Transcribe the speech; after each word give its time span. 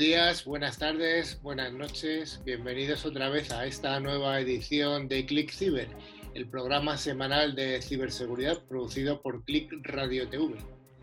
días, 0.00 0.46
buenas 0.46 0.78
tardes, 0.78 1.42
buenas 1.42 1.74
noches. 1.74 2.40
Bienvenidos 2.42 3.04
otra 3.04 3.28
vez 3.28 3.50
a 3.52 3.66
esta 3.66 4.00
nueva 4.00 4.40
edición 4.40 5.08
de 5.08 5.26
Click 5.26 5.50
Ciber, 5.50 5.88
el 6.32 6.48
programa 6.48 6.96
semanal 6.96 7.54
de 7.54 7.82
ciberseguridad 7.82 8.62
producido 8.64 9.20
por 9.20 9.44
Click 9.44 9.70
Radio 9.82 10.26
TV. 10.26 10.54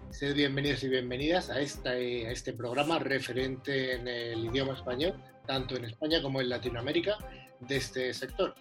Sed 0.10 0.34
bienvenidos 0.34 0.84
y 0.84 0.90
bienvenidas 0.90 1.52
a, 1.52 1.60
esta, 1.60 1.92
a 1.92 1.96
este 1.96 2.54
programa 2.54 2.98
referente 2.98 3.94
en 3.94 4.08
el 4.08 4.46
idioma 4.46 4.74
español, 4.74 5.14
tanto 5.46 5.76
en 5.76 5.86
España 5.86 6.20
como 6.20 6.42
en 6.42 6.50
Latinoamérica, 6.50 7.20
de 7.60 7.78
este 7.78 8.12
sector. 8.16 8.56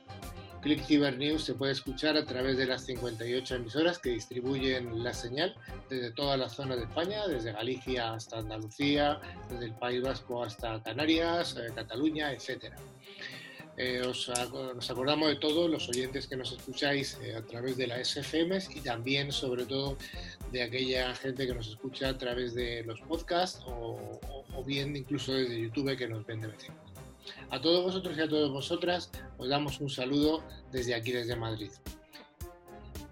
Click 0.67 1.17
News 1.17 1.45
se 1.45 1.55
puede 1.55 1.71
escuchar 1.71 2.17
a 2.17 2.25
través 2.25 2.57
de 2.57 2.67
las 2.67 2.87
58 2.87 3.55
emisoras 3.55 4.01
que 4.01 4.11
distribuyen 4.11 5.05
la 5.05 5.15
señal 5.15 5.55
desde 5.89 6.11
toda 6.11 6.37
la 6.37 6.49
zona 6.49 6.75
de 6.75 6.83
España, 6.83 7.29
desde 7.29 7.53
Galicia 7.53 8.15
hasta 8.15 8.39
Andalucía, 8.39 9.21
desde 9.49 9.67
el 9.67 9.75
País 9.75 10.03
Vasco 10.03 10.43
hasta 10.43 10.83
Canarias, 10.83 11.57
eh, 11.57 11.71
Cataluña, 11.73 12.33
etc. 12.33 12.75
Eh, 13.77 14.03
os, 14.05 14.29
nos 14.75 14.91
acordamos 14.91 15.29
de 15.29 15.37
todos 15.37 15.71
los 15.71 15.89
oyentes 15.89 16.27
que 16.27 16.37
nos 16.37 16.51
escucháis 16.51 17.17
eh, 17.23 17.37
a 17.37 17.43
través 17.43 17.77
de 17.77 17.87
las 17.87 18.09
SFMs 18.09 18.75
y 18.75 18.81
también, 18.81 19.31
sobre 19.31 19.67
todo, 19.67 19.97
de 20.51 20.65
aquella 20.65 21.15
gente 21.15 21.47
que 21.47 21.55
nos 21.55 21.69
escucha 21.69 22.09
a 22.09 22.19
través 22.19 22.57
de 22.57 22.83
los 22.83 23.01
podcasts 23.03 23.63
o, 23.69 24.19
bien 24.67 24.97
incluso 24.97 25.33
desde 25.33 25.61
YouTube 25.61 25.97
que 25.97 26.09
nos 26.09 26.27
ven 26.27 26.41
de. 26.41 26.49
A 27.51 27.61
todos 27.61 27.85
vosotros 27.85 28.17
y 28.17 28.21
a 28.21 28.29
todas 28.29 28.51
vosotras 28.51 29.11
os 29.39 29.49
damos 29.49 29.81
un 29.81 29.91
saludo 29.91 30.45
desde 30.73 30.95
aquí, 30.95 31.13
desde 31.13 31.37
Madrid. 31.37 31.71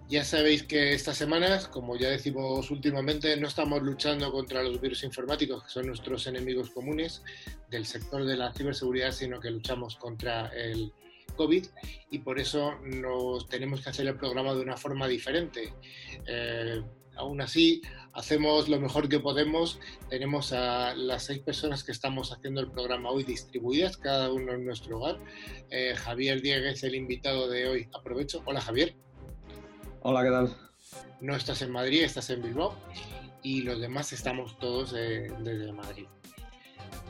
Ya 0.08 0.22
sabéis 0.22 0.62
que 0.62 0.92
estas 0.92 1.16
semanas, 1.16 1.66
como 1.66 1.96
ya 1.96 2.10
decimos 2.10 2.70
últimamente, 2.70 3.36
no 3.38 3.48
estamos 3.48 3.82
luchando 3.82 4.30
contra 4.30 4.62
los 4.62 4.78
virus 4.80 5.02
informáticos, 5.02 5.64
que 5.64 5.70
son 5.70 5.86
nuestros 5.86 6.26
enemigos 6.26 6.70
comunes 6.70 7.22
del 7.70 7.86
sector 7.86 8.24
de 8.24 8.36
la 8.36 8.52
ciberseguridad, 8.52 9.12
sino 9.12 9.40
que 9.40 9.50
luchamos 9.50 9.96
contra 9.96 10.48
el 10.48 10.92
COVID 11.36 11.66
y 12.10 12.18
por 12.18 12.38
eso 12.38 12.74
nos 12.82 13.48
tenemos 13.48 13.80
que 13.80 13.90
hacer 13.90 14.06
el 14.06 14.16
programa 14.16 14.54
de 14.54 14.60
una 14.60 14.76
forma 14.76 15.08
diferente. 15.08 15.72
Eh, 16.26 16.82
aún 17.16 17.40
así, 17.40 17.80
hacemos 18.14 18.68
lo 18.68 18.80
mejor 18.80 19.08
que 19.08 19.20
podemos. 19.20 19.78
Tenemos 20.08 20.52
a 20.52 20.94
las 20.94 21.24
seis 21.24 21.40
personas 21.40 21.84
que 21.84 21.92
estamos 21.92 22.32
haciendo 22.32 22.60
el 22.60 22.70
programa 22.70 23.10
hoy 23.10 23.24
distribuidas, 23.24 23.96
cada 23.96 24.32
uno 24.32 24.52
en 24.52 24.64
nuestro 24.64 24.98
hogar. 24.98 25.18
Eh, 25.70 25.94
Javier 25.96 26.40
Dieguez, 26.40 26.82
el 26.84 26.94
invitado 26.94 27.48
de 27.48 27.68
hoy. 27.68 27.88
Aprovecho. 27.92 28.42
Hola, 28.46 28.60
Javier. 28.60 28.96
Hola, 30.02 30.22
¿qué 30.22 30.30
tal? 30.30 30.56
No 31.20 31.34
estás 31.34 31.62
en 31.62 31.72
Madrid, 31.72 32.02
estás 32.02 32.30
en 32.30 32.42
Bilbao 32.42 32.74
y 33.42 33.62
los 33.62 33.80
demás 33.80 34.12
estamos 34.12 34.58
todos 34.58 34.94
eh, 34.96 35.28
desde 35.40 35.72
Madrid. 35.72 36.06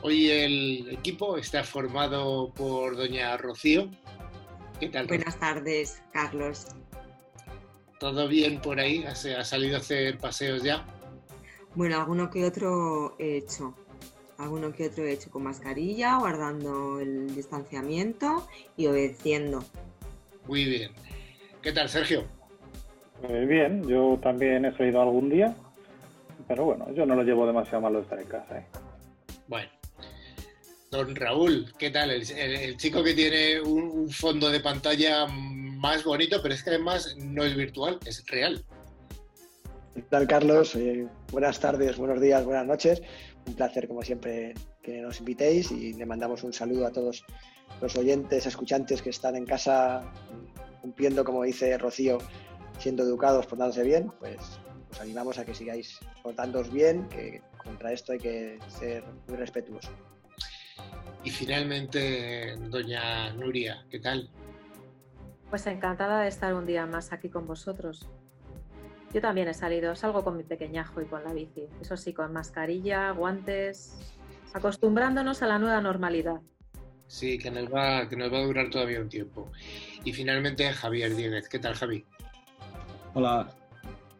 Hoy 0.01 0.29
el 0.29 0.89
equipo 0.91 1.37
está 1.37 1.63
formado 1.63 2.53
por 2.53 2.95
doña 2.95 3.35
Rocío. 3.37 3.89
¿Qué 4.79 4.89
tal? 4.89 5.07
Buenas 5.07 5.39
tardes, 5.39 6.01
Carlos. 6.11 6.67
¿Todo 7.99 8.27
bien 8.27 8.59
por 8.59 8.79
ahí? 8.79 9.03
¿Has, 9.05 9.27
salido 9.47 9.77
a 9.77 9.79
hacer 9.79 10.17
paseos 10.17 10.63
ya? 10.63 10.85
Bueno, 11.75 11.97
alguno 11.97 12.29
que 12.29 12.45
otro 12.45 13.15
he 13.19 13.37
hecho. 13.37 13.75
Alguno 14.37 14.71
que 14.73 14.87
otro 14.87 15.03
he 15.03 15.11
hecho 15.11 15.29
con 15.29 15.43
mascarilla, 15.43 16.17
guardando 16.17 16.99
el 16.99 17.35
distanciamiento 17.35 18.47
y 18.77 18.87
obedeciendo. 18.87 19.63
Muy 20.47 20.65
bien. 20.65 20.91
¿Qué 21.61 21.71
tal, 21.71 21.89
Sergio? 21.89 22.23
Muy 23.27 23.45
bien, 23.45 23.87
yo 23.87 24.19
también 24.21 24.65
he 24.65 24.75
salido 24.77 25.01
algún 25.01 25.29
día, 25.29 25.55
pero 26.47 26.65
bueno, 26.65 26.93
yo 26.93 27.05
no 27.05 27.15
lo 27.15 27.23
llevo 27.23 27.47
demasiado 27.47 27.81
malo 27.81 28.01
estar 28.01 28.19
en 28.19 28.27
casa. 28.27 28.59
¿eh? 28.59 28.65
Bueno. 29.47 29.69
Don 30.91 31.15
Raúl, 31.15 31.73
¿qué 31.77 31.89
tal? 31.89 32.11
El, 32.11 32.77
chico 32.77 33.03
que 33.03 33.13
tiene 33.13 33.59
un 33.59 34.09
fondo 34.09 34.49
de 34.49 34.61
pantalla 34.61 35.25
más 35.27 36.05
bonito, 36.05 36.41
pero 36.41 36.53
es 36.53 36.63
que 36.63 36.69
además 36.69 37.17
no 37.17 37.43
es 37.43 37.55
virtual, 37.55 37.99
es 38.05 38.25
real. 38.27 38.63
¿Qué 39.95 40.01
tal, 40.01 40.27
Carlos? 40.27 40.75
Eh, 40.75 41.07
buenas 41.31 41.57
tardes, 41.61 41.95
buenos 41.95 42.19
días, 42.19 42.43
buenas 42.43 42.67
noches. 42.67 43.01
Un 43.47 43.53
placer, 43.53 43.87
como 43.87 44.01
siempre, 44.01 44.53
que 44.83 44.99
nos 44.99 45.19
invitéis 45.19 45.71
y 45.71 45.93
le 45.93 46.05
mandamos 46.05 46.43
un 46.43 46.51
saludo 46.51 46.85
a 46.85 46.91
todos 46.91 47.23
los 47.81 47.95
oyentes, 47.95 48.45
escuchantes 48.45 49.01
que 49.01 49.11
están 49.11 49.37
en 49.37 49.45
casa 49.45 50.11
cumpliendo, 50.81 51.23
como 51.23 51.43
dice 51.43 51.77
Rocío, 51.77 52.17
siendo 52.77 53.03
educados, 53.03 53.45
portándose 53.45 53.83
bien. 53.83 54.11
Pues 54.19 54.59
os 54.91 54.99
animamos 54.99 55.39
a 55.39 55.45
que 55.45 55.55
sigáis 55.55 55.97
portándoos 56.21 56.73
bien, 56.73 57.07
que 57.07 57.41
contra 57.63 57.93
esto 57.93 58.11
hay 58.11 58.19
que 58.19 58.59
ser 58.67 59.01
muy 59.29 59.37
respetuosos. 59.37 59.95
Y 61.23 61.29
finalmente, 61.29 62.57
doña 62.69 63.31
Nuria, 63.31 63.85
¿qué 63.89 63.99
tal? 63.99 64.29
Pues 65.49 65.65
encantada 65.67 66.19
de 66.23 66.27
estar 66.27 66.53
un 66.53 66.65
día 66.65 66.85
más 66.85 67.13
aquí 67.13 67.29
con 67.29 67.47
vosotros. 67.47 68.09
Yo 69.15 69.21
también 69.21 69.47
he 69.47 69.53
salido, 69.53 69.95
salgo 69.95 70.25
con 70.25 70.35
mi 70.35 70.43
pequeñajo 70.43 71.01
y 71.01 71.05
con 71.05 71.23
la 71.23 71.31
bici. 71.31 71.69
Eso 71.79 71.95
sí, 71.95 72.11
con 72.11 72.33
mascarilla, 72.33 73.11
guantes, 73.11 73.95
acostumbrándonos 74.53 75.41
a 75.41 75.47
la 75.47 75.57
nueva 75.57 75.79
normalidad. 75.79 76.41
Sí, 77.07 77.37
que 77.37 77.49
nos 77.49 77.73
va, 77.73 78.09
que 78.09 78.17
nos 78.17 78.29
va 78.33 78.39
a 78.39 78.43
durar 78.43 78.69
todavía 78.69 78.99
un 78.99 79.07
tiempo. 79.07 79.49
Y 80.03 80.11
finalmente 80.11 80.69
Javier 80.69 81.15
Díez. 81.15 81.47
¿Qué 81.47 81.59
tal, 81.59 81.75
Javi? 81.75 82.03
Hola. 83.13 83.47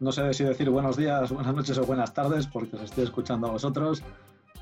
No 0.00 0.12
sé 0.12 0.32
si 0.32 0.44
decir 0.44 0.70
buenos 0.70 0.96
días, 0.96 1.30
buenas 1.30 1.54
noches 1.54 1.76
o 1.76 1.84
buenas 1.84 2.14
tardes, 2.14 2.46
porque 2.46 2.76
os 2.76 2.82
estoy 2.84 3.04
escuchando 3.04 3.48
a 3.48 3.50
vosotros. 3.50 4.02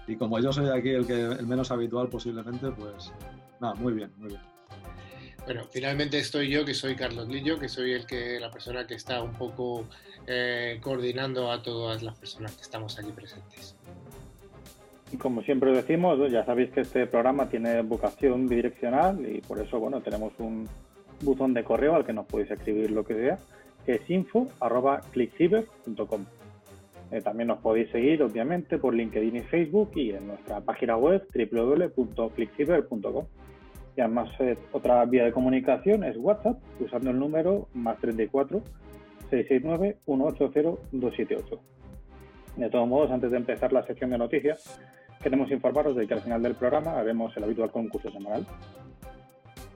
Y 0.09 0.17
como 0.17 0.41
yo 0.41 0.53
soy 0.53 0.69
aquí 0.69 0.91
el, 0.91 1.07
que, 1.07 1.27
el 1.27 1.47
menos 1.47 1.71
habitual 1.71 2.09
posiblemente, 2.09 2.73
pues 2.73 3.13
nada, 3.61 3.75
muy 3.75 3.93
bien, 3.93 4.13
muy 4.17 4.31
bien. 4.31 4.54
Bueno, 5.45 5.65
finalmente 5.71 6.19
estoy 6.19 6.49
yo, 6.49 6.65
que 6.65 6.73
soy 6.73 6.97
Carlos 6.97 7.29
Lillo, 7.29 7.59
que 7.59 7.69
soy 7.69 7.93
el 7.93 8.07
que, 8.07 8.41
la 8.41 8.51
persona 8.51 8.87
que 8.87 8.95
está 8.95 9.23
un 9.23 9.35
poco 9.35 9.85
eh, 10.27 10.79
coordinando 10.81 11.53
a 11.53 11.63
todas 11.63 12.03
las 12.03 12.19
personas 12.19 12.57
que 12.57 12.63
estamos 12.63 12.99
aquí 12.99 13.13
presentes. 13.13 13.77
Y 15.13 15.19
como 15.19 15.43
siempre 15.43 15.73
decimos, 15.73 16.19
ya 16.31 16.47
sabéis 16.47 16.71
que 16.71 16.81
este 16.81 17.07
programa 17.07 17.51
tiene 17.51 17.83
vocación 17.83 18.49
bidireccional 18.49 19.21
y 19.29 19.43
por 19.43 19.61
eso, 19.61 19.79
bueno, 19.79 20.01
tenemos 20.01 20.33
un 20.39 20.67
buzón 21.21 21.53
de 21.53 21.63
correo 21.63 21.95
al 21.95 22.07
que 22.07 22.15
nos 22.15 22.25
podéis 22.27 22.51
escribir 22.51 22.91
lo 22.91 23.05
que 23.05 23.15
sea, 23.15 23.39
que 23.85 23.97
es 23.97 24.11
info.clickciber.com. 24.11 26.25
Eh, 27.11 27.21
también 27.21 27.49
nos 27.49 27.59
podéis 27.59 27.91
seguir, 27.91 28.23
obviamente, 28.23 28.79
por 28.79 28.95
LinkedIn 28.95 29.37
y 29.37 29.43
Facebook 29.43 29.91
y 29.95 30.13
en 30.13 30.27
nuestra 30.27 30.63
página 30.63 30.97
web 30.97 31.29
www.clickciber.com. 31.35 33.27
Y 33.97 34.01
además, 34.01 34.31
otra 34.73 35.05
vía 35.05 35.25
de 35.25 35.33
comunicación 35.33 36.05
es 36.05 36.17
WhatsApp, 36.17 36.59
usando 36.81 37.11
el 37.11 37.19
número 37.19 37.69
más 37.75 37.99
34 37.99 38.63
669 39.31 39.99
180 40.05 40.81
278. 40.93 41.61
De 42.57 42.71
todos 42.71 42.89
modos, 42.89 43.11
antes 43.11 43.31
de 43.31 43.37
empezar 43.37 43.73
la 43.73 43.87
sección 43.87 44.11
de 44.11 44.19
noticias, 44.19 44.81
queremos 45.23 45.51
informaros 45.51 45.97
de 45.97 46.07
que 46.07 46.15
al 46.15 46.21
final 46.21 46.43
del 46.43 46.55
programa 46.55 46.99
haremos 46.99 47.37
el 47.37 47.45
habitual 47.45 47.71
concurso 47.71 48.11
semanal. 48.11 48.47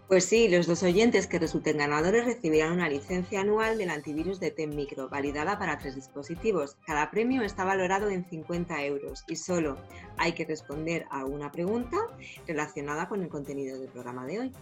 Pues 0.08 0.24
sí, 0.24 0.48
los 0.48 0.66
dos 0.66 0.82
oyentes 0.82 1.26
que 1.26 1.38
resulten 1.38 1.76
ganadores 1.76 2.24
recibirán 2.24 2.72
una 2.72 2.88
licencia 2.88 3.42
anual 3.42 3.76
del 3.76 3.90
antivirus 3.90 4.40
de 4.40 4.50
TEM 4.50 4.74
Micro, 4.74 5.10
validada 5.10 5.58
para 5.58 5.76
tres 5.76 5.96
dispositivos. 5.96 6.78
Cada 6.86 7.10
premio 7.10 7.42
está 7.42 7.62
valorado 7.64 8.08
en 8.08 8.24
50 8.24 8.84
euros 8.86 9.22
y 9.28 9.36
solo 9.36 9.76
hay 10.16 10.32
que 10.32 10.46
responder 10.46 11.04
a 11.10 11.26
una 11.26 11.52
pregunta 11.52 11.98
relacionada 12.46 13.06
con 13.06 13.22
el 13.22 13.28
contenido 13.28 13.78
del 13.78 13.90
programa 13.90 14.24
de 14.24 14.40
hoy. 14.40 14.52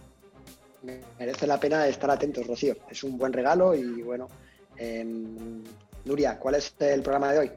Merece 1.17 1.47
la 1.47 1.57
pena 1.57 1.87
estar 1.87 2.11
atentos, 2.11 2.45
Rocío. 2.45 2.75
Es 2.89 3.05
un 3.05 3.17
buen 3.17 3.31
regalo 3.31 3.73
y 3.73 4.01
bueno, 4.01 4.27
em, 4.75 5.63
Nuria, 6.03 6.37
¿cuál 6.39 6.55
es 6.55 6.75
el 6.79 7.01
programa 7.01 7.31
de 7.31 7.39
hoy? 7.39 7.51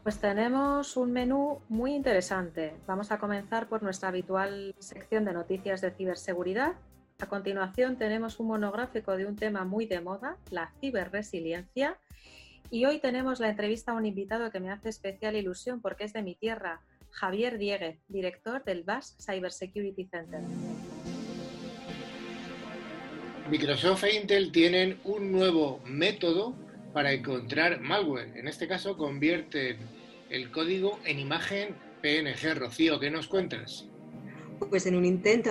Pues 0.00 0.18
tenemos 0.18 0.96
un 0.96 1.12
menú 1.12 1.60
muy 1.68 1.94
interesante. 1.94 2.72
Vamos 2.86 3.12
a 3.12 3.18
comenzar 3.18 3.68
por 3.68 3.82
nuestra 3.82 4.08
habitual 4.08 4.74
sección 4.78 5.26
de 5.26 5.34
noticias 5.34 5.82
de 5.82 5.90
ciberseguridad. 5.90 6.72
A 7.18 7.26
continuación 7.26 7.98
tenemos 7.98 8.40
un 8.40 8.46
monográfico 8.46 9.14
de 9.18 9.26
un 9.26 9.36
tema 9.36 9.66
muy 9.66 9.84
de 9.84 10.00
moda, 10.00 10.38
la 10.50 10.72
ciberresiliencia. 10.80 11.98
Y 12.70 12.86
hoy 12.86 13.00
tenemos 13.00 13.38
la 13.38 13.50
entrevista 13.50 13.92
a 13.92 13.94
un 13.94 14.06
invitado 14.06 14.50
que 14.50 14.60
me 14.60 14.70
hace 14.70 14.88
especial 14.88 15.36
ilusión 15.36 15.82
porque 15.82 16.04
es 16.04 16.14
de 16.14 16.22
mi 16.22 16.36
tierra, 16.36 16.80
Javier 17.10 17.58
Dieguez, 17.58 17.98
director 18.08 18.64
del 18.64 18.84
BAS 18.84 19.18
Cybersecurity 19.20 20.06
Center. 20.06 20.40
Microsoft 23.50 24.04
e 24.04 24.16
Intel 24.16 24.52
tienen 24.52 24.98
un 25.04 25.30
nuevo 25.30 25.80
método 25.84 26.54
para 26.92 27.12
encontrar 27.12 27.80
malware. 27.80 28.36
En 28.36 28.48
este 28.48 28.68
caso 28.68 28.96
convierten 28.96 29.78
el 30.30 30.50
código 30.50 30.98
en 31.04 31.18
imagen 31.18 31.76
PNG. 32.02 32.54
Rocío, 32.54 32.98
¿qué 32.98 33.10
nos 33.10 33.28
cuentas? 33.28 33.86
Pues 34.70 34.86
en 34.86 34.96
un 34.96 35.04
intento 35.04 35.50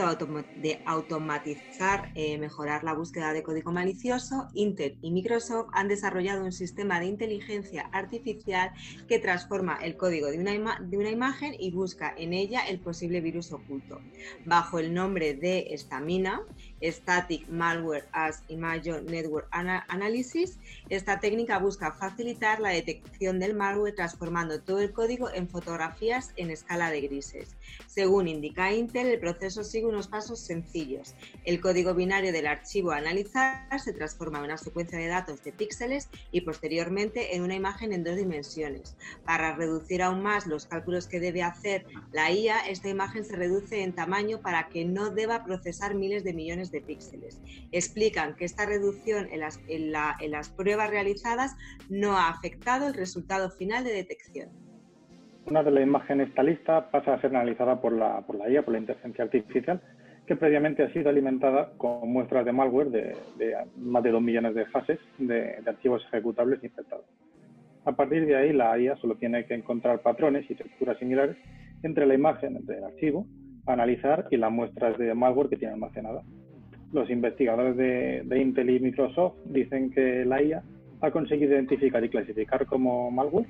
de, 0.55 0.81
automatizar, 0.85 2.11
eh, 2.15 2.37
mejorar 2.37 2.83
la 2.83 2.93
búsqueda 2.93 3.33
de 3.33 3.43
código 3.43 3.71
malicioso, 3.71 4.47
Intel 4.53 4.97
y 5.01 5.11
Microsoft 5.11 5.69
han 5.73 5.87
desarrollado 5.89 6.45
un 6.45 6.51
sistema 6.51 6.99
de 6.99 7.07
inteligencia 7.07 7.89
artificial 7.91 8.71
que 9.07 9.19
transforma 9.19 9.77
el 9.83 9.97
código 9.97 10.27
de 10.27 10.39
una, 10.39 11.09
imagen 11.09 11.55
y 11.59 11.71
busca 11.71 12.13
en 12.17 12.33
ella 12.33 12.61
el 12.61 12.79
posible 12.79 13.21
virus 13.21 13.51
oculto. 13.51 13.99
Bajo 14.45 14.79
el 14.79 14.93
nombre 14.93 15.33
de 15.33 15.73
Stamina, 15.77 16.41
Static 16.81 17.47
Malware 17.47 18.05
as 18.11 18.43
Image 18.47 18.91
Network 19.03 19.47
Analysis, 19.51 20.57
esta 20.89 21.19
técnica 21.19 21.59
busca 21.59 21.91
facilitar 21.91 22.59
la 22.59 22.69
detección 22.69 23.39
del 23.39 23.53
malware 23.53 23.95
transformando 23.95 24.61
todo 24.61 24.79
el 24.79 24.91
código 24.91 25.29
en 25.33 25.47
fotografías 25.47 26.33
en 26.35 26.49
escala 26.49 26.89
de 26.89 27.01
grises. 27.01 27.55
Según 27.87 28.27
indica 28.27 28.71
Intel, 28.73 29.07
el 29.07 29.19
proceso 29.19 29.63
sigue 29.63 29.85
unos 29.85 30.07
pasos 30.07 30.39
sencillos. 30.39 31.13
El 31.45 31.61
código 31.61 31.93
binario 31.93 32.31
del 32.31 32.47
archivo 32.47 32.91
a 32.91 32.97
analizar 32.97 33.67
se 33.79 33.93
transforma 33.93 34.39
en 34.39 34.45
una 34.45 34.57
secuencia 34.57 34.97
de 34.97 35.07
datos 35.07 35.43
de 35.43 35.51
píxeles 35.51 36.09
y 36.31 36.41
posteriormente 36.41 37.35
en 37.35 37.43
una 37.43 37.55
imagen 37.55 37.93
en 37.93 38.03
dos 38.03 38.15
dimensiones. 38.15 38.95
Para 39.25 39.55
reducir 39.55 40.01
aún 40.01 40.21
más 40.21 40.47
los 40.47 40.65
cálculos 40.65 41.07
que 41.07 41.19
debe 41.19 41.43
hacer 41.43 41.85
la 42.11 42.31
IA, 42.31 42.61
esta 42.61 42.89
imagen 42.89 43.25
se 43.25 43.35
reduce 43.35 43.83
en 43.83 43.93
tamaño 43.93 44.41
para 44.41 44.69
que 44.69 44.85
no 44.85 45.09
deba 45.09 45.43
procesar 45.43 45.95
miles 45.95 46.23
de 46.23 46.33
millones 46.33 46.70
de 46.71 46.81
píxeles. 46.81 47.41
Explican 47.71 48.35
que 48.35 48.45
esta 48.45 48.65
reducción 48.65 49.27
en 49.31 49.39
las, 49.41 49.59
en 49.67 50.31
las 50.31 50.49
pruebas 50.49 50.89
realizadas 50.89 51.55
no 51.89 52.17
ha 52.17 52.29
afectado 52.29 52.87
el 52.87 52.93
resultado 52.93 53.49
final 53.49 53.83
de 53.83 53.93
detección. 53.93 54.49
Una 55.47 55.63
de 55.63 55.71
las 55.71 55.83
imágenes 55.83 56.29
esta 56.29 56.43
lista 56.43 56.91
pasa 56.91 57.15
a 57.15 57.21
ser 57.21 57.35
analizada 57.35 57.81
por 57.81 57.93
la, 57.93 58.21
por 58.21 58.35
la 58.35 58.49
IA, 58.49 58.63
por 58.63 58.73
la 58.73 58.79
inteligencia 58.79 59.23
artificial, 59.23 59.81
que 60.27 60.35
previamente 60.35 60.83
ha 60.83 60.93
sido 60.93 61.09
alimentada 61.09 61.71
con 61.77 62.09
muestras 62.11 62.45
de 62.45 62.53
malware 62.53 62.89
de, 62.89 63.15
más 63.77 64.03
de 64.03 64.11
2 64.11 64.21
millones 64.21 64.55
de 64.55 64.65
fases 64.67 64.99
de, 65.17 65.57
archivos 65.65 66.03
ejecutables 66.07 66.63
infectados. 66.63 67.05
A 67.85 67.91
partir 67.93 68.27
de 68.27 68.35
ahí, 68.35 68.53
la 68.53 68.77
IA 68.77 68.95
solo 68.97 69.15
tiene 69.15 69.45
que 69.45 69.55
encontrar 69.55 70.01
patrones 70.01 70.49
y 70.49 70.55
texturas 70.55 70.99
similares 70.99 71.35
entre 71.81 72.05
la 72.05 72.13
imagen 72.13 72.63
del 72.65 72.83
archivo, 72.83 73.25
analizar 73.65 74.27
y 74.29 74.37
las 74.37 74.51
muestras 74.51 74.97
de 74.99 75.13
malware 75.15 75.49
que 75.49 75.57
tiene 75.57 75.73
almacenada. 75.73 76.21
Los 76.93 77.09
investigadores 77.09 77.77
de, 77.77 78.21
de 78.25 78.41
Intel 78.41 78.69
y 78.69 78.79
Microsoft 78.79 79.35
dicen 79.45 79.91
que 79.91 80.25
la 80.25 80.41
IA 80.41 80.63
ha 81.01 81.11
conseguido 81.11 81.53
identificar 81.53 82.03
y 82.03 82.09
clasificar 82.09 82.65
como 82.65 83.09
malware 83.11 83.47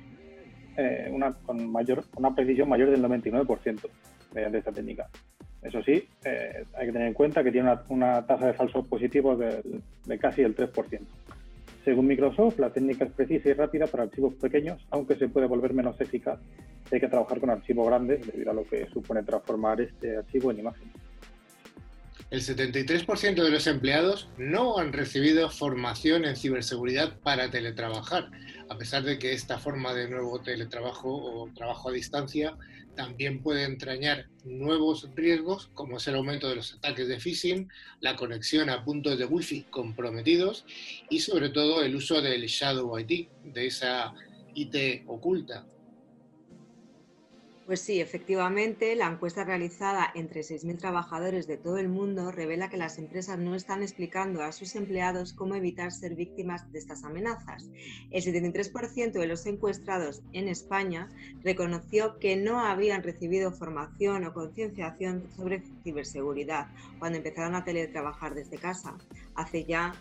eh, 0.76 1.10
una, 1.12 1.32
con 1.32 1.70
mayor, 1.70 2.04
una 2.16 2.34
precisión 2.34 2.68
mayor 2.68 2.90
del 2.90 3.02
99% 3.02 3.80
mediante 4.34 4.58
esta 4.58 4.72
técnica. 4.72 5.08
Eso 5.60 5.82
sí, 5.82 6.08
eh, 6.24 6.64
hay 6.74 6.86
que 6.86 6.92
tener 6.92 7.08
en 7.08 7.14
cuenta 7.14 7.44
que 7.44 7.52
tiene 7.52 7.70
una, 7.88 8.26
tasa 8.26 8.46
de 8.46 8.54
falsos 8.54 8.86
positivos 8.86 9.38
de, 9.38 10.18
casi 10.18 10.42
el 10.42 10.56
3%. 10.56 11.00
Según 11.84 12.06
Microsoft, 12.06 12.58
la 12.58 12.72
técnica 12.72 13.04
es 13.04 13.12
precisa 13.12 13.50
y 13.50 13.52
rápida 13.52 13.86
para 13.86 14.04
archivos 14.04 14.34
pequeños, 14.34 14.84
aunque 14.90 15.16
se 15.16 15.28
puede 15.28 15.46
volver 15.46 15.74
menos 15.74 16.00
eficaz 16.00 16.38
si 16.88 16.94
hay 16.94 17.00
que 17.00 17.08
trabajar 17.08 17.38
con 17.38 17.50
archivos 17.50 17.86
grandes 17.86 18.26
debido 18.26 18.50
a 18.50 18.54
lo 18.54 18.64
que 18.64 18.86
supone 18.86 19.22
transformar 19.22 19.80
este 19.80 20.16
archivo 20.16 20.50
en 20.50 20.60
imagen. 20.60 20.88
El 22.32 22.40
73% 22.40 23.44
de 23.44 23.50
los 23.50 23.66
empleados 23.66 24.26
no 24.38 24.78
han 24.78 24.94
recibido 24.94 25.50
formación 25.50 26.24
en 26.24 26.34
ciberseguridad 26.34 27.20
para 27.20 27.50
teletrabajar, 27.50 28.30
a 28.70 28.78
pesar 28.78 29.02
de 29.02 29.18
que 29.18 29.34
esta 29.34 29.58
forma 29.58 29.92
de 29.92 30.08
nuevo 30.08 30.40
teletrabajo 30.40 31.14
o 31.14 31.52
trabajo 31.52 31.90
a 31.90 31.92
distancia 31.92 32.56
también 32.96 33.42
puede 33.42 33.64
entrañar 33.64 34.30
nuevos 34.46 35.10
riesgos, 35.14 35.68
como 35.74 35.98
es 35.98 36.08
el 36.08 36.14
aumento 36.14 36.48
de 36.48 36.56
los 36.56 36.72
ataques 36.72 37.06
de 37.06 37.20
phishing, 37.20 37.68
la 38.00 38.16
conexión 38.16 38.70
a 38.70 38.82
puntos 38.82 39.18
de 39.18 39.26
wifi 39.26 39.64
comprometidos 39.64 40.64
y 41.10 41.20
sobre 41.20 41.50
todo 41.50 41.82
el 41.82 41.94
uso 41.94 42.22
del 42.22 42.46
shadow 42.46 42.98
IT, 42.98 43.28
de 43.44 43.66
esa 43.66 44.14
IT 44.54 45.04
oculta, 45.06 45.66
pues 47.72 47.80
sí, 47.80 48.02
efectivamente, 48.02 48.94
la 48.96 49.06
encuesta 49.06 49.44
realizada 49.44 50.12
entre 50.14 50.42
6.000 50.42 50.76
trabajadores 50.76 51.46
de 51.46 51.56
todo 51.56 51.78
el 51.78 51.88
mundo 51.88 52.30
revela 52.30 52.68
que 52.68 52.76
las 52.76 52.98
empresas 52.98 53.38
no 53.38 53.54
están 53.54 53.82
explicando 53.82 54.42
a 54.42 54.52
sus 54.52 54.76
empleados 54.76 55.32
cómo 55.32 55.54
evitar 55.54 55.90
ser 55.90 56.14
víctimas 56.14 56.70
de 56.70 56.78
estas 56.78 57.02
amenazas. 57.02 57.70
El 58.10 58.22
73% 58.22 59.12
de 59.12 59.26
los 59.26 59.46
encuestados 59.46 60.20
en 60.34 60.48
España 60.48 61.08
reconoció 61.42 62.18
que 62.18 62.36
no 62.36 62.60
habían 62.60 63.02
recibido 63.02 63.52
formación 63.52 64.26
o 64.26 64.34
concienciación 64.34 65.30
sobre 65.34 65.62
ciberseguridad 65.82 66.66
cuando 66.98 67.16
empezaron 67.16 67.54
a 67.54 67.64
teletrabajar 67.64 68.34
desde 68.34 68.58
casa. 68.58 68.98
Hace 69.34 69.64
ya 69.64 69.94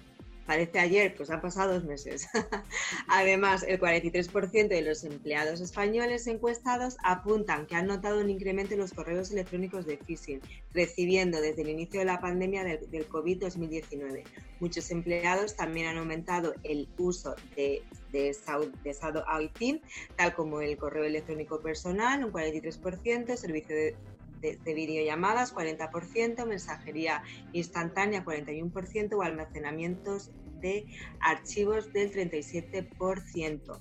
parece 0.45 0.79
ayer, 0.79 1.15
pues 1.15 1.29
han 1.29 1.41
pasado 1.41 1.73
dos 1.73 1.83
meses. 1.83 2.27
Además, 3.07 3.63
el 3.67 3.79
43% 3.79 4.67
de 4.67 4.81
los 4.81 5.03
empleados 5.03 5.61
españoles 5.61 6.27
encuestados 6.27 6.97
apuntan 7.03 7.65
que 7.65 7.75
han 7.75 7.87
notado 7.87 8.19
un 8.19 8.29
incremento 8.29 8.73
en 8.73 8.79
los 8.79 8.93
correos 8.93 9.31
electrónicos 9.31 9.85
de 9.85 9.97
phishing, 9.97 10.41
recibiendo 10.73 11.41
desde 11.41 11.61
el 11.61 11.69
inicio 11.69 11.99
de 11.99 12.05
la 12.05 12.19
pandemia 12.19 12.63
del, 12.63 13.07
COVID-2019. 13.09 14.23
Muchos 14.59 14.91
empleados 14.91 15.55
también 15.55 15.87
han 15.87 15.97
aumentado 15.97 16.53
el 16.63 16.87
uso 16.97 17.35
de, 17.55 17.83
de, 18.11 18.35
de 18.83 19.81
tal 20.15 20.33
como 20.35 20.61
el 20.61 20.77
correo 20.77 21.03
electrónico 21.03 21.61
personal, 21.61 22.23
un 22.23 22.31
43%, 22.31 23.35
servicio 23.35 23.75
de 23.75 23.95
de, 24.41 24.73
videollamadas 24.73 25.55
40%, 25.55 26.45
mensajería 26.45 27.23
instantánea 27.53 28.25
41% 28.25 29.13
o 29.13 29.21
almacenamientos 29.21 30.31
de 30.61 30.85
archivos 31.19 31.91
del 31.93 32.11
37%. 32.11 33.79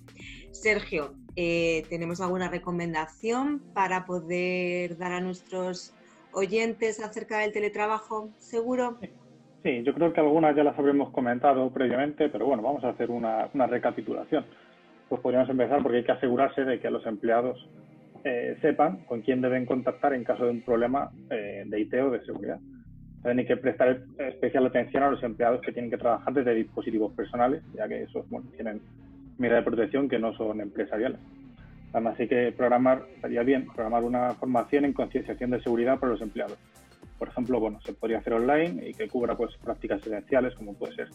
Sergio, 0.51 1.15
eh, 1.37 1.85
¿tenemos 1.89 2.21
alguna 2.21 2.49
recomendación 2.49 3.61
para 3.75 4.07
poder 4.07 4.97
dar 4.97 5.12
a 5.12 5.21
nuestros 5.21 5.95
oyentes 6.33 7.01
acerca 7.01 7.39
del 7.39 7.53
teletrabajo 7.53 8.31
seguro? 8.39 8.99
Sí, 9.62 9.83
yo 9.83 9.93
creo 9.93 10.12
que 10.12 10.21
algunas 10.21 10.57
ya 10.57 10.65
las 10.65 10.79
habremos 10.79 11.11
comentado 11.11 11.71
previamente, 11.71 12.31
pero 12.31 12.47
bueno, 12.47 12.62
vamos 12.62 12.83
a 12.83 12.91
hacer 12.91 13.11
una, 13.11 13.51
una 13.53 13.67
recapitulación. 13.67 14.47
Pues 15.09 15.21
podríamos 15.21 15.51
empezar 15.51 15.83
porque 15.83 15.99
hay 15.99 16.05
que 16.05 16.12
asegurarse 16.12 16.65
de 16.65 16.81
que 16.81 16.91
los 16.91 17.05
empleados 17.05 17.69
eh, 18.25 18.56
sepan 18.61 19.05
con 19.05 19.22
quién 19.22 19.40
deben 19.40 19.67
contactar 19.67 20.14
en 20.14 20.25
caso 20.25 20.44
de 20.44 20.50
un 20.50 20.62
problema 20.62 21.11
eh, 21.31 21.64
de 21.67 21.81
IT 21.81 21.94
o 21.94 22.11
de 22.11 22.25
seguridad. 22.25 22.58
Tienen 23.22 23.46
que 23.46 23.56
prestar 23.56 24.02
especial 24.19 24.67
atención 24.67 25.02
a 25.02 25.11
los 25.11 25.22
empleados 25.22 25.61
que 25.61 25.72
tienen 25.72 25.90
que 25.90 25.99
trabajar 25.99 26.32
desde 26.32 26.55
dispositivos 26.55 27.12
personales, 27.12 27.62
ya 27.75 27.87
que 27.87 28.02
esos 28.02 28.25
tienen 28.56 28.81
medidas 29.38 29.61
de 29.64 29.70
protección 29.70 30.08
que 30.08 30.19
no 30.19 30.32
son 30.34 30.61
empresariales. 30.61 31.19
Además, 31.93 32.19
hay 32.19 32.28
que 32.28 32.52
programar, 32.52 33.05
estaría 33.14 33.43
bien, 33.43 33.67
programar 33.67 34.04
una 34.04 34.35
formación 34.35 34.85
en 34.85 34.92
concienciación 34.92 35.50
de 35.50 35.61
seguridad 35.61 35.99
para 35.99 36.12
los 36.12 36.23
empleados. 36.23 36.56
Por 37.18 37.28
ejemplo, 37.28 37.61
bueno, 37.61 37.80
se 37.85 37.92
podría 37.92 38.18
hacer 38.18 38.35
online 38.35 38.88
y 38.88 38.95
que 38.95 39.09
cubra 39.09 39.37
pues, 39.37 39.56
prácticas 39.62 40.06
esenciales 40.06 40.54
como 40.54 40.75
puede 40.75 40.95
ser 40.95 41.09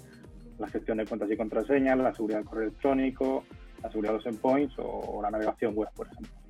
la 0.60 0.68
gestión 0.68 0.98
de 0.98 1.06
cuentas 1.06 1.32
y 1.32 1.38
contraseñas, 1.38 1.98
la 1.98 2.14
seguridad 2.14 2.40
del 2.40 2.48
correo 2.48 2.68
electrónico, 2.68 3.44
la 3.82 3.90
seguridad 3.90 4.14
de 4.14 4.18
los 4.18 4.26
endpoints 4.28 4.76
o 4.78 5.20
la 5.22 5.32
navegación 5.32 5.74
web, 5.76 5.90
por 5.96 6.08
ejemplo. 6.08 6.45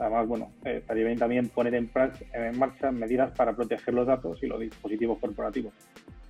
Además, 0.00 0.26
bueno, 0.26 0.52
eh, 0.64 0.78
estaría 0.78 1.04
bien 1.04 1.18
también 1.18 1.48
poner 1.50 1.74
en, 1.74 1.90
marcha 2.58 2.90
medidas 2.90 3.32
para 3.32 3.54
proteger 3.54 3.92
los 3.92 4.06
datos 4.06 4.42
y 4.42 4.46
los 4.46 4.58
dispositivos 4.58 5.18
corporativos. 5.18 5.74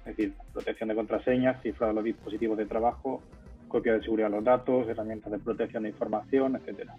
Es 0.01 0.17
decir, 0.17 0.35
protección 0.53 0.89
de 0.89 0.97
contraseñas, 0.97 1.63
cifrado 1.63 1.93
de 1.93 1.95
los 1.95 2.05
dispositivos 2.05 2.59
de 2.59 2.67
trabajo, 2.67 3.23
copia 3.69 3.93
de 3.95 4.03
seguridad 4.03 4.29
de 4.29 4.37
los 4.37 4.45
datos, 4.45 4.89
herramientas 4.89 5.31
de 5.31 5.39
protección 5.39 5.85
de 5.85 5.91
información, 5.91 6.57
etcétera. 6.57 6.97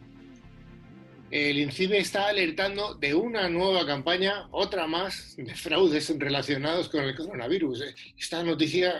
El 1.29 1.59
INCIBE 1.59 1.97
está 1.97 2.27
alertando 2.27 2.95
de 2.95 3.15
una 3.15 3.49
nueva 3.49 3.85
campaña, 3.85 4.47
otra 4.51 4.87
más, 4.87 5.35
de 5.35 5.53
fraudes 5.53 6.17
relacionados 6.17 6.87
con 6.87 7.03
el 7.03 7.15
coronavirus. 7.15 7.83
Esta 8.17 8.43
noticia 8.43 8.93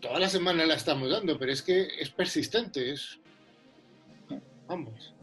toda 0.00 0.18
la 0.18 0.28
semana 0.28 0.66
la 0.66 0.74
estamos 0.74 1.10
dando, 1.10 1.38
pero 1.38 1.50
es 1.50 1.62
que 1.62 1.86
es 1.98 2.10
persistente, 2.10 2.92
es... 2.92 3.18
Vamos. 4.66 5.14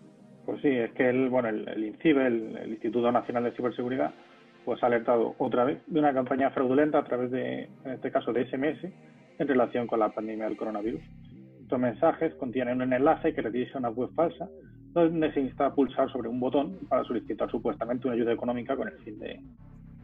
Pues 0.46 0.62
sí, 0.62 0.70
es 0.70 0.92
que 0.94 1.10
el, 1.10 1.30
bueno, 1.30 1.50
el, 1.50 1.84
INCIBE, 1.84 2.28
el, 2.28 2.70
Instituto 2.70 3.12
Nacional 3.12 3.44
de 3.44 3.52
Ciberseguridad, 3.52 4.14
pues 4.66 4.82
ha 4.84 4.88
alertado 4.88 5.36
otra 5.38 5.64
vez 5.64 5.82
de 5.88 6.00
una 6.00 6.14
campaña 6.14 6.50
fraudulenta 6.52 7.00
a 7.00 7.04
través 7.04 7.32
de, 7.32 7.70
en 7.86 7.92
este 7.92 8.12
caso, 8.12 8.34
de 8.34 8.46
SMS 8.46 8.92
en 9.40 9.48
relación 9.48 9.88
con 9.88 10.00
la 10.00 10.10
pandemia 10.10 10.46
del 10.46 10.58
coronavirus. 10.58 11.02
Estos 11.62 11.80
mensajes 11.80 12.34
contienen 12.36 12.82
un 12.82 12.94
enlace 12.94 13.34
que 13.34 13.42
redirige 13.42 13.74
a 13.76 13.80
una 13.80 13.90
web 13.90 14.10
falsa 14.14 14.50
donde 14.94 15.32
se 15.34 15.42
insta 15.42 15.68
a 15.68 15.74
pulsar 15.74 16.12
sobre 16.12 16.30
un 16.30 16.40
botón 16.40 16.78
para 16.90 17.04
solicitar 17.04 17.50
supuestamente 17.50 18.08
una 18.08 18.16
ayuda 18.16 18.34
económica 18.34 18.76
con 18.76 18.90
el 18.90 18.98
fin 19.00 19.18
de, 19.20 19.40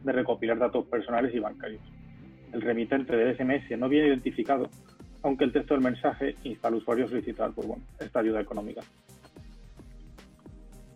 recopilar 0.04 0.58
datos 0.58 0.86
personales 0.86 1.34
y 1.34 1.38
bancarios. 1.38 1.82
El 2.52 2.62
remitente 2.62 3.14
del 3.14 3.36
SMS 3.36 3.78
no 3.78 3.88
viene 3.88 4.08
identificado, 4.08 4.70
aunque 5.22 5.44
el 5.44 5.52
texto 5.52 5.74
del 5.74 5.82
mensaje 5.82 6.36
insta 6.44 6.68
al 6.68 6.76
usuario 6.76 7.04
a 7.04 7.08
solicitar 7.08 7.52
pues, 7.52 7.66
bueno, 7.66 7.82
esta 8.00 8.20
ayuda 8.20 8.40
económica. 8.40 8.80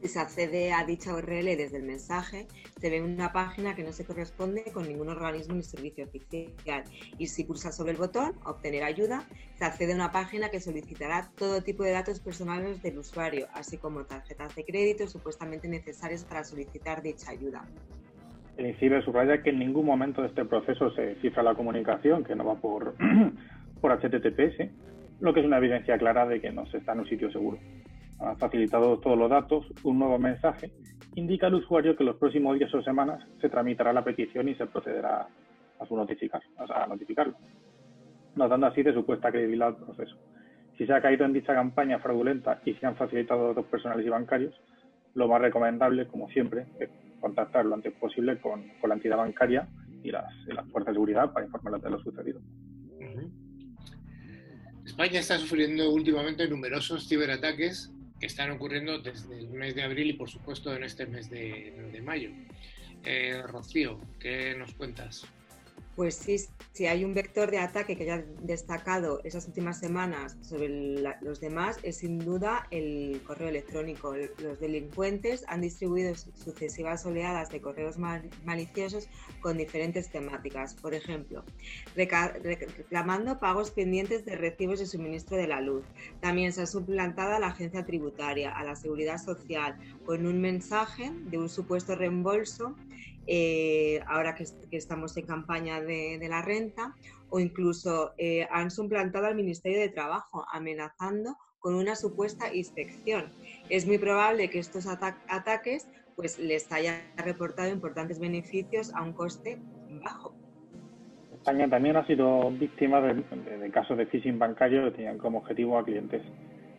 Si 0.02 0.08
se 0.08 0.18
accede 0.18 0.72
a 0.72 0.84
dicha 0.84 1.14
URL 1.14 1.56
desde 1.56 1.76
el 1.76 1.84
mensaje, 1.84 2.48
se 2.80 2.90
ve 2.90 3.00
una 3.00 3.32
página 3.32 3.76
que 3.76 3.84
no 3.84 3.92
se 3.92 4.04
corresponde 4.04 4.64
con 4.74 4.88
ningún 4.88 5.08
organismo 5.08 5.54
ni 5.54 5.62
servicio 5.62 6.04
oficial. 6.04 6.82
Y 7.18 7.28
si 7.28 7.44
pulsa 7.44 7.70
sobre 7.70 7.92
el 7.92 7.98
botón 7.98 8.32
Obtener 8.44 8.82
ayuda, 8.82 9.22
se 9.54 9.64
accede 9.64 9.92
a 9.92 9.94
una 9.94 10.10
página 10.10 10.48
que 10.48 10.58
solicitará 10.58 11.30
todo 11.38 11.62
tipo 11.62 11.84
de 11.84 11.92
datos 11.92 12.18
personales 12.18 12.82
del 12.82 12.98
usuario, 12.98 13.46
así 13.54 13.78
como 13.78 14.02
tarjetas 14.04 14.56
de 14.56 14.64
crédito 14.64 15.06
supuestamente 15.06 15.68
necesarias 15.68 16.24
para 16.24 16.42
solicitar 16.42 17.00
dicha 17.00 17.30
ayuda. 17.30 17.64
El 18.56 18.66
INCIBE 18.66 19.02
subraya 19.02 19.40
que 19.40 19.50
en 19.50 19.60
ningún 19.60 19.86
momento 19.86 20.22
de 20.22 20.28
este 20.28 20.44
proceso 20.44 20.90
se 20.96 21.14
cifra 21.20 21.44
la 21.44 21.54
comunicación, 21.54 22.24
que 22.24 22.34
no 22.34 22.44
va 22.44 22.56
por, 22.56 22.96
por 23.80 23.92
HTTPS, 23.92 24.68
lo 25.20 25.32
que 25.32 25.38
es 25.38 25.46
una 25.46 25.58
evidencia 25.58 25.96
clara 25.96 26.26
de 26.26 26.40
que 26.40 26.50
no 26.50 26.66
se 26.66 26.78
está 26.78 26.92
en 26.92 26.98
un 26.98 27.08
sitio 27.08 27.30
seguro 27.30 27.60
ha 28.24 28.36
facilitado 28.36 28.98
todos 28.98 29.18
los 29.18 29.30
datos, 29.30 29.66
un 29.82 29.98
nuevo 29.98 30.18
mensaje 30.18 30.70
indica 31.14 31.46
al 31.46 31.54
usuario 31.54 31.96
que 31.96 32.04
los 32.04 32.16
próximos 32.16 32.58
días 32.58 32.72
o 32.74 32.82
semanas 32.82 33.22
se 33.40 33.48
tramitará 33.48 33.92
la 33.92 34.04
petición 34.04 34.48
y 34.48 34.54
se 34.54 34.66
procederá 34.66 35.28
a 35.78 35.86
su 35.86 35.96
notificar, 35.96 36.42
a 36.56 36.86
notificarlo, 36.86 37.34
notando 38.36 38.66
así 38.66 38.82
de 38.82 38.94
supuesta 38.94 39.30
credibilidad 39.30 39.68
al 39.68 39.76
proceso. 39.76 40.16
Si 40.78 40.86
se 40.86 40.92
ha 40.92 41.02
caído 41.02 41.24
en 41.24 41.32
dicha 41.32 41.54
campaña 41.54 41.98
fraudulenta 41.98 42.60
y 42.64 42.74
se 42.74 42.86
han 42.86 42.96
facilitado 42.96 43.48
datos 43.48 43.66
personales 43.66 44.06
y 44.06 44.08
bancarios, 44.08 44.54
lo 45.14 45.28
más 45.28 45.42
recomendable, 45.42 46.06
como 46.06 46.28
siempre, 46.30 46.66
es 46.80 46.88
contactar 47.20 47.66
lo 47.66 47.74
antes 47.74 47.92
posible 47.94 48.40
con, 48.40 48.64
la 48.86 48.94
entidad 48.94 49.18
bancaria 49.18 49.68
y 50.02 50.10
las, 50.10 50.24
fuerzas 50.70 50.88
de 50.88 50.94
seguridad 50.94 51.32
para 51.32 51.46
informarles 51.46 51.82
de 51.82 51.90
lo 51.90 52.00
sucedido. 52.00 52.40
España 54.84 55.20
está 55.20 55.38
sufriendo 55.38 55.92
últimamente 55.92 56.48
numerosos 56.48 57.08
ciberataques 57.08 57.91
que 58.22 58.26
están 58.26 58.52
ocurriendo 58.52 59.00
desde 59.00 59.36
el 59.36 59.48
mes 59.48 59.74
de 59.74 59.82
abril 59.82 60.10
y 60.10 60.12
por 60.12 60.30
supuesto 60.30 60.72
en 60.72 60.84
este 60.84 61.06
mes 61.06 61.28
de, 61.28 62.00
mayo. 62.04 62.30
Eh, 63.02 63.42
Rocío, 63.48 64.00
¿qué 64.20 64.54
nos 64.56 64.74
cuentas? 64.74 65.26
Pues 65.94 66.14
sí, 66.14 66.36
si 66.72 66.86
hay 66.86 67.04
un 67.04 67.12
vector 67.12 67.50
de 67.50 67.58
ataque 67.58 67.96
que 67.96 68.06
ya 68.06 68.24
destacado 68.40 69.20
esas 69.24 69.46
últimas 69.46 69.78
semanas 69.78 70.38
sobre 70.40 70.70
los 71.20 71.38
demás, 71.38 71.78
es 71.82 71.98
sin 71.98 72.18
duda 72.18 72.66
el 72.70 73.20
correo 73.26 73.48
electrónico. 73.48 74.14
Los 74.38 74.58
delincuentes 74.58 75.44
han 75.48 75.60
distribuido 75.60 76.14
sucesivas 76.14 77.04
oleadas 77.04 77.50
de 77.50 77.60
correos 77.60 77.98
maliciosos 77.98 79.06
con 79.42 79.58
diferentes 79.58 80.10
temáticas. 80.10 80.74
Por 80.74 80.94
ejemplo, 80.94 81.44
reclamando 81.94 83.38
pagos 83.38 83.70
pendientes 83.70 84.24
de 84.24 84.36
recibos 84.36 84.78
de 84.78 84.86
suministro 84.86 85.36
de 85.36 85.46
la 85.46 85.60
luz. 85.60 85.84
También 86.20 86.54
se 86.54 86.62
ha 86.62 86.66
suplantado 86.66 87.34
a 87.34 87.38
la 87.38 87.48
agencia 87.48 87.84
tributaria, 87.84 88.50
a 88.50 88.64
la 88.64 88.76
seguridad 88.76 89.18
social, 89.18 89.76
con 90.06 90.24
un 90.24 90.40
mensaje 90.40 91.12
de 91.26 91.36
un 91.36 91.50
supuesto 91.50 91.96
reembolso 91.96 92.74
eh, 93.26 94.00
ahora 94.06 94.34
que, 94.34 94.44
estamos 94.70 95.16
en 95.16 95.26
campaña 95.26 95.80
de, 95.80 96.26
la 96.28 96.42
renta, 96.42 96.94
o 97.30 97.40
incluso 97.40 98.12
eh, 98.18 98.46
han 98.50 98.70
suplantado 98.70 99.26
al 99.26 99.34
Ministerio 99.34 99.80
de 99.80 99.88
Trabajo, 99.88 100.44
amenazando 100.52 101.36
con 101.58 101.74
una 101.74 101.94
supuesta 101.94 102.52
inspección. 102.54 103.32
Es 103.68 103.86
muy 103.86 103.98
probable 103.98 104.50
que 104.50 104.58
estos 104.58 104.86
ataques 104.86 105.88
pues, 106.16 106.38
les 106.38 106.70
haya 106.72 107.02
reportado 107.16 107.70
importantes 107.70 108.18
beneficios 108.18 108.92
a 108.94 109.02
un 109.02 109.12
coste 109.12 109.58
bajo. 110.02 110.34
España 111.32 111.68
también 111.68 111.96
ha 111.96 112.06
sido 112.06 112.50
víctima 112.50 113.00
de, 113.00 113.70
casos 113.70 113.98
de 113.98 114.06
phishing 114.06 114.38
bancario 114.38 114.84
que 114.84 114.90
tenían 114.92 115.18
como 115.18 115.38
objetivo 115.38 115.78
a 115.78 115.84
clientes 115.84 116.22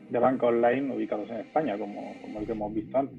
de 0.10 0.20
banca 0.20 0.48
online 0.48 0.96
ubicados 0.96 1.30
en 1.30 1.38
España, 1.38 1.78
como 1.78 2.16
el 2.40 2.46
que 2.46 2.52
hemos 2.52 2.74
visto 2.74 2.98
antes. 2.98 3.18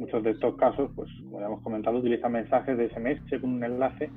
Muchos 0.00 0.24
de 0.24 0.30
estos 0.30 0.56
casos, 0.56 0.90
pues 0.96 1.10
como 1.24 1.40
ya 1.40 1.46
hemos 1.46 1.60
comentado, 1.60 1.98
utilizan 1.98 2.32
mensajes 2.32 2.74
de 2.78 2.88
SMS 2.88 3.38
con 3.38 3.50
un 3.52 3.62
enlace 3.62 4.10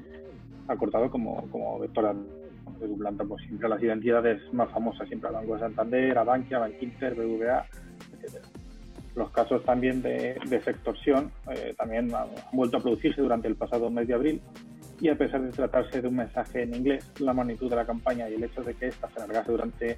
acortado 0.70 1.12
como, 1.12 1.46
como 1.52 1.78
vector 1.78 2.16
de 2.80 2.88
suplanta 2.88 3.26
pues 3.26 3.44
siempre 3.44 3.68
las 3.68 3.84
identidades 3.84 4.42
más 4.54 4.72
famosas, 4.72 5.10
siempre 5.10 5.28
a 5.28 5.34
Banco 5.34 5.56
de 5.56 5.60
Santander, 5.60 6.18
a 6.18 6.24
Bankia, 6.24 6.60
Bankinter, 6.60 7.16
BVA, 7.16 7.66
etc. 8.14 8.46
Los 9.18 9.30
casos 9.32 9.62
también 9.66 10.02
de, 10.02 10.40
de 10.48 10.56
extorsión 10.56 11.34
eh, 11.52 11.76
también 11.78 12.16
han, 12.16 12.30
vuelto 12.54 12.78
a 12.78 12.80
producirse 12.80 13.22
durante 13.22 13.50
el 13.50 13.56
pasado 13.56 13.90
mes 13.90 14.08
de 14.08 14.14
abril 14.14 14.42
y 15.02 15.10
a 15.10 15.18
pesar 15.18 15.42
de 15.42 15.52
tratarse 15.52 16.02
de 16.02 16.08
un 16.08 16.16
mensaje 16.16 16.64
en 16.64 16.76
inglés, 16.76 17.12
la 17.20 17.34
magnitud 17.34 17.70
de 17.70 17.76
la 17.76 17.86
campaña 17.86 18.30
y 18.30 18.36
el 18.36 18.44
hecho 18.46 18.64
de 18.64 18.74
que 18.74 18.88
ésta 18.88 19.10
se 19.10 19.22
alargase 19.22 19.52
durante 19.52 19.98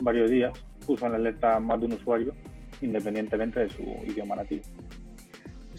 varios 0.00 0.30
días 0.30 0.52
puso 0.86 1.04
en 1.06 1.16
alerta 1.16 1.60
más 1.60 1.78
de 1.80 1.84
un 1.84 1.92
usuario 1.92 2.32
independientemente 2.80 3.60
de 3.60 3.68
su 3.68 3.82
idioma 4.06 4.36
nativo 4.36 4.62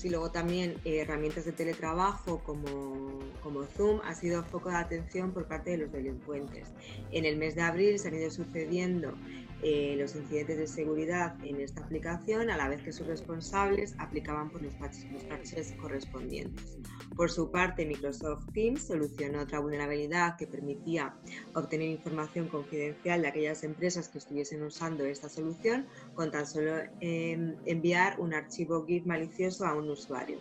y 0.06 0.10
luego 0.10 0.32
también 0.32 0.75
eh, 0.86 1.00
herramientas 1.00 1.46
de 1.46 1.51
teletrabajo 1.51 2.44
como, 2.44 3.20
como 3.41 3.63
Zoom 3.65 4.00
ha 4.03 4.15
sido 4.15 4.44
foco 4.44 4.70
de 4.70 4.77
atención 4.77 5.32
por 5.32 5.48
parte 5.48 5.72
de 5.72 5.77
los 5.77 5.91
delincuentes. 5.91 6.70
En 7.12 7.25
el 7.25 7.38
mes 7.38 7.56
de 7.56 7.62
abril 7.62 8.00
se 8.00 8.08
han 8.08 8.15
ido 8.15 8.29
sucediendo 8.32 9.13
eh, 9.62 9.98
los 10.00 10.15
incidentes 10.15 10.58
de 10.58 10.68
seguridad 10.68 11.36
en 11.44 11.60
esta 11.60 11.82
aplicación 11.82 12.50
a 12.50 12.56
la 12.56 12.70
vez 12.70 12.82
que 12.82 12.94
sus 12.94 13.06
responsables 13.08 13.94
aplicaban 13.98 14.50
por 14.50 14.62
los 14.62 14.74
parches, 14.75 15.74
correspondientes. 15.74 16.77
Por 17.13 17.29
su 17.29 17.51
parte, 17.51 17.86
Microsoft 17.86 18.46
Teams 18.53 18.84
solucionó 18.84 19.41
otra 19.41 19.60
vulnerabilidad 19.60 20.38
que 20.38 20.48
permitía 20.48 21.13
obtener 21.56 21.89
información 21.89 22.48
confidencial 22.48 23.22
de 23.22 23.27
aquellas 23.27 23.63
empresas 23.65 24.08
que 24.08 24.20
estuviesen 24.20 24.63
usando 24.63 25.03
esta 25.03 25.27
solución 25.27 25.88
con 26.13 26.32
tan 26.32 26.48
solo 26.48 26.77
em, 27.01 27.58
enviar 27.65 28.18
un 28.18 28.34
archivo 28.34 28.86
GIF 28.86 29.06
malicioso 29.06 29.65
a 29.65 29.75
un 29.75 29.88
usuario. 29.93 30.39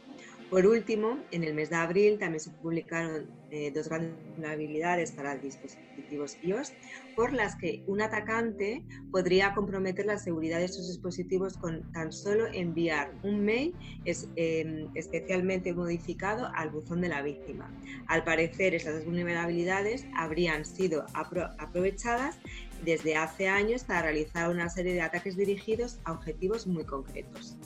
Por 0.50 0.66
último, 0.66 1.18
en 1.30 1.44
el 1.44 1.52
mes 1.52 1.68
de 1.68 1.76
abril 1.76 2.18
también 2.18 2.40
se 2.40 2.48
publicaron 2.48 3.26
eh, 3.50 3.70
dos 3.70 3.90
grandes 3.90 4.14
vulnerabilidades 4.30 5.12
para 5.12 5.36
dispositivos 5.36 6.38
iOS 6.42 6.72
por 7.14 7.34
las 7.34 7.54
que 7.56 7.82
un 7.86 8.00
atacante 8.00 8.82
podría 9.10 9.52
comprometer 9.52 10.06
la 10.06 10.16
seguridad 10.16 10.58
de 10.58 10.64
estos 10.64 10.88
dispositivos 10.88 11.58
con 11.58 11.92
tan 11.92 12.12
solo 12.12 12.46
enviar 12.46 13.12
un 13.22 13.44
mail 13.44 13.74
em, 14.06 14.88
especialmente 14.94 15.74
modificado 15.74 16.50
al 16.54 16.70
buzón 16.70 17.02
de 17.02 17.08
la 17.08 17.20
víctima. 17.20 17.70
Al 18.06 18.24
parecer, 18.24 18.74
estas 18.74 19.04
vulnerabilidades 19.04 20.06
habrían 20.14 20.64
sido 20.64 21.04
aprovechadas 21.12 22.38
desde 22.86 23.16
hace 23.16 23.48
años 23.48 23.84
para 23.84 24.02
realizar 24.02 24.48
una 24.48 24.70
serie 24.70 24.94
de 24.94 25.02
ataques 25.02 25.36
dirigidos 25.36 25.98
a 26.04 26.12
objetivos 26.12 26.66
muy 26.66 26.84
concretos 26.84 27.58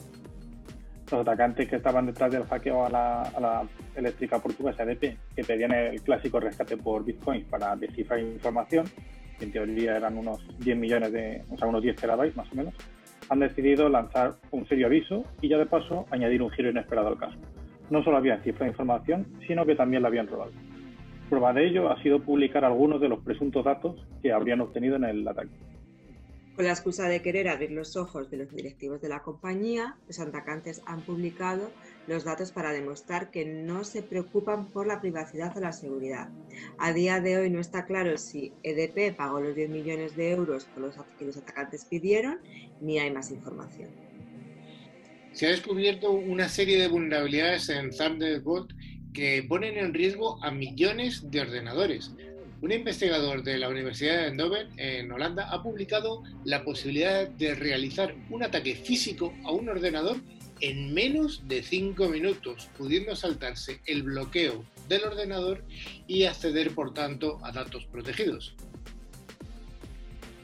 los 1.13 1.21
atacantes 1.21 1.69
que 1.69 1.75
estaban 1.75 2.05
detrás 2.05 2.31
del 2.31 2.43
hackeo 2.43 2.85
a 2.85 2.89
la, 2.89 3.63
eléctrica 3.95 4.39
portuguesa 4.39 4.83
EDP, 4.83 5.17
que 5.35 5.43
pedían 5.43 5.71
el 5.71 6.01
clásico 6.01 6.39
rescate 6.39 6.77
por 6.77 7.05
bitcoins 7.05 7.45
para 7.45 7.75
descifrar 7.75 8.19
información, 8.19 8.85
que 9.37 9.45
en 9.45 9.51
teoría 9.51 9.97
eran 9.97 10.17
unos 10.17 10.39
10 10.59 10.77
millones 10.77 11.11
de, 11.11 11.43
o 11.49 11.57
sea, 11.57 11.67
unos 11.67 11.83
10 11.83 11.95
terabytes 11.95 12.35
más 12.35 12.51
o 12.51 12.55
menos, 12.55 12.73
han 13.29 13.39
decidido 13.39 13.87
lanzar 13.89 14.33
un 14.51 14.67
serio 14.67 14.87
aviso 14.87 15.23
y 15.41 15.49
ya 15.49 15.57
de 15.57 15.65
paso 15.65 16.05
añadir 16.11 16.41
un 16.41 16.49
giro 16.49 16.69
inesperado 16.69 17.09
al 17.09 17.17
caso. 17.17 17.37
No 17.89 18.03
solo 18.03 18.17
habían 18.17 18.41
cifrado 18.41 18.71
información, 18.71 19.27
sino 19.47 19.65
que 19.65 19.75
también 19.75 20.01
la 20.01 20.07
habían 20.07 20.27
robado. 20.27 20.51
Prueba 21.29 21.53
de 21.53 21.67
ello 21.67 21.91
ha 21.91 22.01
sido 22.01 22.19
publicar 22.19 22.65
algunos 22.65 22.99
de 22.99 23.09
los 23.09 23.19
presuntos 23.23 23.63
datos 23.63 23.95
que 24.21 24.31
habrían 24.31 24.61
obtenido 24.61 24.95
en 24.95 25.05
el 25.05 25.27
ataque. 25.27 25.51
Con 26.55 26.65
la 26.65 26.71
excusa 26.71 27.09
de 27.09 27.23
querer 27.23 27.47
abrir 27.47 27.71
los 27.71 27.95
ojos 27.95 28.29
de 28.29 28.37
los 28.37 28.53
directivos 28.53 29.01
de 29.01 29.09
la 29.09 29.23
compañía, 29.23 29.95
los 30.07 30.19
atacantes 30.19 30.83
han 30.85 31.01
publicado 31.01 31.71
los 32.05 32.25
datos 32.25 32.51
para 32.51 32.71
demostrar 32.71 33.31
que 33.31 33.43
no 33.43 33.83
se 33.83 34.03
preocupan 34.03 34.67
por 34.67 34.85
la 34.85 35.01
privacidad 35.01 35.57
o 35.57 35.59
la 35.59 35.73
seguridad. 35.73 36.29
A 36.77 36.93
día 36.93 37.19
de 37.21 37.37
hoy 37.37 37.49
no 37.49 37.59
está 37.59 37.85
claro 37.85 38.17
si 38.19 38.53
EDP 38.61 39.15
pagó 39.15 39.39
los 39.39 39.55
10 39.55 39.71
millones 39.71 40.15
de 40.15 40.29
euros 40.29 40.67
que 41.17 41.25
los 41.25 41.37
atacantes 41.37 41.85
pidieron, 41.85 42.37
ni 42.81 42.99
hay 42.99 43.09
más 43.09 43.31
información. 43.31 43.89
Se 45.31 45.47
ha 45.47 45.49
descubierto 45.49 46.11
una 46.11 46.47
serie 46.49 46.79
de 46.79 46.87
vulnerabilidades 46.87 47.67
en 47.69 47.89
Thunderbolt 47.89 48.71
que 49.11 49.43
ponen 49.49 49.77
en 49.77 49.91
riesgo 49.91 50.43
a 50.43 50.51
millones 50.51 51.31
de 51.31 51.41
ordenadores. 51.41 52.13
Un 52.63 52.71
investigador 52.71 53.43
de 53.43 53.57
la 53.57 53.67
Universidad 53.67 54.21
de 54.21 54.27
Eindhoven, 54.27 54.69
en 54.77 55.11
Holanda, 55.11 55.49
ha 55.49 55.61
publicado 55.61 56.23
la 56.45 56.63
posibilidad 56.63 57.27
de 57.27 57.55
realizar 57.55 58.15
un 58.29 58.41
ataque 58.41 58.73
físico 58.73 59.33
a 59.43 59.51
un 59.51 59.67
ordenador 59.67 60.15
en 60.61 60.93
menos 60.93 61.45
de 61.45 61.61
5 61.61 62.07
minutos, 62.07 62.69
pudiendo 62.77 63.17
saltarse 63.17 63.81
el 63.85 64.03
bloqueo 64.03 64.63
del 64.87 65.03
ordenador 65.03 65.65
y 66.07 66.23
acceder, 66.23 66.73
por 66.73 66.93
tanto, 66.93 67.37
a 67.43 67.51
datos 67.51 67.85
protegidos. 67.87 68.55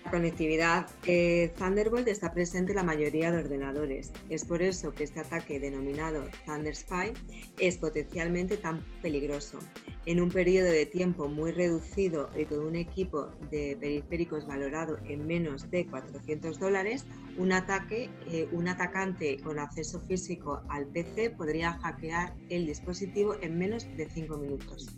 Conectividad 0.09 0.87
eh, 1.05 1.51
Thunderbolt 1.57 2.07
está 2.07 2.33
presente 2.33 2.71
en 2.71 2.77
la 2.77 2.83
mayoría 2.83 3.31
de 3.31 3.37
ordenadores. 3.37 4.11
Es 4.29 4.43
por 4.43 4.61
eso 4.61 4.91
que 4.91 5.03
este 5.03 5.19
ataque 5.19 5.59
denominado 5.59 6.23
Thunder 6.45 6.75
Spy 6.75 7.13
es 7.59 7.77
potencialmente 7.77 8.57
tan 8.57 8.79
peligroso. 9.01 9.59
En 10.05 10.19
un 10.19 10.29
periodo 10.29 10.71
de 10.71 10.87
tiempo 10.87 11.27
muy 11.27 11.51
reducido 11.51 12.29
y 12.35 12.45
con 12.45 12.59
un 12.59 12.75
equipo 12.75 13.27
de 13.51 13.77
periféricos 13.79 14.47
valorado 14.47 14.97
en 15.05 15.27
menos 15.27 15.69
de 15.69 15.85
400 15.85 16.59
dólares, 16.59 17.05
un, 17.37 17.51
ataque, 17.51 18.09
eh, 18.31 18.47
un 18.51 18.67
atacante 18.67 19.37
con 19.43 19.59
acceso 19.59 19.99
físico 19.99 20.63
al 20.69 20.87
PC 20.87 21.29
podría 21.29 21.73
hackear 21.73 22.33
el 22.49 22.65
dispositivo 22.65 23.35
en 23.41 23.59
menos 23.59 23.85
de 23.95 24.09
5 24.09 24.37
minutos 24.37 24.97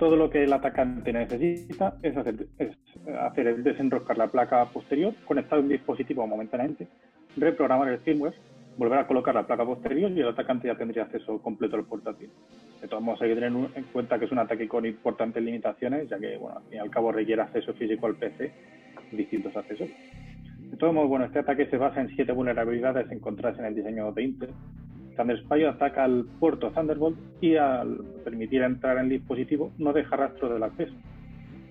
todo 0.00 0.16
lo 0.16 0.30
que 0.30 0.44
el 0.44 0.52
atacante 0.54 1.12
necesita 1.12 1.98
es 2.02 2.16
hacer, 2.16 2.48
es 2.58 2.74
hacer 3.18 3.46
el 3.46 3.62
desenroscar 3.62 4.18
la 4.18 4.28
placa 4.28 4.64
posterior, 4.66 5.14
conectar 5.24 5.58
un 5.58 5.68
dispositivo 5.68 6.26
momentáneamente, 6.26 6.88
reprogramar 7.36 7.88
el 7.88 7.98
firmware, 8.00 8.34
volver 8.76 8.98
a 8.98 9.06
colocar 9.06 9.34
la 9.34 9.46
placa 9.46 9.64
posterior 9.64 10.10
y 10.10 10.20
el 10.20 10.28
atacante 10.28 10.68
ya 10.68 10.76
tendría 10.76 11.04
acceso 11.04 11.40
completo 11.42 11.76
al 11.76 11.84
portátil. 11.84 12.30
De 12.80 12.88
todos 12.88 13.02
modos, 13.02 13.20
hay 13.22 13.30
que 13.30 13.34
tener 13.34 13.52
en 13.52 13.84
cuenta 13.92 14.18
que 14.18 14.24
es 14.24 14.32
un 14.32 14.38
ataque 14.38 14.66
con 14.68 14.86
importantes 14.86 15.42
limitaciones, 15.42 16.08
ya 16.08 16.18
que, 16.18 16.36
bueno, 16.36 16.60
al 16.80 16.90
cabo 16.90 17.12
requiere 17.12 17.42
acceso 17.42 17.74
físico 17.74 18.06
al 18.06 18.16
PC 18.16 18.52
y 19.12 19.16
distintos 19.16 19.54
accesos. 19.56 19.88
De 20.58 20.76
todos 20.76 20.94
modos, 20.94 21.08
bueno, 21.08 21.24
este 21.24 21.40
ataque 21.40 21.66
se 21.66 21.76
basa 21.76 22.00
en 22.00 22.08
siete 22.14 22.32
vulnerabilidades 22.32 23.10
encontradas 23.10 23.58
en 23.58 23.66
el 23.66 23.74
diseño 23.74 24.12
de 24.12 24.22
Intel, 24.22 24.50
Spy 25.28 25.64
ataca 25.64 26.04
al 26.04 26.24
puerto 26.38 26.70
Thunderbolt 26.70 27.18
y 27.40 27.56
al 27.56 27.98
permitir 28.24 28.62
entrar 28.62 28.96
en 28.96 29.04
el 29.04 29.10
dispositivo 29.10 29.72
no 29.78 29.92
deja 29.92 30.16
rastro 30.16 30.52
del 30.52 30.62
acceso. 30.62 30.94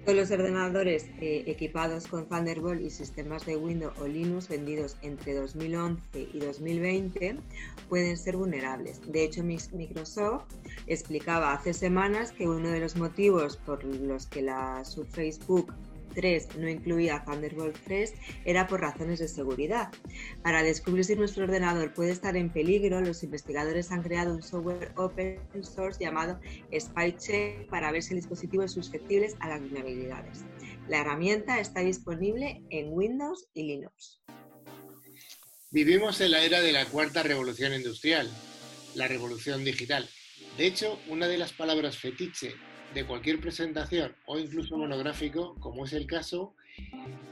Todos 0.09 0.21
los 0.27 0.39
ordenadores 0.39 1.05
eh, 1.21 1.43
equipados 1.45 2.07
con 2.07 2.27
Thunderbolt 2.27 2.81
y 2.81 2.89
sistemas 2.89 3.45
de 3.45 3.57
Windows 3.57 3.93
o 3.99 4.07
Linux 4.07 4.49
vendidos 4.49 4.97
entre 5.03 5.35
2011 5.35 6.01
y 6.33 6.39
2020 6.39 7.37
pueden 7.89 8.17
ser 8.17 8.35
vulnerables. 8.35 9.01
De 9.05 9.23
hecho, 9.23 9.43
Microsoft 9.43 10.45
explicaba 10.87 11.53
hace 11.53 11.75
semanas 11.75 12.31
que 12.31 12.49
uno 12.49 12.69
de 12.69 12.79
los 12.79 12.95
motivos 12.95 13.57
por 13.57 13.83
los 13.83 14.25
que 14.25 14.41
la 14.41 14.83
Surface 14.83 15.37
Book 15.45 15.71
3 16.19 16.57
no 16.57 16.67
incluía 16.67 17.23
Thunderbolt 17.25 17.77
3 17.85 18.13
era 18.43 18.67
por 18.67 18.81
razones 18.81 19.19
de 19.19 19.29
seguridad. 19.29 19.89
Para 20.43 20.63
descubrir 20.63 21.05
si 21.05 21.15
nuestro 21.15 21.45
ordenador 21.45 21.93
puede 21.93 22.11
estar 22.11 22.35
en 22.35 22.49
peligro, 22.49 22.99
los 22.99 23.23
investigadores 23.23 23.89
han 23.91 24.03
creado 24.03 24.33
un 24.33 24.43
software 24.43 24.91
open 24.97 25.39
source 25.63 25.97
llamado 26.03 26.37
SpyCheck 26.77 27.69
para 27.69 27.93
ver 27.93 28.03
si 28.03 28.13
el 28.13 28.19
dispositivo 28.19 28.63
es 28.63 28.73
susceptible 28.73 29.29
a 29.39 29.47
las 29.47 29.61
vulnerabilidades. 29.61 30.43
La 30.89 30.99
herramienta 30.99 31.61
está 31.61 31.79
disponible 31.79 32.61
en 32.69 32.91
Windows 32.91 33.47
y 33.53 33.63
Linux. 33.63 34.21
Vivimos 35.71 36.19
en 36.19 36.31
la 36.31 36.43
era 36.43 36.59
de 36.59 36.73
la 36.73 36.85
cuarta 36.85 37.23
revolución 37.23 37.73
industrial, 37.73 38.29
la 38.95 39.07
revolución 39.07 39.63
digital. 39.63 40.09
De 40.57 40.65
hecho, 40.67 40.99
una 41.07 41.27
de 41.29 41.37
las 41.37 41.53
palabras 41.53 41.97
fetiche 41.97 42.55
de 42.93 43.05
cualquier 43.05 43.39
presentación 43.39 44.15
o 44.25 44.39
incluso 44.39 44.77
monográfico, 44.77 45.55
como 45.59 45.85
es 45.85 45.93
el 45.93 46.07
caso, 46.07 46.53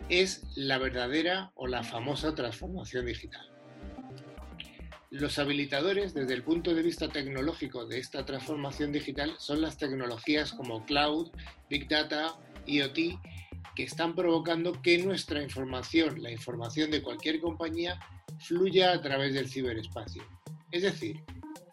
es 0.10 0.44
la 0.56 0.78
verdadera 0.78 1.52
o 1.56 1.68
la 1.68 1.84
famosa 1.84 2.36
transformación 2.36 3.06
digital. 3.06 3.50
Los 5.10 5.40
habilitadores 5.40 6.14
desde 6.14 6.34
el 6.34 6.44
punto 6.44 6.76
de 6.76 6.84
vista 6.84 7.08
tecnológico 7.08 7.86
de 7.86 7.98
esta 7.98 8.26
transformación 8.26 8.92
digital 8.92 9.36
son 9.38 9.62
las 9.62 9.78
tecnologías 9.78 10.52
como 10.52 10.86
cloud, 10.86 11.32
big 11.70 11.88
data, 11.88 12.36
IoT, 12.66 13.18
que 13.76 13.84
están 13.84 14.16
provocando 14.16 14.82
que 14.82 14.98
nuestra 14.98 15.42
información, 15.42 16.22
la 16.22 16.32
información 16.32 16.92
de 16.92 17.02
cualquier 17.02 17.40
compañía, 17.40 18.00
fluya 18.40 18.92
a 18.92 19.02
través 19.02 19.34
del 19.34 19.48
ciberespacio. 19.48 20.24
Es 20.72 20.84
decir, 20.84 21.24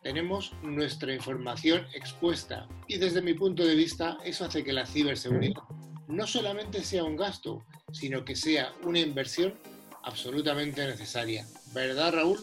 tenemos 0.04 0.52
nuestra 0.62 1.14
información 1.14 1.86
expuesta 1.94 2.68
y 2.86 2.98
desde 2.98 3.22
mi 3.22 3.32
punto 3.32 3.64
de 3.66 3.74
vista 3.74 4.18
eso 4.22 4.44
hace 4.44 4.62
que 4.62 4.72
la 4.72 4.84
ciberseguridad 4.84 5.62
no 6.06 6.26
solamente 6.26 6.84
sea 6.84 7.02
un 7.04 7.16
gasto, 7.16 7.64
sino 7.90 8.22
que 8.22 8.36
sea 8.36 8.74
una 8.82 8.98
inversión 8.98 9.54
absolutamente 10.02 10.86
necesaria. 10.86 11.46
¿Verdad, 11.72 12.12
Raúl? 12.12 12.38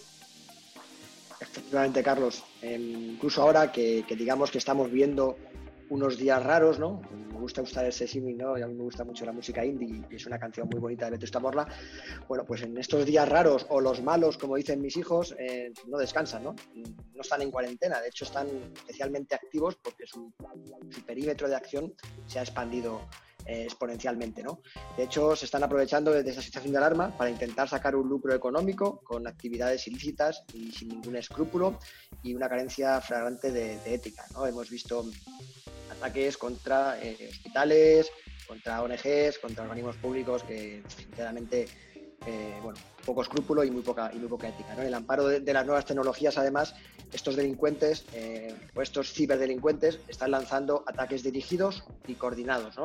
Efectivamente, 1.40 2.02
Carlos. 2.02 2.44
incluso 2.64 3.44
ahora 3.44 3.72
que, 3.72 4.04
que 4.08 4.16
digamos 4.16 4.50
que 4.50 4.58
estamos 4.58 4.92
viendo 4.92 5.38
unos 5.92 6.18
días 6.18 6.42
raros, 6.42 6.80
¿no? 6.80 7.02
Me 7.34 7.40
gusta 7.40 7.62
usar 7.62 7.86
ese 7.86 8.08
símil, 8.08 8.38
¿no? 8.38 8.58
Y 8.58 8.62
a 8.62 8.68
mí 8.68 8.74
me 8.74 8.84
gusta 8.84 9.04
mucho 9.04 9.26
la 9.26 9.34
música 9.34 9.64
indie 9.66 10.02
y 10.10 10.16
es 10.16 10.26
una 10.26 10.40
canción 10.40 10.70
muy 10.72 10.80
bonita 10.80 11.06
de 11.06 11.12
Vetusta 11.12 11.40
Morla. 11.40 11.68
Bueno, 12.30 12.46
pues 12.46 12.62
en 12.62 12.78
estos 12.78 13.06
días 13.06 13.28
raros 13.28 13.66
o 13.70 13.82
los 13.82 14.02
malos, 14.02 14.38
como 14.38 14.56
dicen 14.56 14.82
mis 14.82 14.96
hijos, 14.96 15.36
eh, 15.38 15.74
no 15.88 15.98
descansan, 15.98 16.46
¿no? 16.46 16.56
No 17.14 17.22
están 17.22 17.42
en 17.42 17.52
cuarentena, 17.52 18.00
de 18.00 18.08
hecho 18.08 18.24
están 18.24 18.48
especialmente 18.74 19.36
activos 19.36 19.76
porque 19.84 20.08
su, 20.08 20.32
perímetro 21.06 21.50
de 21.50 21.56
acción 21.56 21.94
se 22.26 22.40
ha 22.40 22.44
expandido 22.44 23.02
eh, 23.46 23.64
exponencialmente. 23.64 24.44
¿no? 24.44 24.62
De 24.96 25.04
hecho, 25.04 25.36
se 25.36 25.44
están 25.44 25.64
aprovechando 25.64 26.12
de 26.12 26.30
esa 26.30 26.42
situación 26.42 26.72
de 26.72 26.78
alarma 26.78 27.18
para 27.18 27.30
intentar 27.30 27.68
sacar 27.68 27.98
un 27.98 28.08
lucro 28.08 28.34
económico 28.34 29.02
con 29.04 29.28
actividades 29.28 29.86
ilícitas 29.88 30.44
y 30.54 30.72
sin 30.72 30.88
ningún 30.88 31.18
escrúpulo 31.18 31.80
y 32.24 32.34
una 32.34 32.48
carencia 32.48 33.02
flagrante 33.02 33.52
de, 33.52 33.78
de 33.80 33.94
ética. 33.94 34.24
¿no? 34.34 34.46
Hemos 34.46 34.70
visto 34.70 35.04
ataques 36.02 36.38
contra 36.38 36.98
eh, 37.02 37.30
hospitales, 37.30 38.12
contra 38.48 38.82
ONGs, 38.82 39.38
contra 39.40 39.64
organismos 39.64 39.96
públicos 39.98 40.44
que 40.44 40.84
sinceramente 40.88 41.68
eh, 42.28 42.60
bueno, 42.62 42.80
poco 43.04 43.24
escrúpulo 43.24 43.64
y 43.64 43.72
muy 43.72 43.82
poca, 43.82 44.12
y 44.14 44.20
muy 44.20 44.28
poca 44.28 44.50
ética. 44.50 44.74
En 44.74 44.82
el 44.82 44.94
amparo 44.94 45.26
de, 45.28 45.54
las 45.54 45.66
nuevas 45.66 45.86
tecnologías, 45.86 46.38
además, 46.38 46.76
estos 47.12 47.36
delincuentes 47.36 48.06
eh, 48.14 48.56
o 48.76 48.82
estos 48.82 49.12
ciberdelincuentes 49.12 50.00
están 50.08 50.32
lanzando 50.32 50.84
ataques 50.86 51.24
dirigidos 51.24 51.84
y 52.08 52.14
coordinados. 52.14 52.76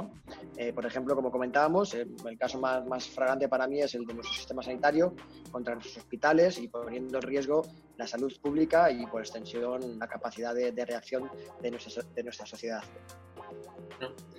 Eh, 0.56 0.72
por 0.72 0.86
ejemplo, 0.86 1.14
como 1.14 1.30
comentábamos, 1.30 1.92
el 1.94 2.38
caso 2.38 2.58
más, 2.58 2.86
más 2.86 3.06
fragante 3.06 3.48
para 3.48 3.66
mí 3.66 3.80
es 3.80 3.94
el 3.94 4.06
de 4.06 4.14
nuestro 4.14 4.34
sistema 4.34 4.62
sanitario 4.62 5.14
contra 5.52 5.74
nuestros 5.74 5.98
hospitales 5.98 6.58
y 6.58 6.68
poniendo 6.68 7.18
en 7.18 7.22
riesgo 7.22 7.62
la 7.98 8.06
salud 8.06 8.32
pública 8.40 8.90
y, 8.90 9.06
por 9.06 9.20
extensión, 9.20 9.98
la 9.98 10.08
capacidad 10.08 10.54
de, 10.54 10.84
reacción 10.84 11.30
de 11.60 11.70
nuestra, 11.70 12.02
de 12.14 12.22
nuestra 12.22 12.46
sociedad 12.46 12.82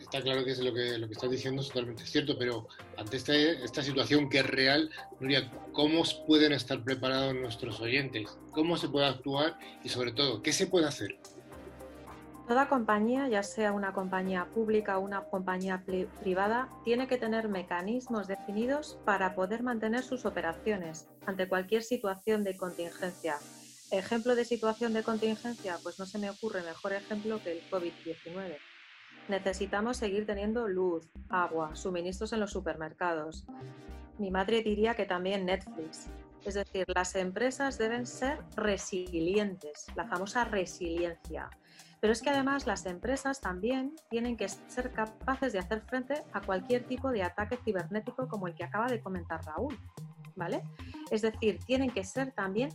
está 0.08 0.22
claro 0.22 0.46
que 0.46 0.52
es 0.52 0.60
lo 0.60 0.74
que, 0.74 0.98
lo 0.98 1.08
que 1.08 1.13
estás 1.13 1.30
diciendo 1.30 1.62
es 1.62 1.67
totalmente 1.67 2.06
cierto, 2.06 2.38
pero 2.39 2.67
ante 2.98 3.17
este, 3.17 3.63
esta 3.63 3.84
situación 3.84 4.30
que 4.30 4.39
es 4.39 4.48
real, 4.48 4.89
Nuria, 5.20 5.52
¿cómo 5.74 6.04
pueden 6.26 6.54
estar 6.54 6.82
preparados 6.82 7.36
nuestros 7.36 7.82
oyentes? 7.82 8.38
¿Cómo 8.52 8.78
se 8.78 8.88
puede 8.88 9.08
actuar? 9.08 9.58
Y 9.84 9.89
sobre 9.89 10.13
todo, 10.13 10.41
¿qué 10.41 10.54
se 10.54 10.67
puede 10.67 10.88
hacer? 10.88 11.20
Toda 12.48 12.70
compañía, 12.70 13.28
ya 13.28 13.43
sea 13.43 13.74
una 13.74 13.91
compañía 13.91 14.46
pública 14.46 14.98
o 14.98 15.02
una 15.02 15.26
compañía 15.26 15.84
privada, 16.22 16.70
tiene 16.86 17.10
que 17.10 17.17
tener 17.17 17.50
mecanismos 17.50 18.28
definidos 18.28 18.98
para 19.04 19.36
poder 19.36 19.63
mantener 19.63 20.04
sus 20.04 20.26
operaciones 20.26 21.10
ante 21.26 21.50
cualquier 21.50 21.84
situación 21.84 22.46
de 22.46 22.56
contingencia. 22.56 23.36
Ejemplo 23.91 24.36
de 24.36 24.46
situación 24.46 24.93
de 24.93 25.04
contingencia, 25.04 25.78
pues 25.84 26.00
no 26.00 26.06
se 26.06 26.17
me 26.17 26.30
ocurre 26.30 26.63
mejor 26.63 26.93
ejemplo 26.93 27.41
que 27.43 27.52
el 27.52 27.70
COVID-19 27.70 28.58
necesitamos 29.29 29.97
seguir 29.97 30.25
teniendo 30.25 30.67
luz, 30.67 31.09
agua, 31.29 31.75
suministros 31.75 32.33
en 32.33 32.39
los 32.39 32.51
supermercados. 32.51 33.45
Mi 34.17 34.31
madre 34.31 34.61
diría 34.61 34.95
que 34.95 35.05
también 35.05 35.45
Netflix. 35.45 36.07
Es 36.45 36.53
decir, 36.53 36.85
las 36.95 37.15
empresas 37.15 37.77
deben 37.77 38.05
ser 38.05 38.39
resilientes, 38.55 39.87
la 39.95 40.07
famosa 40.07 40.45
resiliencia. 40.45 41.49
Pero 41.99 42.13
es 42.13 42.21
que 42.21 42.29
además 42.29 42.67
las 42.67 42.85
empresas 42.85 43.41
también 43.41 43.95
tienen 44.09 44.37
que 44.37 44.47
ser 44.47 44.91
capaces 44.91 45.51
de 45.51 45.59
hacer 45.59 45.81
frente 45.81 46.23
a 46.31 46.41
cualquier 46.41 46.85
tipo 46.85 47.11
de 47.11 47.23
ataque 47.23 47.57
cibernético 47.65 48.27
como 48.27 48.47
el 48.47 48.55
que 48.55 48.63
acaba 48.63 48.87
de 48.87 49.01
comentar 49.01 49.43
Raúl. 49.43 49.77
¿Vale? 50.35 50.61
Es 51.09 51.23
decir, 51.23 51.59
tienen 51.65 51.89
que 51.89 52.03
ser 52.03 52.31
también 52.31 52.69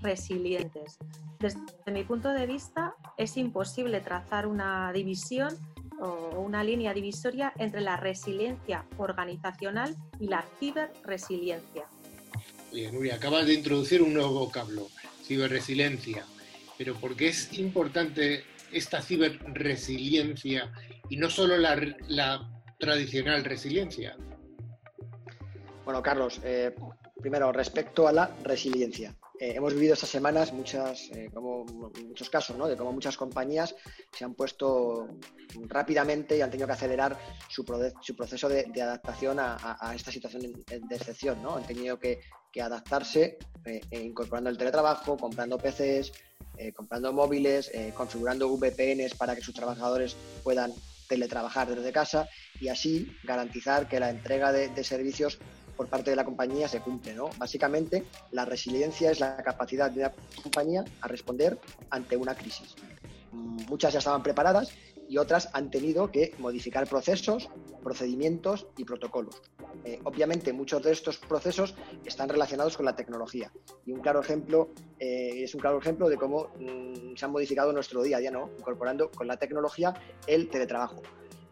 resilientes. 0.00 0.98
Desde 1.38 1.60
mi 1.92 2.04
punto 2.04 2.28
de 2.30 2.46
vista, 2.46 2.94
es 3.16 3.36
imposible 3.36 4.00
trazar 4.00 4.46
una 4.46 4.92
división 4.92 5.56
o 6.00 6.40
una 6.40 6.64
línea 6.64 6.92
divisoria 6.92 7.52
entre 7.58 7.80
la 7.80 7.96
resiliencia 7.96 8.84
organizacional 8.98 9.96
y 10.18 10.26
la 10.26 10.44
ciberresiliencia. 10.58 11.86
Oye, 12.72 12.90
Nuria, 12.90 13.16
acabas 13.16 13.46
de 13.46 13.54
introducir 13.54 14.02
un 14.02 14.14
nuevo 14.14 14.46
vocablo, 14.46 14.88
ciberresiliencia. 15.22 16.24
Pero 16.78 16.94
¿por 16.94 17.14
qué 17.14 17.28
es 17.28 17.56
importante 17.58 18.44
esta 18.72 19.02
ciberresiliencia 19.02 20.72
y 21.08 21.16
no 21.16 21.28
solo 21.28 21.56
la, 21.58 21.76
la 22.08 22.50
tradicional 22.78 23.44
resiliencia? 23.44 24.16
Bueno, 25.84 26.02
Carlos, 26.02 26.40
eh, 26.44 26.74
primero, 27.20 27.52
respecto 27.52 28.08
a 28.08 28.12
la 28.12 28.30
resiliencia. 28.42 29.14
Eh, 29.42 29.54
hemos 29.56 29.74
vivido 29.74 29.94
estas 29.94 30.08
semanas 30.08 30.52
muchas, 30.52 31.10
eh, 31.10 31.28
como 31.34 31.64
muchos 31.64 32.30
casos. 32.30 32.56
De 32.68 32.76
cómo 32.76 32.92
muchas 32.92 33.16
compañías 33.16 33.74
se 34.12 34.24
han 34.24 34.34
puesto 34.34 35.18
rápidamente 35.66 36.36
y 36.36 36.42
han 36.42 36.50
tenido 36.50 36.68
que 36.68 36.74
acelerar 36.74 37.18
su, 37.48 37.64
proceso 37.64 38.48
de, 38.48 38.70
adaptación 38.80 39.40
a, 39.40 39.92
esta 39.96 40.12
situación 40.12 40.42
de 40.64 40.94
excepción. 40.94 41.44
Han 41.44 41.66
tenido 41.66 41.98
que, 41.98 42.20
adaptarse 42.62 43.38
eh, 43.64 43.80
incorporando 43.90 44.48
el 44.48 44.56
teletrabajo, 44.56 45.16
comprando 45.16 45.58
PCs, 45.58 46.12
comprando 46.76 47.12
móviles, 47.12 47.68
configurando 47.96 48.48
VPNs 48.48 49.16
para 49.16 49.34
que 49.34 49.40
sus 49.40 49.54
trabajadores 49.54 50.14
puedan 50.44 50.72
teletrabajar 51.08 51.74
desde 51.74 51.90
casa 51.90 52.28
y 52.60 52.68
así 52.68 53.10
garantizar 53.24 53.88
que 53.88 53.98
la 53.98 54.10
entrega 54.10 54.52
de 54.52 54.84
servicios 54.84 55.40
por 55.76 55.88
parte 55.88 56.10
de 56.10 56.16
la 56.16 56.24
compañía 56.24 56.68
se 56.68 56.80
cumple. 56.80 57.14
¿no? 57.14 57.30
Básicamente, 57.38 58.04
la 58.30 58.44
resiliencia 58.44 59.10
es 59.10 59.20
la 59.20 59.36
capacidad 59.36 59.90
de 59.90 60.02
la 60.02 60.12
compañía 60.42 60.84
a 61.00 61.08
responder 61.08 61.58
ante 61.90 62.16
una 62.16 62.34
crisis. 62.34 62.74
Mm, 63.32 63.66
muchas 63.68 63.92
ya 63.92 63.98
estaban 63.98 64.22
preparadas 64.22 64.72
y 65.08 65.18
otras 65.18 65.50
han 65.52 65.70
tenido 65.70 66.10
que 66.10 66.34
modificar 66.38 66.86
procesos, 66.86 67.50
procedimientos 67.82 68.66
y 68.76 68.84
protocolos. 68.84 69.42
Eh, 69.84 70.00
obviamente, 70.04 70.52
muchos 70.52 70.82
de 70.82 70.92
estos 70.92 71.18
procesos 71.18 71.74
están 72.04 72.28
relacionados 72.28 72.76
con 72.76 72.86
la 72.86 72.96
tecnología. 72.96 73.52
Y 73.84 73.92
un 73.92 74.00
claro 74.00 74.20
ejemplo 74.20 74.70
eh, 74.98 75.42
es 75.42 75.54
un 75.54 75.60
claro 75.60 75.78
ejemplo 75.78 76.08
de 76.08 76.16
cómo 76.16 76.48
mm, 76.58 77.16
se 77.16 77.24
han 77.24 77.32
modificado 77.32 77.72
nuestro 77.72 78.02
día 78.02 78.18
a 78.18 78.20
día, 78.20 78.30
¿no? 78.30 78.50
incorporando 78.58 79.10
con 79.10 79.26
la 79.26 79.36
tecnología 79.36 79.92
el 80.26 80.48
teletrabajo. 80.48 81.02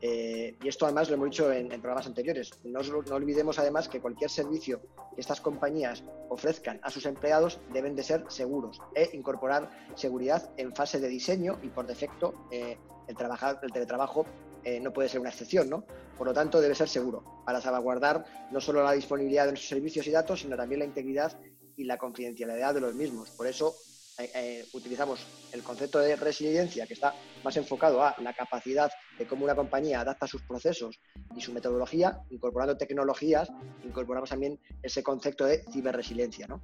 Eh, 0.03 0.57
y 0.63 0.69
esto 0.69 0.87
además 0.87 1.09
lo 1.09 1.17
hemos 1.17 1.31
dicho 1.31 1.53
en, 1.53 1.69
programas 1.69 2.07
anteriores. 2.07 2.51
No, 2.65 2.81
olvidemos 3.15 3.59
además 3.59 3.89
que 3.89 4.01
cualquier 4.01 4.31
servicio 4.31 4.81
que 5.15 5.21
estas 5.21 5.41
compañías 5.41 6.03
ofrezcan 6.29 6.81
a 6.83 6.91
sus 6.91 7.07
empleados 7.07 7.61
deben 7.73 7.95
de 7.95 8.03
ser 8.03 8.25
seguros 8.29 8.81
e 8.95 9.11
incorporar 9.13 9.71
seguridad 9.95 10.51
en 10.57 10.75
fase 10.75 11.01
de 11.01 11.09
diseño 11.09 11.59
y 11.63 11.69
por 11.69 11.87
defecto 11.87 12.47
eh, 12.51 12.79
el, 13.09 13.17
el 13.63 13.73
teletrabajo 13.73 14.27
eh, 14.65 14.81
no 14.81 14.93
puede 14.93 15.09
ser 15.09 15.21
una 15.21 15.31
excepción, 15.31 15.69
¿no? 15.71 15.85
Por 16.17 16.27
lo 16.27 16.35
tanto, 16.35 16.61
debe 16.61 16.75
ser 16.75 16.89
seguro 16.89 17.25
para 17.47 17.61
salvaguardar 17.61 18.25
no 18.51 18.61
solo 18.61 18.83
la 18.83 18.93
disponibilidad 18.93 19.45
de 19.45 19.53
nuestros 19.53 19.71
servicios 19.71 20.07
y 20.07 20.11
datos, 20.11 20.41
sino 20.41 20.57
también 20.57 20.81
la 20.81 20.85
integridad 20.85 21.39
y 21.77 21.85
la 21.85 21.97
confidencialidad 21.97 22.75
de 22.75 22.81
los 22.81 22.95
mismos. 22.95 23.31
Por 23.31 23.47
eso 23.47 23.75
eh, 24.23 24.31
eh, 24.35 24.67
utilizamos 24.73 25.21
el 25.53 25.63
concepto 25.63 25.99
de 25.99 26.17
resiliencia, 26.17 26.87
que 26.87 26.95
está 26.95 27.15
más 27.43 27.57
enfocado 27.57 28.03
a 28.03 28.15
la 28.23 28.35
capacidad 28.35 28.91
de 29.19 29.27
cómo 29.27 29.45
una 29.45 29.55
compañía 29.55 30.01
adapta 30.01 30.27
sus 30.27 30.43
procesos 30.43 31.01
y 31.37 31.41
su 31.41 31.53
metodología, 31.53 32.21
incorporando 32.31 32.77
tecnologías, 32.77 33.49
incorporamos 33.85 34.31
también 34.31 34.59
ese 34.83 35.03
concepto 35.03 35.45
de 35.45 35.65
ciberresiliencia. 35.73 36.47
¿no? 36.47 36.61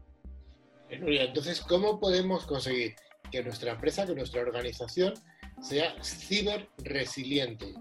Entonces, 0.88 1.60
¿cómo 1.60 1.98
podemos 1.98 2.46
conseguir 2.46 2.94
que 3.30 3.42
nuestra 3.42 3.72
empresa, 3.72 4.06
que 4.06 4.14
nuestra 4.14 4.42
organización 4.42 5.14
sea 5.60 5.94
ciberresiliente? 6.02 7.74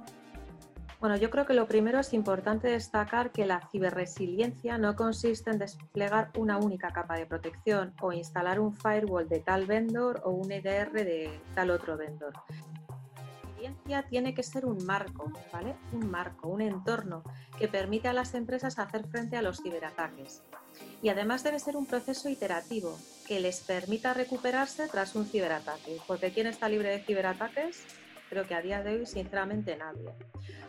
Bueno, 1.06 1.20
yo 1.20 1.30
creo 1.30 1.46
que 1.46 1.54
lo 1.54 1.68
primero 1.68 2.00
es 2.00 2.14
importante 2.14 2.68
destacar 2.68 3.32
que 3.32 3.46
la 3.46 3.62
ciberresiliencia 3.70 4.80
no 4.80 4.96
consiste 4.96 5.52
en 5.52 5.60
desplegar 5.60 6.32
una 6.36 6.58
única 6.58 6.90
capa 6.90 7.16
de 7.16 7.28
protección 7.28 7.94
o 8.02 8.12
instalar 8.12 8.60
un 8.60 8.74
firewall 8.74 9.30
de 9.30 9.40
tal 9.40 9.68
vendor 9.68 10.24
o 10.26 10.32
un 10.32 10.52
EDR 10.52 10.92
de 10.94 11.30
tal 11.54 11.70
otro 11.70 11.96
vendor. 11.96 12.34
La 12.34 13.38
resiliencia 13.44 14.08
tiene 14.10 14.34
que 14.34 14.42
ser 14.42 14.66
un 14.66 14.84
marco, 14.84 15.32
¿vale? 15.54 15.76
Un 15.92 16.10
marco, 16.10 16.48
un 16.48 16.62
entorno 16.62 17.22
que 17.60 17.68
permite 17.68 18.08
a 18.08 18.14
las 18.14 18.34
empresas 18.34 18.80
hacer 18.80 19.06
frente 19.06 19.38
a 19.38 19.44
los 19.44 19.62
ciberataques. 19.62 20.42
Y 21.04 21.10
además 21.10 21.44
debe 21.44 21.60
ser 21.60 21.78
un 21.78 21.86
proceso 21.86 22.30
iterativo 22.30 22.98
que 23.28 23.40
les 23.40 23.60
permita 23.60 24.16
recuperarse 24.16 24.88
tras 24.88 25.14
un 25.14 25.28
ciberataque. 25.28 26.00
Porque 26.08 26.32
¿quién 26.32 26.48
está 26.48 26.68
libre 26.68 26.90
de 26.90 27.04
ciberataques? 27.04 27.86
Creo 28.28 28.48
que 28.48 28.56
a 28.56 28.62
día 28.64 28.82
de 28.82 28.96
hoy, 28.96 29.06
sinceramente, 29.06 29.78
nadie. 29.78 30.12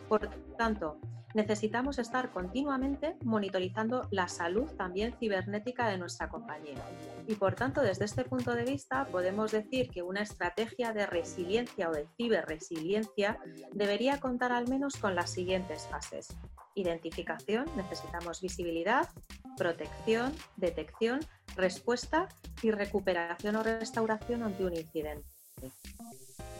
Por 0.07 0.29
tanto, 0.57 0.99
necesitamos 1.33 1.99
estar 1.99 2.31
continuamente 2.31 3.15
monitorizando 3.23 4.07
la 4.11 4.27
salud 4.27 4.69
también 4.77 5.13
cibernética 5.19 5.87
de 5.87 5.97
nuestra 5.97 6.29
compañía. 6.29 6.81
Y 7.27 7.35
por 7.35 7.55
tanto, 7.55 7.81
desde 7.81 8.05
este 8.05 8.23
punto 8.23 8.55
de 8.55 8.63
vista, 8.63 9.05
podemos 9.05 9.51
decir 9.51 9.89
que 9.89 10.01
una 10.01 10.21
estrategia 10.21 10.93
de 10.93 11.05
resiliencia 11.05 11.89
o 11.89 11.93
de 11.93 12.07
ciberresiliencia 12.17 13.39
debería 13.73 14.19
contar 14.19 14.51
al 14.51 14.67
menos 14.67 14.95
con 14.95 15.15
las 15.15 15.29
siguientes 15.29 15.87
fases. 15.87 16.27
Identificación, 16.75 17.65
necesitamos 17.75 18.41
visibilidad, 18.41 19.09
protección, 19.57 20.33
detección, 20.55 21.19
respuesta 21.55 22.29
y 22.61 22.71
recuperación 22.71 23.55
o 23.55 23.63
restauración 23.63 24.43
ante 24.43 24.65
un 24.65 24.75
incidente. 24.75 25.27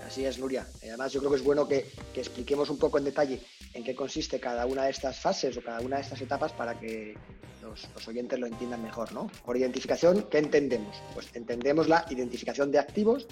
Así 0.07 0.25
es, 0.25 0.39
Nuria. 0.39 0.65
Además, 0.81 1.11
yo 1.11 1.19
creo 1.19 1.31
que 1.31 1.37
es 1.37 1.43
bueno 1.43 1.67
que, 1.67 1.91
expliquemos 2.15 2.69
un 2.69 2.79
poco 2.79 2.97
en 2.97 3.03
detalle 3.03 3.41
en 3.73 3.83
qué 3.83 3.93
consiste 3.93 4.39
cada 4.39 4.65
una 4.65 4.85
de 4.85 4.91
estas 4.91 5.19
fases 5.19 5.57
o 5.57 5.61
cada 5.61 5.81
una 5.81 5.97
de 5.97 6.03
estas 6.03 6.21
etapas 6.21 6.53
para 6.53 6.79
que 6.79 7.15
los, 7.61 8.07
oyentes 8.07 8.39
lo 8.39 8.47
entiendan 8.47 8.81
mejor, 8.81 9.11
¿no? 9.11 9.29
Por 9.45 9.57
identificación, 9.57 10.23
¿qué 10.31 10.37
entendemos? 10.37 10.95
Pues 11.13 11.27
entendemos 11.33 11.89
la 11.89 12.05
identificación 12.09 12.71
de 12.71 12.79
activos 12.79 13.27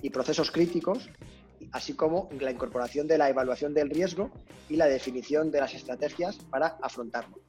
y 0.00 0.10
procesos 0.10 0.52
críticos, 0.52 1.10
así 1.72 1.94
como 1.94 2.28
la 2.38 2.52
incorporación 2.52 3.08
de 3.08 3.18
la 3.18 3.28
evaluación 3.28 3.74
del 3.74 3.90
riesgo 3.90 4.30
y 4.68 4.76
la 4.76 4.86
definición 4.86 5.50
de 5.50 5.58
las 5.60 5.74
estrategias 5.74 6.36
para 6.36 6.78
afrontarlo. 6.80 7.40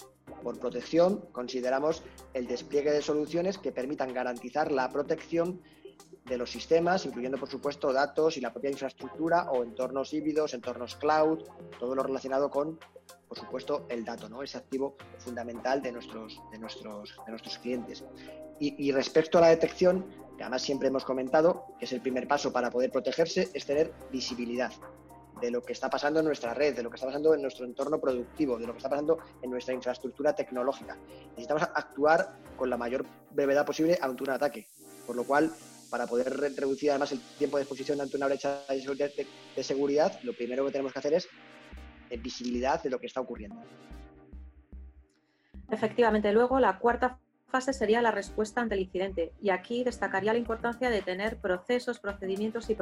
Por 0.42 0.60
protección, 0.60 1.24
consideramos 1.32 2.02
el 2.34 2.48
despliegue 2.48 2.92
de 2.92 3.04
soluciones 3.04 3.60
que 3.60 3.72
permitan 3.72 4.14
garantizar 4.14 4.72
la 4.72 4.90
protección 4.90 5.62
de 6.26 6.38
los 6.38 6.50
sistemas, 6.50 7.06
incluyendo 7.06 7.38
por 7.38 7.50
supuesto 7.50 7.92
datos 7.92 8.38
y 8.38 8.42
la 8.42 8.52
propia 8.52 8.70
infraestructura 8.70 9.52
o 9.52 9.64
entornos 9.64 10.14
híbridos, 10.14 10.54
entornos 10.54 10.96
cloud, 10.96 11.44
todo 11.80 11.96
lo 11.96 12.04
relacionado 12.04 12.50
con, 12.50 12.80
por 13.28 13.38
supuesto, 13.38 13.86
el 13.90 14.06
dato, 14.06 14.30
¿no? 14.30 14.42
ese 14.42 14.58
activo 14.58 14.96
fundamental 15.18 15.82
de 15.82 15.92
nuestros, 15.92 16.42
de 16.52 16.60
nuestros, 16.60 17.16
de 17.26 17.32
nuestros 17.32 17.58
clientes. 17.58 18.04
Y, 18.60 18.94
respecto 18.94 19.40
a 19.40 19.42
la 19.42 19.48
detección, 19.48 20.06
que 20.38 20.44
además 20.44 20.62
siempre 20.62 20.88
hemos 20.88 21.04
comentado, 21.04 21.66
que 21.80 21.86
es 21.86 21.92
el 21.92 22.00
primer 22.00 22.30
paso 22.30 22.54
para 22.54 22.70
poder 22.70 22.92
protegerse, 22.92 23.50
es 23.54 23.66
tener 23.66 23.92
visibilidad 24.10 24.72
de 25.42 25.52
lo 25.52 25.62
que 25.62 25.74
está 25.74 25.90
pasando 25.90 26.22
en 26.22 26.26
nuestra 26.28 26.54
red, 26.54 26.74
de 26.74 26.82
lo 26.82 26.90
que 26.90 26.96
está 26.96 27.08
pasando 27.08 27.34
en 27.34 27.42
nuestro 27.42 27.66
entorno 27.66 28.00
productivo, 28.00 28.58
de 28.58 28.66
lo 28.66 28.72
que 28.72 28.78
está 28.78 28.90
pasando 28.90 29.18
en 29.42 29.50
nuestra 29.50 29.74
infraestructura 29.74 30.34
tecnológica. 30.34 30.98
Necesitamos 31.32 31.64
actuar 31.64 32.38
con 32.56 32.70
la 32.70 32.78
mayor 32.78 33.06
brevedad 33.32 33.66
posible 33.66 34.00
ante 34.02 34.24
un 34.24 34.30
ataque, 34.30 34.70
por 35.06 35.18
lo 35.18 35.26
cual 35.26 35.52
para 35.94 36.08
poder 36.08 36.28
reducir 36.56 36.90
además 36.90 37.12
el 37.12 37.20
tiempo 37.38 37.58
de 37.58 37.62
exposición 37.62 38.02
ante 38.02 38.18
una 38.18 38.26
brecha 38.26 38.62
de 38.68 39.64
seguridad, 39.64 40.20
lo 40.24 40.34
primero 40.34 40.66
que 40.66 40.72
tenemos 40.72 40.92
que 40.92 40.98
hacer 40.98 41.14
es 41.14 41.28
eh, 42.10 42.18
visibilidad 42.18 42.82
de 42.82 42.90
lo 42.90 42.98
que 42.98 43.06
está 43.06 43.22
ocurriendo. 43.22 43.62
Efectivamente, 45.70 46.34
luego 46.34 46.60
la 46.60 46.80
cuarta 46.80 47.20
fase 47.48 47.74
sería 47.74 48.02
la 48.02 48.10
respuesta 48.10 48.60
ante 48.60 48.74
el 48.74 48.82
incidente 48.82 49.34
y 49.40 49.52
aquí 49.52 49.84
destacaría 49.84 50.34
la 50.34 50.40
importancia 50.40 50.90
de 50.90 51.04
tener 51.04 51.38
procesos, 51.38 52.00
procedimientos 52.00 52.72
y 52.72 52.76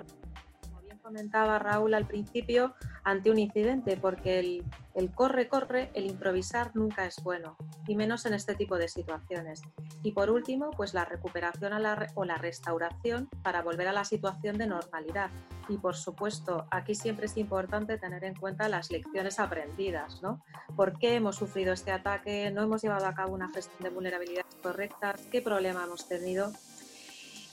comentaba 1.02 1.60
Raúl 1.60 1.94
al 1.94 2.08
principio, 2.08 2.76
ante 3.04 3.32
un 3.32 3.40
incidente, 3.40 3.98
porque 3.98 4.40
el, 4.40 5.12
corre, 5.14 5.48
corre, 5.48 5.92
el 5.94 6.06
improvisar 6.06 6.76
nunca 6.76 7.06
es 7.06 7.22
bueno, 7.24 7.58
y 7.88 7.96
menos 7.96 8.26
en 8.26 8.34
este 8.34 8.56
tipo 8.56 8.78
de 8.78 8.88
situaciones. 8.88 9.62
Y 10.04 10.12
por 10.12 10.30
último, 10.30 10.72
pues 10.72 10.94
la 10.94 11.06
recuperación 11.06 11.74
o 12.16 12.26
la 12.26 12.38
restauración 12.38 13.30
para 13.44 13.62
volver 13.62 13.88
a 13.88 13.94
la 13.94 14.06
situación 14.06 14.58
de 14.58 14.68
normalidad. 14.68 15.30
Y 15.70 15.78
por 15.78 15.96
supuesto, 15.96 16.68
aquí 16.72 16.96
siempre 16.96 17.28
es 17.28 17.38
importante 17.38 17.98
tener 17.98 18.24
en 18.24 18.36
cuenta 18.36 18.70
las 18.70 18.92
lecciones 18.92 19.40
aprendidas, 19.40 20.22
¿no? 20.22 20.44
¿Por 20.76 20.98
qué 20.98 21.16
hemos 21.16 21.36
sufrido 21.36 21.74
este 21.74 21.92
ataque? 21.92 22.52
¿No 22.52 22.64
hemos 22.64 22.82
llevado 22.82 23.06
a 23.06 23.14
cabo 23.14 23.34
una 23.34 23.50
gestión 23.50 23.82
de 23.82 23.90
vulnerabilidades 23.90 24.56
correctas? 24.62 25.22
¿Qué 25.32 25.42
problema 25.42 25.84
hemos 25.84 26.08
tenido? 26.08 26.52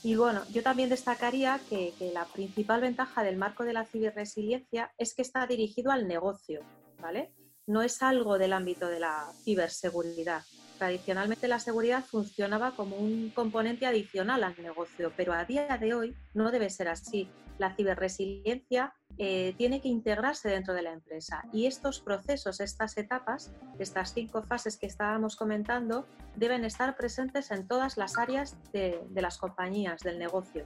Y 0.01 0.15
bueno, 0.15 0.43
yo 0.51 0.63
también 0.63 0.89
destacaría 0.89 1.59
que, 1.69 1.93
la 2.13 2.25
principal 2.25 2.81
ventaja 2.81 3.21
del 3.23 3.35
marco 3.35 3.63
de 3.63 3.73
la 3.73 3.85
ciberresiliencia 3.85 4.93
es 4.97 5.13
que 5.13 5.21
está 5.21 5.45
dirigido 5.45 5.91
al 5.91 6.07
negocio, 6.07 6.61
¿vale? 7.01 7.33
No 7.67 7.81
es 7.81 8.01
algo 8.01 8.37
del 8.37 8.53
ámbito 8.53 8.87
de 8.87 9.01
la 9.01 9.31
ciberseguridad. 9.43 10.43
Tradicionalmente 10.77 11.49
la 11.49 11.59
seguridad 11.59 12.05
funcionaba 12.05 12.75
como 12.75 12.95
un 12.95 13.31
componente 13.35 13.85
adicional 13.85 14.45
al 14.45 14.55
negocio, 14.61 15.11
pero 15.17 15.33
a 15.33 15.43
día 15.43 15.77
de 15.77 15.93
hoy 15.93 16.15
no 16.33 16.49
debe 16.51 16.69
ser 16.69 16.87
así. 16.87 17.29
La 17.59 17.75
ciberresiliencia 17.75 18.93
eh, 19.17 19.53
tiene 19.57 19.81
que 19.81 19.89
integrarse 19.89 20.47
dentro 20.47 20.73
de 20.73 20.81
la 20.81 20.93
empresa 20.93 21.43
y 21.51 21.65
estos 21.65 21.99
procesos, 21.99 22.61
estas 22.61 22.97
etapas, 22.97 23.51
estas 23.77 24.13
cinco 24.13 24.41
fases 24.43 24.77
que 24.77 24.85
estábamos 24.85 25.35
comentando, 25.35 26.07
deben 26.37 26.63
estar 26.63 26.95
presentes 26.95 27.51
en 27.51 27.67
todas 27.67 27.97
las 27.97 28.17
áreas 28.17 28.55
de, 28.71 29.01
las 29.13 29.37
compañías, 29.37 30.01
del 30.01 30.17
negocio. 30.19 30.65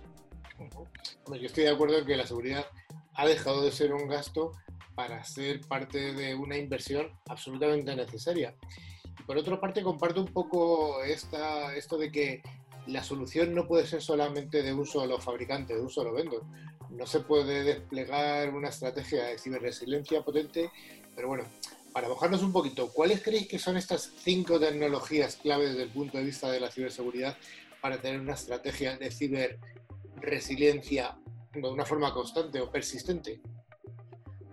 yo 1.27 1.45
estoy 1.47 1.63
de 1.63 1.71
acuerdo 1.71 1.97
en 1.97 2.05
que 2.05 2.15
la 2.15 2.27
seguridad 2.27 2.65
ha 3.15 3.25
dejado 3.25 3.63
de 3.63 3.71
ser 3.71 3.91
un 3.91 4.07
gasto 4.07 4.51
para 4.93 5.23
ser 5.23 5.61
parte 5.61 6.13
de 6.13 6.35
una 6.35 6.55
inversión 6.55 7.11
absolutamente 7.27 7.95
necesaria. 7.95 8.55
Por 9.25 9.37
otra 9.37 9.59
parte, 9.59 9.81
comparto 9.81 10.21
un 10.21 10.31
poco 10.31 11.01
esta, 11.03 11.75
esto 11.75 11.97
de 11.97 12.11
que 12.11 12.43
la 12.87 13.03
solución 13.03 13.53
no 13.53 13.67
puede 13.67 13.85
ser 13.87 14.01
solamente 14.01 14.63
de 14.63 14.73
un 14.73 14.85
solo 14.85 15.19
fabricante, 15.19 15.75
de 15.75 15.81
un 15.81 15.89
solo 15.89 16.13
vendor. 16.13 16.43
No 16.89 17.05
se 17.05 17.19
puede 17.21 17.63
desplegar 17.63 18.53
una 18.53 18.67
estrategia 18.69 19.25
de 19.25 19.37
ciberresiliencia 19.37 20.23
potente, 20.23 20.69
pero 21.15 21.29
bueno, 21.29 21.45
para 21.93 22.09
mojarnos 22.09 22.43
un 22.43 22.51
poquito, 22.51 22.91
¿cuáles 22.91 23.21
creéis 23.21 23.47
que 23.47 23.59
son 23.59 23.77
estas 23.77 24.11
cinco 24.17 24.59
tecnologías 24.59 25.37
clave 25.37 25.69
desde 25.69 25.83
el 25.83 25.89
punto 25.89 26.17
de 26.17 26.23
vista 26.23 26.49
de 26.51 26.59
la 26.59 26.71
ciberseguridad 26.71 27.37
para 27.81 28.01
tener 28.01 28.19
una 28.19 28.33
estrategia 28.33 28.97
de 28.97 29.11
ciberresiliencia 29.11 31.15
de 31.53 31.69
una 31.69 31.85
forma 31.85 32.11
constante 32.13 32.59
o 32.61 32.71
persistente? 32.71 33.41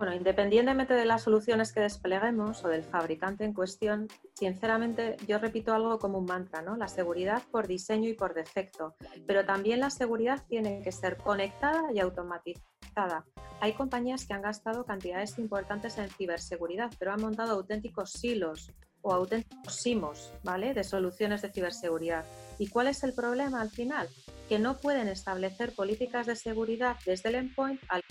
Bueno, 0.00 0.14
independientemente 0.14 0.94
de 0.94 1.04
las 1.04 1.24
soluciones 1.24 1.74
que 1.74 1.80
despleguemos 1.80 2.64
o 2.64 2.68
del 2.68 2.84
fabricante 2.84 3.44
en 3.44 3.52
cuestión, 3.52 4.08
sinceramente 4.32 5.18
yo 5.28 5.36
repito 5.36 5.74
algo 5.74 5.98
como 5.98 6.16
un 6.16 6.24
mantra, 6.24 6.62
¿no? 6.62 6.74
La 6.74 6.88
seguridad 6.88 7.42
por 7.50 7.66
diseño 7.66 8.08
y 8.08 8.14
por 8.14 8.32
defecto, 8.32 8.94
pero 9.26 9.44
también 9.44 9.78
la 9.78 9.90
seguridad 9.90 10.42
tiene 10.48 10.80
que 10.82 10.90
ser 10.90 11.18
conectada 11.18 11.92
y 11.92 12.00
automatizada. 12.00 13.26
Hay 13.60 13.74
compañías 13.74 14.24
que 14.24 14.32
han 14.32 14.40
gastado 14.40 14.86
cantidades 14.86 15.38
importantes 15.38 15.98
en 15.98 16.08
ciberseguridad, 16.08 16.90
pero 16.98 17.12
han 17.12 17.20
montado 17.20 17.52
auténticos 17.52 18.12
silos 18.12 18.72
o 19.02 19.12
auténticos 19.12 19.76
simos, 19.76 20.32
¿vale? 20.42 20.72
De 20.72 20.82
soluciones 20.82 21.42
de 21.42 21.52
ciberseguridad. 21.52 22.24
¿Y 22.58 22.70
cuál 22.70 22.86
es 22.86 23.04
el 23.04 23.12
problema 23.12 23.60
al 23.60 23.68
final? 23.68 24.08
Que 24.48 24.58
no 24.58 24.78
pueden 24.78 25.08
establecer 25.08 25.74
políticas 25.74 26.26
de 26.26 26.36
seguridad 26.36 26.96
desde 27.04 27.28
el 27.28 27.34
endpoint 27.34 27.82
al 27.90 28.02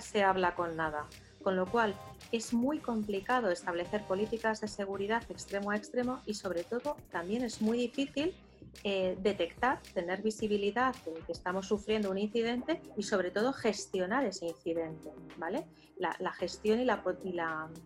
se 0.00 0.22
habla 0.22 0.54
con 0.54 0.76
nada, 0.76 1.06
con 1.42 1.56
lo 1.56 1.66
cual 1.66 1.94
es 2.32 2.52
muy 2.52 2.78
complicado 2.78 3.50
establecer 3.50 4.02
políticas 4.04 4.60
de 4.60 4.68
seguridad 4.68 5.22
extremo 5.30 5.70
a 5.70 5.76
extremo 5.76 6.20
y 6.26 6.34
sobre 6.34 6.64
todo 6.64 6.96
también 7.10 7.44
es 7.44 7.60
muy 7.60 7.78
difícil 7.78 8.34
eh, 8.82 9.16
detectar, 9.22 9.80
tener 9.94 10.20
visibilidad 10.20 10.94
de 11.04 11.20
que 11.20 11.32
estamos 11.32 11.68
sufriendo 11.68 12.10
un 12.10 12.18
incidente 12.18 12.82
y 12.96 13.02
sobre 13.04 13.30
todo 13.30 13.52
gestionar 13.52 14.24
ese 14.26 14.46
incidente, 14.46 15.10
¿vale? 15.36 15.64
La, 15.96 16.32
gestión 16.32 16.80
y 16.80 16.84
la, 16.84 17.02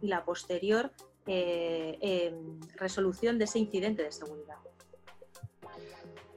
y 0.01 0.07
la, 0.07 0.25
posterior 0.25 0.91
eh, 1.27 1.99
em, 2.01 2.59
resolución 2.77 3.39
de 3.39 3.45
ese 3.45 3.59
incidente 3.59 4.03
de 4.03 4.11
seguridad. 4.11 4.57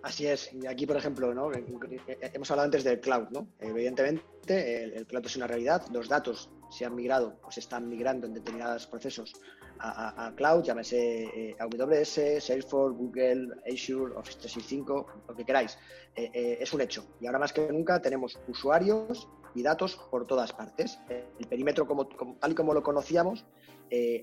Así 0.04 0.26
es. 0.26 0.50
Aquí, 0.68 0.86
por 0.88 0.98
ejemplo, 0.98 1.34
¿no? 1.34 1.52
hemos 1.54 2.52
hablado 2.52 2.66
antes 2.66 2.84
del 2.84 3.00
cloud. 3.00 3.30
¿no? 3.30 3.48
Evidentemente, 3.60 4.84
el, 4.84 5.06
cloud 5.06 5.26
es 5.26 5.36
una 5.36 5.48
realidad. 5.48 5.86
Los 5.92 6.10
datos 6.10 6.50
se 6.72 6.86
han 6.86 6.96
migrado 6.96 7.40
o 7.44 7.52
se 7.52 7.60
están 7.60 7.88
migrando 7.88 8.26
en 8.26 8.34
determinados 8.34 8.88
procesos 8.88 9.34
a, 9.84 10.32
cloud, 10.36 10.64
llámese 10.64 11.24
eh, 11.24 11.56
AWS, 11.60 12.44
Salesforce, 12.44 12.96
Google, 12.96 13.48
Azure, 13.66 14.14
Office 14.16 14.38
365, 14.38 15.08
lo 15.28 15.36
que 15.36 15.44
queráis. 15.44 15.78
Eh, 16.16 16.30
eh, 16.34 16.58
es 16.62 16.72
un 16.72 16.82
hecho. 16.82 17.04
Y 17.20 17.26
ahora 17.26 17.40
más 17.40 17.52
que 17.52 17.68
nunca 17.72 18.00
tenemos 18.00 18.40
usuarios 18.48 19.28
y 19.56 19.64
datos 19.64 19.96
por 20.12 20.28
todas 20.28 20.54
partes. 20.54 21.00
El 21.10 21.48
perímetro, 21.48 21.88
como, 21.88 22.08
tal 22.08 22.52
y 22.52 22.56
como 22.56 22.74
lo 22.74 22.84
conocíamos, 22.84 23.46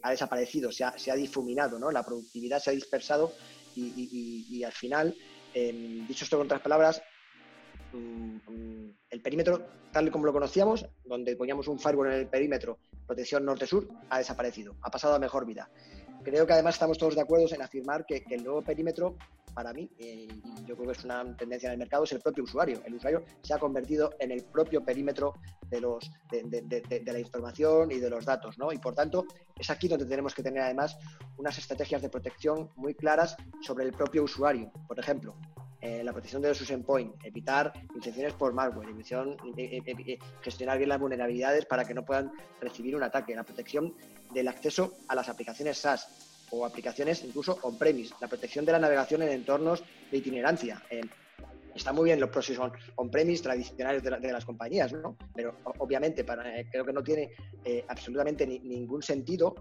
ha 0.03 0.11
desaparecido, 0.11 0.73
se 0.73 0.85
ha, 0.85 1.15
difuminado, 1.15 1.79
¿no? 1.79 1.91
la 1.91 2.03
productividad 2.03 2.59
se 2.59 2.71
ha 2.71 2.73
dispersado 2.73 3.33
y 3.75 4.65
al 4.65 4.73
final 4.73 5.15
dicho 5.55 6.25
esto 6.25 6.37
con 6.37 6.47
otras 6.47 6.61
palabras, 6.61 7.03
mm, 7.93 8.37
mm, 8.47 8.95
el 9.11 9.21
perímetro, 9.23 9.67
tal 9.93 10.11
como 10.11 10.27
lo 10.27 10.33
conocíamos, 10.33 10.87
donde 11.05 11.37
poníamos 11.37 11.69
un 11.69 11.79
firewall 11.79 12.09
en 12.09 12.21
el 12.21 12.27
perímetro, 12.29 12.79
protección 13.07 13.45
norte-sur, 13.45 13.89
ha 14.11 14.19
desaparecido, 14.19 14.77
ha 14.83 14.91
pasado 14.91 15.15
a 15.15 15.19
mejor 15.19 15.47
vida. 15.47 15.71
Creo 16.29 16.47
que 16.47 16.53
además 16.53 16.75
estamos 16.75 16.99
todos 16.99 17.15
de 17.15 17.23
acuerdo 17.23 17.47
en 17.55 17.63
afirmar 17.63 18.05
que, 18.05 18.23
el 18.29 18.45
nuevo 18.45 18.61
perímetro, 18.61 19.17
para 19.55 19.73
mí, 19.73 19.89
eh, 19.99 20.29
y 20.31 20.67
yo 20.67 20.77
creo 20.77 20.91
que 20.91 20.99
es 20.99 21.03
una 21.03 21.35
tendencia 21.35 21.69
en 21.69 21.73
el 21.73 21.79
mercado, 21.79 22.05
es 22.05 22.13
el 22.13 22.21
propio 22.21 22.45
usuario. 22.45 22.83
El 22.85 22.97
usuario 22.97 23.25
se 23.41 23.55
ha 23.55 23.59
convertido 23.59 24.11
en 24.19 24.33
el 24.33 24.45
propio 24.45 24.85
perímetro 24.85 25.33
de, 25.71 25.81
los, 25.81 26.11
de, 26.31 27.03
la 27.07 27.19
información 27.19 27.91
y 27.93 27.99
de 27.99 28.11
los 28.11 28.27
datos, 28.27 28.59
¿no? 28.59 28.71
Y 28.73 28.79
por 28.79 28.95
tanto, 28.95 29.25
es 29.59 29.71
aquí 29.71 29.89
donde 29.89 30.05
tenemos 30.05 30.35
que 30.35 30.43
tener 30.43 30.63
además 30.63 30.99
unas 31.39 31.57
estrategias 31.57 32.03
de 32.03 32.11
protección 32.11 32.71
muy 32.77 32.95
claras 32.95 33.35
sobre 33.63 33.87
el 33.87 33.93
propio 33.93 34.25
usuario. 34.25 34.71
Por 34.87 34.99
ejemplo, 34.99 35.35
eh, 35.81 36.03
la 36.03 36.13
protección 36.13 36.43
de 36.43 36.55
sus 36.55 36.71
endpoints, 36.71 37.25
evitar 37.25 37.73
infecciones 37.95 38.33
por 38.35 38.53
malware, 38.53 38.89
eh, 39.57 39.83
eh, 39.87 40.19
gestionar 40.43 40.77
bien 40.77 40.89
las 40.89 40.99
vulnerabilidades 40.99 41.67
para 41.67 41.85
que 41.85 41.95
no 41.95 42.05
puedan 42.05 42.33
recibir 42.61 42.97
un 42.97 43.05
ataque, 43.05 43.35
la 43.35 43.45
protección 43.45 43.95
del 44.33 44.49
acceso 44.49 44.97
a 45.07 45.15
las 45.15 45.29
aplicaciones 45.29 45.79
SaaS 45.79 46.09
o 46.51 46.67
aplicaciones 46.67 47.23
incluso 47.23 47.59
on-premise, 47.63 48.15
la 48.21 48.27
protección 48.27 48.65
de 48.65 48.73
la 48.73 48.79
navegación 48.79 49.23
en 49.23 49.29
entornos 49.29 49.85
de 50.11 50.19
itinerancia, 50.19 50.83
está 51.79 51.93
muy 51.93 52.05
bien 52.05 52.21
los 52.21 52.31
proxies 52.31 52.59
on-premise 52.97 53.43
tradicionales 53.43 54.03
de, 54.03 54.33
las 54.33 54.45
compañías, 54.45 54.93
¿no? 54.93 55.17
Pero 55.35 55.57
obviamente 55.79 56.25
para, 56.25 56.45
creo 56.71 56.85
que 56.85 56.93
no 56.93 57.03
tiene 57.03 57.31
absolutamente 57.89 58.47
ningún 58.47 59.03
sentido 59.03 59.55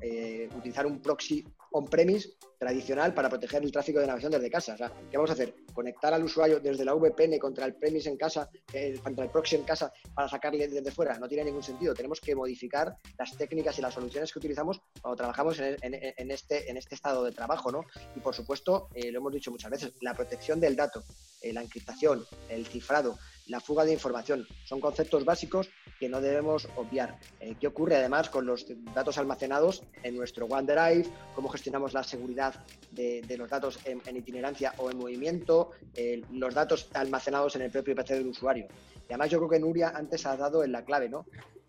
utilizar 0.56 0.86
un 0.86 1.02
proxy 1.02 1.44
on-premise 1.72 2.30
tradicional 2.58 3.14
para 3.14 3.30
proteger 3.30 3.64
el 3.64 3.72
tráfico 3.72 4.00
de 4.00 4.08
navegación 4.08 4.32
desde 4.32 4.50
casa. 4.50 4.76
¿qué 5.10 5.18
vamos 5.18 5.30
a 5.30 5.34
hacer? 5.34 5.54
¿Conectar 5.74 6.14
al 6.14 6.24
usuario 6.24 6.60
desde 6.60 6.84
la 6.84 6.94
VPN 6.94 7.38
contra 7.40 7.66
el 7.66 7.76
premise 7.76 8.10
en 8.10 8.18
casa, 8.18 8.50
eh, 8.74 9.00
contra 9.04 9.26
el 9.26 9.32
proxy 9.32 9.56
en 9.56 9.64
casa 9.64 9.92
para 10.14 10.28
sacarle 10.28 10.68
desde 10.68 10.92
fuera? 10.92 11.18
No 11.20 11.28
tiene 11.28 11.46
ningún 11.46 11.64
sentido. 11.64 11.94
Tenemos 11.94 12.20
que 12.20 12.36
modificar 12.36 12.96
las 13.18 13.38
técnicas 13.38 13.78
y 13.78 13.82
las 13.82 13.94
soluciones 13.94 14.32
que 14.32 14.40
utilizamos 14.40 14.82
cuando 15.02 15.16
trabajamos 15.16 15.60
en, 15.60 16.32
este, 16.32 16.70
en 16.70 16.78
este 16.78 16.96
estado 16.96 17.24
de 17.24 17.32
trabajo, 17.32 17.72
¿no? 17.72 17.82
Y 18.16 18.20
por 18.20 18.34
supuesto, 18.34 18.90
eh, 18.96 19.12
lo 19.12 19.20
hemos 19.20 19.34
dicho 19.34 19.52
muchas 19.52 19.72
veces, 19.72 19.94
la 20.02 20.14
protección 20.14 20.60
del 20.60 20.76
dato, 20.76 21.04
eh, 21.42 21.54
la 21.54 21.62
encriptación, 21.62 22.26
el 22.50 22.66
cifrado, 22.66 23.18
la 23.48 23.60
fuga 23.60 23.86
de 23.86 23.94
información. 23.94 24.46
Son 24.66 24.80
conceptos 24.80 25.26
básicos 25.26 25.70
que 26.00 26.10
no 26.10 26.22
debemos 26.22 26.68
obviar. 26.76 27.20
Eh, 27.40 27.56
¿Qué 27.60 27.68
ocurre 27.68 27.96
además 27.96 28.30
con 28.30 28.46
los 28.46 28.66
datos 28.94 29.18
almacenados 29.18 29.84
en 30.04 30.16
nuestro 30.16 30.46
OneDrive? 30.46 31.08
¿Cómo 31.36 31.50
gestionamos 31.50 31.94
la 31.94 32.04
seguridad 32.04 32.66
de, 32.92 33.24
los 33.38 33.50
datos 33.50 33.80
en, 33.86 34.16
itinerancia 34.16 34.74
o 34.78 34.92
en 34.92 34.98
movimiento? 34.98 35.72
Eh, 35.96 36.22
los 36.32 36.54
datos 36.54 36.90
almacenados 36.94 37.56
en 37.56 37.64
el 37.64 37.72
propio 37.72 37.96
PC 37.96 38.16
del 38.16 38.28
usuario. 38.28 38.68
Y 39.10 39.14
además 39.14 39.30
yo 39.30 39.40
creo 39.40 39.50
que 39.50 39.60
Nuria 39.60 39.90
antes 39.90 40.26
ha 40.26 40.36
dado 40.36 40.64
en 40.64 40.72
la 40.72 40.84
clave, 40.84 41.10
¿no? 41.10 41.26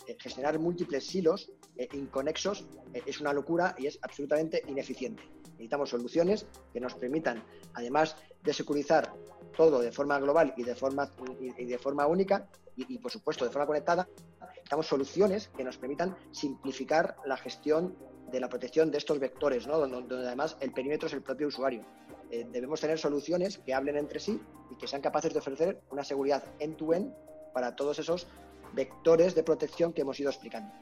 Eh, 0.07 0.16
gestionar 0.18 0.59
múltiples 0.59 1.07
silos 1.07 1.50
inconexos 1.92 2.64
es 3.07 3.20
una 3.20 3.33
locura 3.33 3.76
y 3.78 3.87
es 3.87 4.00
absolutamente 4.02 4.64
ineficiente. 4.66 5.22
Necesitamos 5.59 5.90
soluciones 5.90 6.47
que 6.73 6.81
nos 6.81 6.94
permitan, 6.94 7.42
además 7.75 8.16
de 8.44 8.53
securizar 8.55 9.12
todo 9.57 9.81
de 9.81 9.90
forma 9.90 10.21
global 10.21 10.55
y 10.57 10.62
de 10.62 10.77
forma, 10.77 11.11
y 11.40 11.64
de 11.64 11.79
forma 11.79 12.07
única 12.07 12.49
y, 12.77 12.99
por 12.99 13.11
supuesto 13.11 13.44
de 13.44 13.51
forma 13.51 13.66
conectada, 13.66 14.09
necesitamos 14.40 14.87
soluciones 14.87 15.49
que 15.57 15.64
nos 15.64 15.77
permitan 15.77 16.16
simplificar 16.31 17.16
la 17.25 17.37
gestión 17.37 17.97
de 18.31 18.38
la 18.38 18.49
protección 18.49 18.92
de 18.92 18.99
estos 18.99 19.18
vectores, 19.18 19.66
¿no? 19.66 19.79
donde, 19.79 20.14
además 20.14 20.57
el 20.61 20.73
perímetro 20.73 21.09
es 21.09 21.14
el 21.14 21.23
propio 21.23 21.49
usuario. 21.49 21.85
Eh, 22.31 22.47
debemos 22.53 22.81
tener 22.81 22.99
soluciones 22.99 23.59
que 23.59 23.75
hablen 23.75 23.97
entre 23.97 24.21
sí 24.21 24.40
y 24.71 24.77
que 24.77 24.87
sean 24.87 25.03
capaces 25.03 25.33
de 25.33 25.40
ofrecer 25.40 25.81
una 25.90 26.05
seguridad 26.05 26.44
end-to-end 26.61 27.12
para 27.53 27.75
todos 27.75 27.99
esos 27.99 28.29
vectores 28.75 29.35
de 29.35 29.42
protección 29.42 29.92
que 29.92 30.03
hemos 30.03 30.21
ido 30.21 30.31
explicando. 30.31 30.73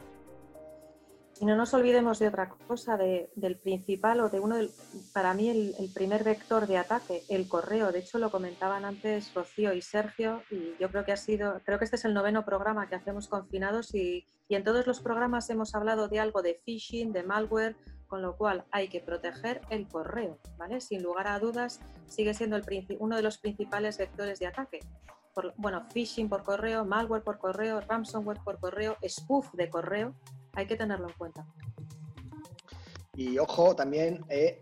Y 1.39 1.45
no 1.45 1.55
nos 1.55 1.75
olvidemos 1.75 2.19
de 2.19 2.29
otra 2.29 2.49
cosa, 2.49 2.97
del 2.97 3.59
principal 3.59 4.21
o 4.21 4.31
de 4.31 4.41
uno, 4.41 4.57
del, 4.57 4.71
para 5.13 5.35
mí 5.35 5.51
el, 5.51 5.91
primer 5.95 6.25
vector 6.25 6.67
de 6.67 6.79
ataque, 6.79 7.25
el 7.29 7.47
correo. 7.47 7.93
De 7.93 7.99
hecho, 7.99 8.19
lo 8.19 8.31
comentaban 8.31 8.87
antes 8.87 9.35
Rocío 9.35 9.75
y 9.75 9.83
Sergio 9.83 10.43
y 10.51 10.75
yo 10.81 10.91
creo 10.91 11.05
que 11.05 11.13
ha 11.13 11.17
sido, 11.17 11.61
creo 11.65 11.79
que 11.79 11.85
este 11.85 11.97
es 11.97 12.05
el 12.07 12.15
noveno 12.15 12.45
programa 12.45 12.89
que 12.89 12.95
hacemos 12.95 13.29
confinados 13.29 13.95
y, 13.95 14.27
y 14.49 14.55
en 14.55 14.65
todos 14.65 14.87
los 14.87 15.01
programas 15.01 15.51
hemos 15.51 15.75
hablado 15.75 16.09
de 16.09 16.21
algo 16.21 16.41
de 16.41 16.61
phishing, 16.65 17.13
de 17.13 17.23
malware, 17.23 17.77
con 18.07 18.23
lo 18.23 18.37
cual 18.37 18.65
hay 18.71 18.89
que 18.89 19.01
proteger 19.01 19.61
el 19.71 19.89
correo, 19.89 20.39
¿vale? 20.57 20.81
Sin 20.81 21.03
lugar 21.03 21.27
a 21.29 21.39
dudas, 21.39 21.81
sigue 22.07 22.35
siendo 22.35 22.57
el, 22.57 22.65
uno 22.99 23.17
de 23.17 23.23
los 23.23 23.39
principales 23.39 23.99
vectores 23.99 24.39
de 24.39 24.47
ataque. 24.47 24.81
Bueno, 25.57 25.87
phishing 25.93 26.31
por 26.31 26.45
correo, 26.45 26.87
malware 26.87 27.23
por 27.23 27.39
correo, 27.39 27.81
ransomware 27.81 28.41
por 28.43 28.59
correo, 28.59 28.97
spoof 29.07 29.53
de 29.53 29.69
correo, 29.69 30.15
hay 30.57 30.67
que 30.67 30.77
tenerlo 30.77 31.09
en 31.09 31.15
cuenta. 31.15 31.47
Y 33.15 33.39
ojo 33.39 33.77
también, 33.77 34.25
eh, 34.29 34.61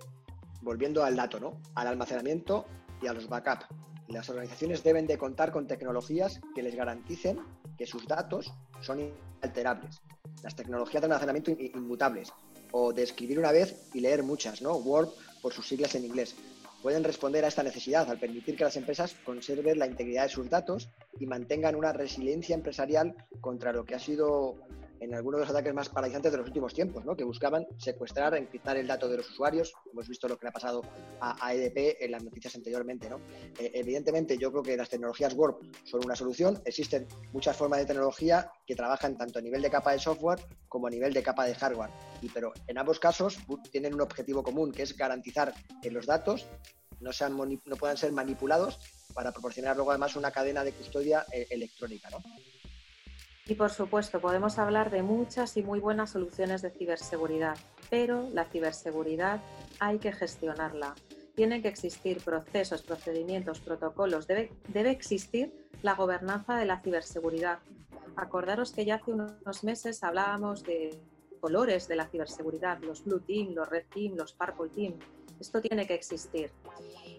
volviendo 0.61 1.03
al 1.03 1.17
dato, 1.17 1.41
¿no? 1.41 1.61
Al 1.75 1.87
almacenamiento 1.87 2.67
y 3.01 3.07
a 3.07 3.13
los 3.13 3.29
backups. 3.29 3.67
Las 4.09 4.29
organizaciones 4.29 4.85
deben 4.85 5.07
de 5.07 5.17
contar 5.17 5.51
con 5.51 5.67
tecnologías 5.67 6.41
que 6.55 6.63
les 6.63 6.75
garanticen 6.75 7.41
que 7.79 7.87
sus 7.87 8.07
datos 8.07 8.53
son 8.81 9.01
inalterables. 9.01 10.03
Las 10.43 10.55
tecnologías 10.55 11.01
de 11.01 11.07
almacenamiento 11.07 11.51
inmutables. 11.53 12.33
O 12.73 12.93
de 12.93 13.05
escribir 13.05 13.39
una 13.39 13.53
vez 13.53 13.89
y 13.95 14.01
leer 14.01 14.23
muchas, 14.25 14.61
¿no? 14.63 14.75
Word 14.75 15.09
por 15.41 15.53
sus 15.53 15.67
siglas 15.67 15.95
en 15.95 16.05
inglés. 16.05 16.35
Pueden 16.83 17.05
responder 17.05 17.45
a 17.45 17.49
esta 17.49 17.63
necesidad 17.63 18.11
al 18.11 18.19
permitir 18.19 18.57
que 18.57 18.65
las 18.65 18.77
empresas 18.77 19.15
conserven 19.25 19.79
la 19.79 19.87
integridad 19.87 20.25
de 20.25 20.29
sus 20.29 20.51
datos 20.51 20.91
y 21.19 21.27
mantengan 21.27 21.77
una 21.77 21.93
resiliencia 21.93 22.55
empresarial 22.55 23.15
contra 23.41 23.73
lo 23.73 23.85
que 23.85 23.95
ha 23.95 23.99
sido 23.99 24.57
en 25.01 25.15
algunos 25.15 25.41
de 25.41 25.47
los 25.47 25.51
ataques 25.51 25.75
más 25.75 25.89
paralizantes 25.89 26.33
de 26.33 26.39
los 26.39 26.47
últimos 26.47 26.73
tiempos, 26.73 27.05
¿no? 27.05 27.17
que 27.17 27.25
buscaban 27.25 27.67
secuestrar, 27.79 28.35
encriptar 28.35 28.77
el 28.77 28.87
dato 28.87 29.09
de 29.09 29.19
los 29.19 29.31
usuarios. 29.31 29.73
Hemos 29.93 30.09
visto 30.09 30.29
lo 30.29 30.37
que 30.37 30.47
le 30.47 30.49
ha 30.51 30.53
pasado 30.53 30.83
a, 31.21 31.55
EDP 31.55 32.03
en 32.03 32.11
las 32.11 32.23
noticias 32.23 32.55
anteriormente. 32.57 33.09
¿no? 33.09 33.19
Eh, 33.59 33.71
evidentemente, 33.75 34.39
yo 34.39 34.51
creo 34.51 34.63
que 34.63 34.77
las 34.77 34.89
tecnologías 34.89 35.35
Warp 35.35 35.63
son 35.85 36.05
una 36.05 36.17
solución. 36.17 36.61
Existen 36.65 37.07
muchas 37.33 37.57
formas 37.57 37.81
de 37.81 37.87
tecnología 37.87 38.51
que 38.67 38.75
trabajan 38.75 39.17
tanto 39.17 39.39
a 39.39 39.43
nivel 39.43 39.63
de 39.63 39.71
capa 39.71 39.93
de 39.93 39.99
software 39.99 40.41
como 40.69 40.87
a 40.87 40.91
nivel 40.91 41.13
de 41.13 41.23
capa 41.23 41.45
de 41.45 41.55
hardware. 41.55 41.91
Y, 42.23 42.29
pero 42.29 42.53
en 42.67 42.79
ambos 42.79 42.99
casos 42.99 43.39
tienen 43.71 43.95
un 43.95 44.01
objetivo 44.01 44.43
común, 44.43 44.73
que 44.73 44.83
es 44.83 44.97
garantizar 44.97 45.55
que 45.83 45.91
los 45.91 46.07
datos 46.07 46.47
no, 47.01 47.13
sean, 47.13 47.37
no 47.37 47.77
puedan 47.77 47.97
ser 47.97 48.13
manipulados 48.13 48.79
para 49.13 49.33
proporcionar 49.33 49.77
luego 49.77 49.91
además 49.91 50.17
una 50.17 50.31
cadena 50.31 50.65
de 50.65 50.73
custodia 50.73 51.25
eh, 51.33 51.47
electrónica. 51.51 52.11
¿no? 52.11 52.19
Y 53.47 53.57
por 53.57 53.71
supuesto, 53.71 54.21
podemos 54.21 54.59
hablar 54.59 54.91
de 54.91 55.03
muchas 55.03 55.57
y 55.59 55.63
muy 55.63 55.79
buenas 55.79 56.11
soluciones 56.11 56.63
de 56.63 56.71
ciberseguridad, 56.71 57.59
pero 57.91 58.27
la 58.33 58.47
ciberseguridad 58.47 59.43
hay 59.81 59.99
que 59.99 60.13
gestionarla. 60.13 60.95
Tienen 61.35 61.61
que 61.61 61.69
existir 61.69 62.23
procesos, 62.25 62.83
procedimientos, 62.83 63.61
protocolos, 63.61 64.27
debe, 64.27 64.51
debe 64.69 64.91
existir 64.91 65.53
la 65.83 65.95
gobernanza 65.95 66.57
de 66.57 66.65
la 66.65 66.81
ciberseguridad. 66.81 67.59
Acordaros 68.17 68.73
que 68.73 68.87
ya 68.87 68.95
hace 68.95 69.11
unos 69.11 69.63
meses 69.63 70.03
hablábamos 70.03 70.63
de 70.63 70.99
colores 71.41 71.87
de 71.87 71.97
la 71.97 72.07
ciberseguridad, 72.07 72.79
los 72.79 73.05
Blue 73.05 73.21
Team, 73.21 73.53
los 73.53 73.69
Red 73.69 73.85
Team, 73.93 74.15
los 74.17 74.33
Purple 74.33 74.71
Team. 74.71 74.95
Esto 75.39 75.61
tiene 75.61 75.87
que 75.87 75.93
existir. 75.93 76.51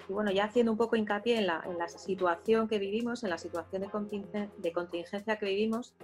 Y 0.08 0.14
bueno, 0.14 0.32
ya 0.32 0.46
haciendo 0.46 0.72
un 0.72 0.78
poco 0.78 0.96
hincapié 0.96 1.38
en 1.40 1.48
la, 1.48 1.64
en 1.66 1.78
la 1.78 1.88
situación 1.88 2.68
que 2.68 2.78
vivimos, 2.78 3.24
en 3.24 3.30
la 3.30 3.38
situación 3.38 3.82
de, 3.82 4.72
contingencia 4.72 5.38
que 5.38 5.46
vivimos, 5.46 5.96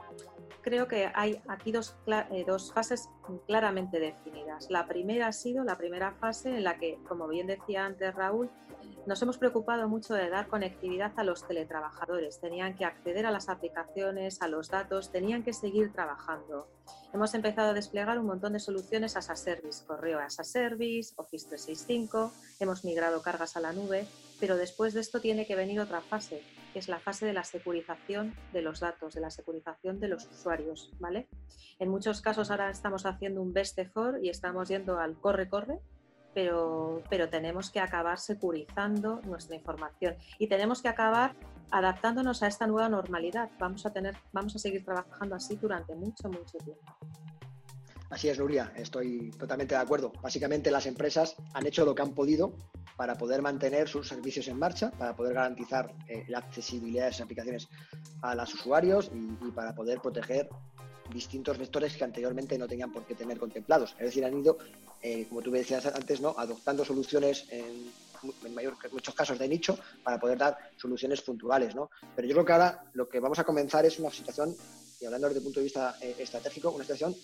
creo 0.61 0.87
que 0.87 1.11
hay 1.13 1.41
aquí 1.47 1.71
dos, 1.71 1.95
eh, 2.07 2.43
dos 2.45 2.73
fases 2.73 3.09
claramente 3.45 3.99
definidas. 3.99 4.69
La 4.69 4.87
primera 4.87 5.27
ha 5.27 5.33
sido 5.33 5.63
la 5.63 5.77
primera 5.77 6.13
fase 6.13 6.49
en 6.57 6.63
la 6.63 6.77
que, 6.77 6.97
como 7.07 7.27
bien 7.27 7.47
decía 7.47 7.85
antes 7.85 8.13
Raúl, 8.15 8.49
nos 9.07 9.21
hemos 9.21 9.37
preocupado 9.37 9.87
mucho 9.87 10.13
de 10.13 10.29
dar 10.29 10.47
conectividad 10.47 11.11
a 11.17 11.23
los 11.23 11.47
teletrabajadores. 11.47 12.39
Tenían 12.39 12.75
que 12.75 12.85
acceder 12.85 13.25
a 13.25 13.31
las 13.31 13.49
aplicaciones, 13.49 14.41
a 14.41 14.47
los 14.47 14.69
datos, 14.69 15.11
tenían 15.11 15.43
que 15.43 15.53
seguir 15.53 15.91
trabajando. 15.91 16.67
Hemos 17.13 17.33
empezado 17.33 17.71
a 17.71 17.73
desplegar 17.73 18.19
un 18.19 18.27
montón 18.27 18.53
de 18.53 18.59
soluciones 18.59 19.17
as 19.17 19.29
a 19.29 19.35
service, 19.35 19.83
correo 19.85 20.19
as 20.19 20.39
a 20.39 20.43
service, 20.43 21.13
Office 21.17 21.47
365, 21.47 22.31
hemos 22.59 22.85
migrado 22.85 23.21
cargas 23.21 23.57
a 23.57 23.59
la 23.59 23.73
nube, 23.73 24.07
pero 24.39 24.55
después 24.55 24.93
de 24.93 25.01
esto 25.01 25.19
tiene 25.19 25.45
que 25.45 25.55
venir 25.55 25.79
otra 25.79 26.01
fase, 26.01 26.41
que 26.71 26.79
es 26.79 26.87
la 26.87 26.99
fase 26.99 27.25
de 27.25 27.33
la 27.33 27.43
securización 27.43 28.33
de 28.53 28.61
los 28.61 28.79
datos, 28.79 29.13
de 29.13 29.21
la 29.21 29.29
securización 29.29 29.99
de 29.99 30.07
los 30.07 30.25
usuarios, 30.25 30.91
¿vale? 30.99 31.27
En 31.79 31.89
muchos 31.89 32.21
casos 32.21 32.49
ahora 32.49 32.69
estamos 32.69 33.05
haciendo 33.05 33.41
un 33.41 33.51
best 33.51 33.77
effort 33.79 34.23
y 34.23 34.29
estamos 34.29 34.69
yendo 34.69 34.97
al 34.97 35.19
corre-corre, 35.19 35.79
pero, 36.33 37.01
pero 37.09 37.29
tenemos 37.29 37.69
que 37.69 37.79
acabar 37.79 38.19
securizando 38.19 39.21
nuestra 39.23 39.55
información 39.55 40.15
y 40.39 40.47
tenemos 40.47 40.81
que 40.81 40.87
acabar 40.87 41.35
adaptándonos 41.71 42.43
a 42.43 42.47
esta 42.47 42.67
nueva 42.67 42.89
normalidad. 42.89 43.49
Vamos 43.59 43.85
a, 43.85 43.91
tener, 43.91 44.15
vamos 44.31 44.55
a 44.55 44.59
seguir 44.59 44.83
trabajando 44.83 45.35
así 45.35 45.55
durante 45.55 45.95
mucho, 45.95 46.29
mucho 46.29 46.57
tiempo. 46.59 46.97
Así 48.09 48.27
es, 48.27 48.37
Nuria, 48.37 48.73
estoy 48.75 49.31
totalmente 49.39 49.73
de 49.73 49.79
acuerdo. 49.79 50.11
Básicamente 50.21 50.69
las 50.69 50.85
empresas 50.85 51.37
han 51.53 51.65
hecho 51.65 51.85
lo 51.85 51.95
que 51.95 52.01
han 52.01 52.13
podido 52.13 52.53
para 52.97 53.15
poder 53.15 53.41
mantener 53.41 53.87
sus 53.87 54.09
servicios 54.09 54.49
en 54.49 54.59
marcha, 54.59 54.91
para 54.91 55.15
poder 55.15 55.33
garantizar 55.33 55.93
eh, 56.09 56.25
la 56.27 56.39
accesibilidad 56.39 57.05
de 57.05 57.09
esas 57.11 57.21
aplicaciones 57.21 57.69
a 58.21 58.35
los 58.35 58.53
usuarios 58.53 59.09
y 59.13 59.51
para 59.51 59.73
poder 59.73 60.01
proteger 60.01 60.49
distintos 61.11 61.57
vectores 61.57 61.95
que 61.95 62.03
anteriormente 62.03 62.57
no 62.57 62.67
tenían 62.67 62.91
por 62.91 63.05
qué 63.05 63.15
tener 63.15 63.37
contemplados. 63.37 63.95
Es 63.99 64.05
decir, 64.05 64.25
han 64.25 64.37
ido, 64.37 64.57
eh, 65.01 65.25
como 65.27 65.41
tú 65.41 65.51
me 65.51 65.59
decías 65.59 65.85
antes, 65.85 66.21
¿no? 66.21 66.35
adoptando 66.37 66.83
soluciones 66.85 67.45
en, 67.49 67.91
mayor, 68.53 68.75
muchos 68.91 69.13
casos 69.13 69.37
de 69.37 69.47
nicho 69.47 69.77
para 70.03 70.19
poder 70.19 70.37
dar 70.37 70.57
soluciones 70.77 71.21
puntuales. 71.21 71.75
¿no? 71.75 71.89
Pero 72.15 72.27
yo 72.27 72.33
creo 72.35 72.45
que 72.45 72.53
ahora 72.53 72.85
lo 72.93 73.07
que 73.07 73.19
vamos 73.19 73.39
a 73.39 73.43
comenzar 73.43 73.85
es 73.85 73.99
una 73.99 74.09
situación, 74.09 74.55
y 74.99 75.05
hablando 75.05 75.27
desde 75.27 75.39
el 75.39 75.43
punto 75.43 75.59
de 75.59 75.65
vista 75.65 75.95
eh, 76.01 76.15
estratégico, 76.19 76.71
una 76.71 76.83
situación 76.83 77.15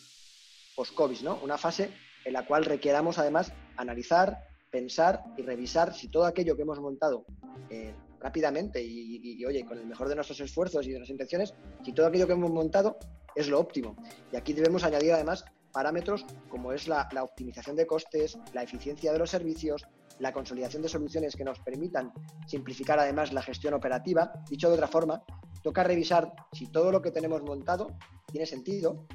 post-COVID, 0.75 1.21
¿no? 1.21 1.39
una 1.43 1.57
fase 1.57 1.91
en 2.25 2.33
la 2.33 2.45
cual 2.45 2.65
requieramos 2.65 3.17
además 3.17 3.51
analizar, 3.77 4.47
pensar 4.69 5.23
y 5.37 5.41
revisar 5.41 5.93
si 5.93 6.09
todo 6.09 6.25
aquello 6.25 6.55
que 6.55 6.63
hemos 6.63 6.79
montado 6.79 7.25
eh, 7.69 7.93
rápidamente 8.19 8.83
y, 8.83 9.43
oye, 9.45 9.65
con 9.65 9.77
el 9.77 9.85
mejor 9.85 10.09
de 10.09 10.15
nuestros 10.15 10.39
esfuerzos 10.39 10.85
y 10.85 10.89
de 10.89 10.97
nuestras 10.97 11.13
intenciones, 11.13 11.53
si 11.83 11.93
todo 11.93 12.07
aquello 12.07 12.27
que 12.27 12.33
hemos 12.33 12.51
montado 12.51 12.97
es 13.37 13.47
lo 13.47 13.59
óptimo. 13.59 13.95
Y 14.33 14.35
aquí 14.35 14.53
debemos 14.53 14.83
añadir 14.83 15.13
además 15.13 15.45
parámetros 15.71 16.25
como 16.49 16.73
es 16.73 16.87
la, 16.87 17.07
optimización 17.21 17.75
de 17.75 17.85
costes, 17.85 18.37
la 18.53 18.63
eficiencia 18.63 19.13
de 19.13 19.19
los 19.19 19.29
servicios, 19.29 19.85
la 20.19 20.33
consolidación 20.33 20.81
de 20.81 20.89
soluciones 20.89 21.35
que 21.35 21.43
nos 21.43 21.59
permitan 21.59 22.11
simplificar 22.47 22.99
además 22.99 23.31
la 23.31 23.43
gestión 23.43 23.75
operativa. 23.75 24.33
Dicho 24.49 24.69
de 24.69 24.73
otra 24.73 24.87
forma, 24.87 25.21
toca 25.61 25.83
revisar 25.83 26.33
si 26.51 26.67
todo 26.67 26.91
lo 26.91 27.01
que 27.01 27.11
tenemos 27.11 27.43
montado 27.43 27.95
tiene 28.25 28.47
sentido 28.47 29.05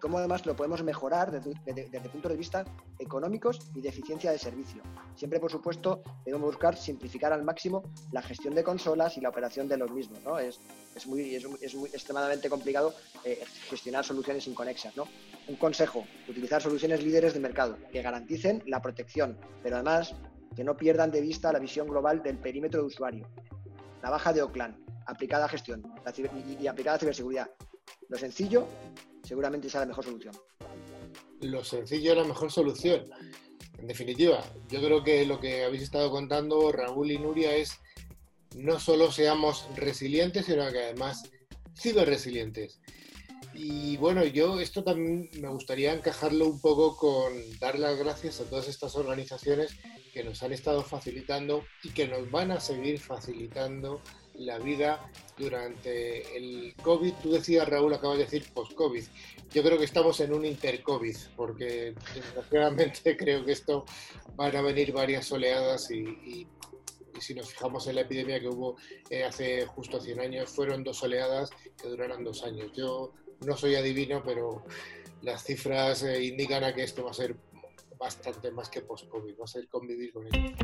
cómo 0.00 0.18
además 0.18 0.46
lo 0.46 0.54
podemos 0.54 0.82
mejorar 0.82 1.30
desde, 1.30 1.54
desde, 1.64 2.08
puntos 2.08 2.30
de 2.30 2.38
vista 2.38 2.64
económicos 2.98 3.60
y 3.74 3.80
de 3.80 3.88
eficiencia 3.88 4.30
de 4.30 4.38
servicio. 4.38 4.82
Siempre, 5.14 5.40
por 5.40 5.50
supuesto, 5.50 6.02
debemos 6.24 6.46
buscar 6.46 6.76
simplificar 6.76 7.32
al 7.32 7.42
máximo 7.42 7.82
la 8.12 8.22
gestión 8.22 8.54
de 8.54 8.62
consolas 8.62 9.16
y 9.16 9.20
la 9.20 9.28
operación 9.28 9.68
de 9.68 9.76
los 9.76 9.90
mismos. 9.90 10.22
¿no? 10.24 10.38
Es, 10.38 10.60
es, 10.94 11.06
muy, 11.06 11.34
es, 11.34 11.74
muy 11.74 11.90
extremadamente 11.90 12.48
complicado 12.48 12.94
eh, 13.24 13.42
gestionar 13.68 14.04
soluciones 14.04 14.46
inconexas. 14.46 14.96
¿no? 14.96 15.08
Un 15.48 15.56
consejo, 15.56 16.04
utilizar 16.28 16.62
soluciones 16.62 17.02
líderes 17.02 17.34
de 17.34 17.40
mercado 17.40 17.76
que 17.92 18.02
garanticen 18.02 18.62
la 18.66 18.80
protección, 18.80 19.38
pero 19.62 19.76
además 19.76 20.14
que 20.54 20.64
no 20.64 20.76
pierdan 20.76 21.10
de 21.10 21.20
vista 21.20 21.52
la 21.52 21.58
visión 21.58 21.88
global 21.88 22.22
del 22.22 22.38
perímetro 22.38 22.80
de 22.80 22.86
usuario. 22.86 23.28
La 24.02 24.10
baja 24.10 24.32
de 24.32 24.42
OCLAN, 24.42 24.76
aplicada 25.06 25.46
a 25.46 25.48
gestión 25.48 25.82
y, 26.36 26.62
y 26.62 26.66
aplicada 26.66 26.96
a 26.96 27.00
ciberseguridad. 27.00 27.50
Lo 28.08 28.16
sencillo 28.16 28.66
seguramente 29.28 29.68
sea 29.68 29.80
la 29.80 29.86
mejor 29.86 30.04
solución. 30.04 30.34
Lo 31.42 31.62
sencillo 31.62 32.12
es 32.12 32.18
la 32.18 32.24
mejor 32.24 32.50
solución. 32.50 33.04
En 33.78 33.86
definitiva, 33.86 34.42
yo 34.70 34.80
creo 34.80 35.04
que 35.04 35.26
lo 35.26 35.38
que 35.38 35.64
habéis 35.64 35.82
estado 35.82 36.10
contando, 36.10 36.72
Raúl 36.72 37.10
y 37.10 37.18
Nuria, 37.18 37.54
es 37.54 37.78
no 38.56 38.80
solo 38.80 39.12
seamos 39.12 39.68
resilientes, 39.76 40.46
sino 40.46 40.66
que 40.72 40.82
además 40.82 41.30
ciberresilientes. 41.78 42.80
Y 43.54 43.98
bueno, 43.98 44.24
yo 44.24 44.60
esto 44.60 44.82
también 44.82 45.28
me 45.40 45.48
gustaría 45.48 45.92
encajarlo 45.92 46.46
un 46.46 46.60
poco 46.60 46.96
con 46.96 47.32
dar 47.58 47.78
las 47.78 47.98
gracias 47.98 48.40
a 48.40 48.44
todas 48.44 48.66
estas 48.66 48.96
organizaciones 48.96 49.76
que 50.14 50.24
nos 50.24 50.42
han 50.42 50.52
estado 50.52 50.82
facilitando 50.82 51.64
y 51.84 51.90
que 51.90 52.08
nos 52.08 52.30
van 52.30 52.50
a 52.50 52.60
seguir 52.60 52.98
facilitando 52.98 54.00
la 54.38 54.58
vida 54.58 55.10
durante 55.36 56.36
el 56.36 56.74
COVID. 56.82 57.14
Tú 57.22 57.32
decías, 57.32 57.68
Raúl, 57.68 57.94
acabas 57.94 58.18
de 58.18 58.24
decir 58.24 58.50
post-COVID. 58.52 59.04
Yo 59.52 59.62
creo 59.62 59.78
que 59.78 59.84
estamos 59.84 60.20
en 60.20 60.32
un 60.32 60.44
inter-COVID, 60.44 61.16
porque 61.36 61.94
desgraciadamente 62.14 63.16
creo 63.18 63.44
que 63.44 63.52
esto 63.52 63.84
van 64.36 64.56
a 64.56 64.62
venir 64.62 64.92
varias 64.92 65.30
oleadas 65.32 65.90
y, 65.90 66.46
si 67.20 67.34
nos 67.34 67.50
fijamos 67.50 67.88
en 67.88 67.96
la 67.96 68.02
epidemia 68.02 68.38
que 68.38 68.48
hubo 68.48 68.76
eh, 69.10 69.24
hace 69.24 69.66
justo 69.66 70.00
100 70.00 70.20
años, 70.20 70.50
fueron 70.50 70.84
dos 70.84 71.02
oleadas 71.02 71.50
que 71.76 71.88
duraron 71.88 72.22
dos 72.22 72.44
años. 72.44 72.70
Yo 72.76 73.12
no 73.44 73.56
soy 73.56 73.74
adivino, 73.74 74.22
pero 74.24 74.62
las 75.22 75.42
cifras 75.42 76.04
eh, 76.04 76.22
indican 76.22 76.62
a 76.62 76.72
que 76.72 76.84
esto 76.84 77.02
va 77.02 77.10
a 77.10 77.14
ser 77.14 77.34
bastante 77.98 78.52
más 78.52 78.68
que 78.68 78.82
post-COVID, 78.82 79.34
va 79.36 79.44
a 79.44 79.48
ser 79.48 79.68
convivir 79.68 80.12
con 80.12 80.26
ello. 80.26 80.54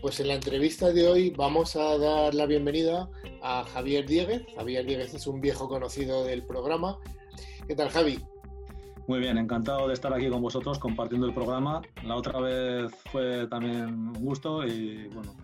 Pues 0.00 0.20
en 0.20 0.28
la 0.28 0.34
entrevista 0.34 0.92
de 0.92 1.08
hoy 1.08 1.30
vamos 1.30 1.74
a 1.74 1.96
dar 1.96 2.34
la 2.34 2.46
bienvenida 2.46 3.08
a 3.42 3.64
Javier 3.64 4.06
Dieguez. 4.06 4.42
Javier 4.54 4.84
Dieguez 4.84 5.14
es 5.14 5.26
un 5.26 5.40
viejo 5.40 5.68
conocido 5.68 6.24
del 6.24 6.44
programa. 6.44 6.98
¿Qué 7.66 7.74
tal, 7.74 7.88
Javi? 7.88 8.20
Muy 9.08 9.20
bien, 9.20 9.38
encantado 9.38 9.88
de 9.88 9.94
estar 9.94 10.12
aquí 10.12 10.28
con 10.28 10.42
vosotros 10.42 10.78
compartiendo 10.78 11.26
el 11.26 11.34
programa. 11.34 11.80
La 12.04 12.14
otra 12.14 12.38
vez 12.40 12.92
fue 13.10 13.46
también 13.46 13.86
un 13.86 14.12
gusto 14.14 14.66
y 14.66 15.08
bueno, 15.08 15.34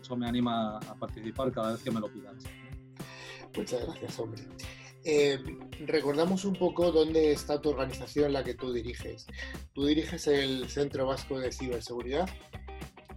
eso 0.00 0.16
me 0.16 0.28
anima 0.28 0.78
a 0.78 0.94
participar 0.94 1.50
cada 1.50 1.72
vez 1.72 1.82
que 1.82 1.90
me 1.90 2.00
lo 2.00 2.12
pidáis. 2.12 2.44
Muchas 3.56 3.84
gracias, 3.84 4.18
hombre. 4.20 4.42
Eh, 5.02 5.38
recordamos 5.86 6.44
un 6.44 6.54
poco 6.54 6.92
dónde 6.92 7.32
está 7.32 7.60
tu 7.60 7.70
organización, 7.70 8.32
la 8.32 8.44
que 8.44 8.54
tú 8.54 8.72
diriges. 8.72 9.26
Tú 9.72 9.86
diriges 9.86 10.26
el 10.26 10.68
Centro 10.68 11.06
Vasco 11.06 11.38
de 11.38 11.50
Ciberseguridad, 11.52 12.28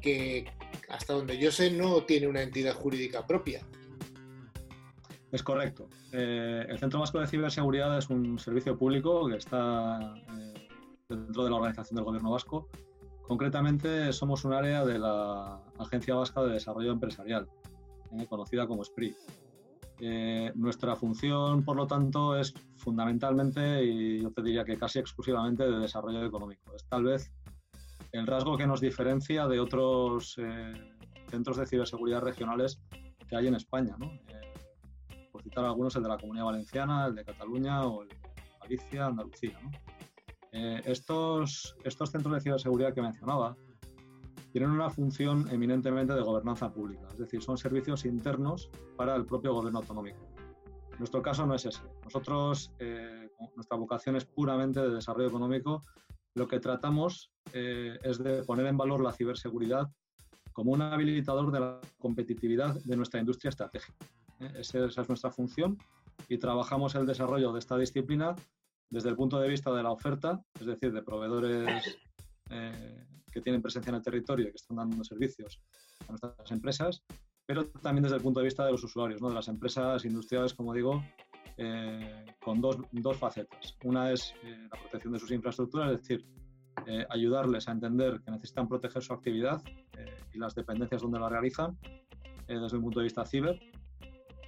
que 0.03 0.45
hasta 0.89 1.13
donde 1.13 1.39
yo 1.39 1.51
sé 1.51 1.71
no 1.71 2.03
tiene 2.03 2.27
una 2.27 2.43
entidad 2.43 2.75
jurídica 2.75 3.25
propia. 3.25 3.65
Es 5.31 5.41
correcto. 5.41 5.89
Eh, 6.11 6.63
el 6.69 6.77
Centro 6.77 6.99
Vasco 6.99 7.19
de 7.19 7.25
Ciberseguridad 7.25 7.97
es 7.97 8.09
un 8.09 8.37
servicio 8.37 8.77
público 8.77 9.27
que 9.27 9.37
está 9.37 10.13
eh, 10.37 10.67
dentro 11.09 11.43
de 11.43 11.49
la 11.49 11.55
organización 11.55 11.95
del 11.95 12.05
Gobierno 12.05 12.29
Vasco. 12.29 12.69
Concretamente, 13.23 14.13
somos 14.13 14.45
un 14.45 14.53
área 14.53 14.85
de 14.85 14.99
la 14.99 15.59
Agencia 15.79 16.13
Vasca 16.13 16.43
de 16.43 16.53
Desarrollo 16.53 16.91
Empresarial, 16.91 17.47
eh, 18.11 18.27
conocida 18.29 18.67
como 18.67 18.83
SPRI. 18.83 19.15
Nuestra 20.55 20.97
función, 20.97 21.63
por 21.63 21.77
lo 21.77 21.87
tanto, 21.87 22.37
es 22.37 22.53
fundamentalmente, 22.75 23.85
y 23.85 24.21
yo 24.21 24.31
te 24.31 24.43
diría 24.43 24.65
que 24.65 24.77
casi 24.77 24.99
exclusivamente, 24.99 25.63
de 25.63 25.79
desarrollo 25.79 26.25
económico. 26.25 26.75
Es 26.75 26.83
tal 26.89 27.05
vez 27.05 27.31
el 28.13 28.27
rasgo 28.27 28.55
que 28.57 28.67
nos 28.67 28.79
diferencia 28.79 29.47
de 29.47 29.59
otros 29.59 30.35
eh, 30.37 30.73
centros 31.29 31.57
de 31.57 31.65
ciberseguridad 31.65 32.21
regionales 32.21 32.79
que 33.27 33.35
hay 33.35 33.47
en 33.47 33.55
España. 33.55 33.97
Eh, 34.01 35.27
por 35.31 35.41
citar 35.41 35.65
algunos, 35.65 35.95
el 35.95 36.03
de 36.03 36.09
la 36.09 36.17
Comunidad 36.17 36.45
Valenciana, 36.45 37.07
el 37.07 37.15
de 37.15 37.25
Cataluña 37.25 37.83
o 37.85 38.03
el 38.03 38.09
de 38.09 38.15
Galicia, 38.61 39.07
Andalucía. 39.07 39.59
¿no? 39.61 39.71
estos, 40.51 41.75
centros 41.83 42.35
de 42.35 42.39
ciberseguridad 42.39 42.93
que 42.93 43.01
mencionaba 43.01 43.57
tienen 44.51 44.69
una 44.69 44.91
función 44.91 45.47
eminentemente 45.49 46.13
de 46.13 46.21
gobernanza 46.21 46.71
pública, 46.71 47.07
es 47.09 47.17
decir, 47.17 47.41
son 47.41 47.57
servicios 47.57 48.05
internos 48.05 48.69
para 48.95 49.15
el 49.15 49.25
propio 49.25 49.51
gobierno 49.55 49.79
autonómico. 49.79 50.27
Nuestro 50.99 51.23
caso 51.23 51.47
no 51.47 51.55
es 51.55 51.65
ese. 51.65 51.81
Nosotros, 52.03 52.71
eh, 52.77 53.29
nuestra 53.55 53.77
vocación 53.77 54.15
es 54.15 54.25
puramente 54.25 54.79
de 54.79 54.93
desarrollo 54.93 55.27
económico. 55.27 55.83
Lo 56.35 56.47
que 56.47 56.59
tratamos 56.59 57.31
eh, 57.53 57.97
es 58.03 58.17
de 58.17 58.43
poner 58.43 58.65
en 58.67 58.77
valor 58.77 59.01
la 59.01 59.11
ciberseguridad 59.11 59.89
como 60.51 60.71
un 60.71 60.81
habilitador 60.81 61.51
de 61.51 61.59
la 61.59 61.81
competitividad 61.97 62.75
de 62.83 62.95
nuestra 62.95 63.19
industria 63.19 63.49
estratégica. 63.49 64.05
¿eh? 64.39 64.51
Esa 64.59 64.85
es 64.85 65.09
nuestra 65.09 65.31
función 65.31 65.77
y 66.29 66.37
trabajamos 66.37 66.95
el 66.95 67.05
desarrollo 67.05 67.51
de 67.51 67.59
esta 67.59 67.77
disciplina 67.77 68.35
desde 68.89 69.09
el 69.09 69.15
punto 69.15 69.39
de 69.39 69.49
vista 69.49 69.71
de 69.73 69.83
la 69.83 69.91
oferta, 69.91 70.43
es 70.59 70.65
decir, 70.65 70.91
de 70.93 71.01
proveedores 71.01 71.97
que 73.31 73.41
tienen 73.41 73.63
presencia 73.63 73.89
en 73.89 73.95
el 73.95 74.03
territorio 74.03 74.47
y 74.47 74.51
que 74.51 74.57
están 74.57 74.77
dando 74.77 75.03
servicios 75.03 75.59
a 76.07 76.11
nuestras 76.11 76.51
empresas, 76.51 77.03
pero 77.45 77.65
también 77.65 78.03
desde 78.03 78.17
el 78.17 78.21
punto 78.21 78.39
de 78.39 78.45
vista 78.45 78.65
de 78.65 78.71
los 78.71 78.83
usuarios, 78.83 79.19
de 79.19 79.33
las 79.33 79.47
empresas 79.47 80.05
industriales, 80.05 80.53
como 80.53 80.73
digo, 80.73 81.03
eh, 81.57 82.25
con 82.43 82.61
dos, 82.61 82.77
dos, 82.91 83.17
facetas. 83.17 83.77
Una 83.83 84.11
es 84.11 84.33
eh, 84.43 84.67
la 84.71 84.79
protección 84.79 85.13
de 85.13 85.19
sus 85.19 85.31
infraestructuras, 85.31 85.91
es 85.91 85.99
decir, 85.99 86.25
eh, 86.87 87.05
ayudarles 87.09 87.67
a 87.67 87.71
entender 87.71 88.21
que 88.21 88.31
necesitan 88.31 88.67
proteger 88.67 89.03
su 89.03 89.13
actividad 89.13 89.61
y 90.33 90.39
las 90.39 90.55
dependencias 90.55 91.03
donde 91.03 91.19
la 91.19 91.29
realizan 91.29 91.77
desde 92.47 92.75
un 92.75 92.83
punto 92.83 92.99
de 92.99 93.03
vista 93.03 93.25
ciber, 93.25 93.59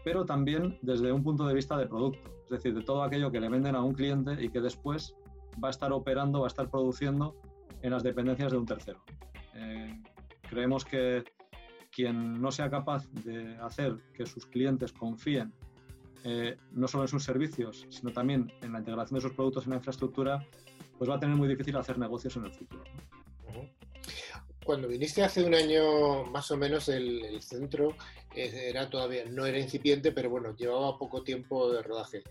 pero 0.03 0.25
también 0.25 0.77
desde 0.81 1.11
un 1.11 1.23
punto 1.23 1.45
de 1.45 1.53
vista 1.53 1.77
de 1.77 1.85
producto, 1.85 2.29
es 2.45 2.49
decir, 2.49 2.73
de 2.73 2.81
todo 2.81 3.03
aquello 3.03 3.31
que 3.31 3.39
le 3.39 3.47
venden 3.47 3.75
a 3.75 3.83
un 3.83 3.93
cliente 3.93 4.43
y 4.43 4.49
que 4.49 4.59
después 4.59 5.15
va 5.63 5.67
a 5.69 5.71
estar 5.71 5.93
operando, 5.93 6.39
va 6.39 6.47
a 6.47 6.49
estar 6.49 6.69
produciendo 6.69 7.35
en 7.83 7.91
las 7.91 8.03
dependencias 8.03 8.51
de 8.51 8.57
un 8.57 8.65
tercero. 8.65 9.03
Creemos 10.49 10.83
que 10.83 11.23
quien 11.91 12.41
no 12.41 12.51
sea 12.51 12.69
capaz 12.69 13.07
de 13.23 13.55
hacer 13.57 13.95
que 14.13 14.25
sus 14.25 14.45
clientes 14.45 14.91
confíen 14.91 15.53
eh, 16.25 16.57
no 16.71 16.87
solo 16.87 17.03
en 17.03 17.07
sus 17.07 17.23
servicios, 17.23 17.85
sino 17.89 18.11
también 18.11 18.51
en 18.61 18.73
la 18.73 18.79
integración 18.79 19.17
de 19.17 19.21
sus 19.21 19.33
productos 19.33 19.65
en 19.65 19.71
la 19.71 19.75
infraestructura, 19.77 20.45
pues 20.97 21.09
va 21.09 21.15
a 21.15 21.19
tener 21.19 21.35
muy 21.35 21.47
difícil 21.47 21.77
hacer 21.77 21.97
negocios 21.97 22.35
en 22.35 22.45
el 22.45 22.51
futuro. 22.51 22.83
Cuando 24.65 24.87
viniste 24.87 25.23
hace 25.23 25.43
un 25.43 25.53
año 25.53 26.25
más 26.25 26.49
o 26.49 26.57
menos 26.57 26.89
el, 26.89 27.39
centro 27.41 27.95
eh, 28.35 28.69
era 28.69 28.89
todavía 28.89 29.23
no 29.25 29.45
era 29.45 29.59
incipiente, 29.59 30.11
pero 30.11 30.29
bueno 30.29 30.55
llevaba 30.55 30.97
poco 30.97 31.23
tiempo 31.23 31.71
de 31.71 31.83
rodaje. 31.83 32.23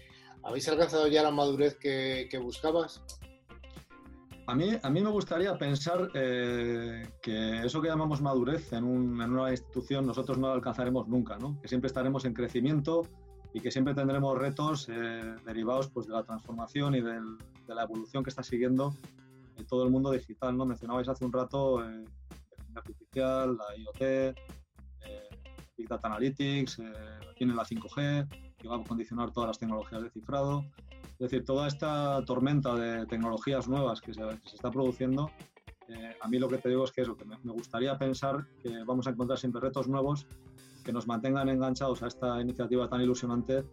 ¿Habéis 0.42 0.68
alcanzado 0.68 1.07
ya 1.07 1.22
la 1.22 1.30
madurez 1.30 1.76
que 1.76 2.38
buscabas? 2.42 3.03
A 4.47 4.55
mí, 4.55 4.76
a 4.82 4.90
mí 4.90 5.01
me 5.01 5.09
gustaría 5.09 5.57
pensar 5.57 6.11
eh, 6.12 7.09
que 7.22 7.64
eso 7.64 7.80
que 7.80 7.88
llamamos 7.88 8.20
madurez 8.20 8.72
en, 8.74 8.84
una 8.84 9.51
institución 9.51 10.07
nosotros 10.07 10.36
no 10.36 10.49
lo 10.49 10.55
alcanzaremos 10.55 11.09
nunca, 11.09 11.38
¿no? 11.38 11.59
que 11.62 11.68
siempre 11.68 11.86
estaremos 11.86 12.26
en 12.26 12.34
crecimiento 12.34 13.09
y 13.55 13.61
que 13.61 13.71
siempre 13.71 13.95
tendremos 13.95 14.37
retos 14.37 14.89
eh, 14.91 15.35
derivados 15.47 15.89
pues, 15.89 16.07
de 16.07 16.13
la 16.13 16.23
transformación 16.23 16.95
y 16.97 17.01
de 17.01 17.21
la 17.69 17.85
evolución 17.85 18.23
que 18.23 18.31
está 18.31 18.43
siguiendo 18.43 18.95
todo 19.69 19.85
el 19.85 19.91
mundo 19.91 20.11
digital. 20.11 20.57
¿no? 20.57 20.67
Mencionabais 20.67 21.09
hace 21.09 21.25
un 21.25 21.33
rato 21.33 21.83
eh, 21.83 22.05
la 22.75 22.81
artificial, 22.81 23.57
la 23.57 23.77
IoT, 23.77 24.37
Big 25.77 25.89
Data 25.89 26.09
Analytics, 26.09 26.81
tiene 27.37 27.55
la 27.55 27.65
5G, 27.65 28.55
que 28.59 28.69
va 28.69 28.77
a 28.77 28.83
condicionar 28.83 29.31
todas 29.33 29.49
las 29.49 29.59
tecnologías 29.59 30.03
de 30.03 30.11
cifrado. 30.11 30.65
Es 31.13 31.19
decir, 31.31 31.45
toda 31.45 31.69
esta 31.69 32.25
tormenta 32.25 32.75
de 32.75 33.07
tecnologías 33.07 33.69
nuevas 33.69 34.01
que 34.01 34.13
se, 34.13 34.23
está 34.53 34.71
produciendo, 34.71 35.31
eh, 35.89 36.17
a 36.21 36.29
mí 36.29 36.39
lo 36.39 36.49
que 36.49 36.59
te 36.59 36.69
digo 36.69 36.85
es 36.85 36.91
que 36.91 37.03
eso, 37.03 37.17
que 37.17 37.25
me, 37.25 37.37
gustaría 37.45 37.97
pensar 37.97 38.47
que 38.63 38.83
vamos 38.85 39.07
a 39.07 39.11
encontrar 39.11 39.39
siempre 39.39 39.61
retos 39.61 39.87
nuevos 39.87 40.27
que 40.85 40.93
nos 40.93 41.07
mantengan 41.07 41.49
enganchados 41.49 42.03
a 42.03 42.09
esta 42.09 42.41
iniciativa 42.41 42.89
tan 42.89 43.01
ilusionante 43.01 43.64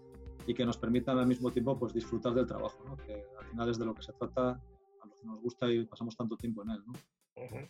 y 0.48 0.54
que 0.54 0.66
nos 0.66 0.78
permitan 0.78 1.18
al 1.20 1.28
mismo 1.28 1.52
tiempo 1.52 1.78
pues, 1.78 1.94
disfrutar 1.94 2.34
del 2.34 2.48
trabajo, 2.48 2.98
que 3.06 3.26
al 3.38 3.46
final 3.46 3.70
es 3.70 3.78
de 3.78 3.86
lo 3.86 3.94
que 3.94 4.02
se 4.02 4.14
trata, 4.14 4.52
a 4.52 5.06
lo 5.06 5.16
que 5.16 5.26
nos 5.26 5.40
gusta 5.42 5.72
y 5.72 5.86
pasamos 5.86 6.16
tanto 6.16 6.36
tiempo 6.38 6.64
en 6.64 6.72
él. 6.72 6.84
Eh, 7.36 7.70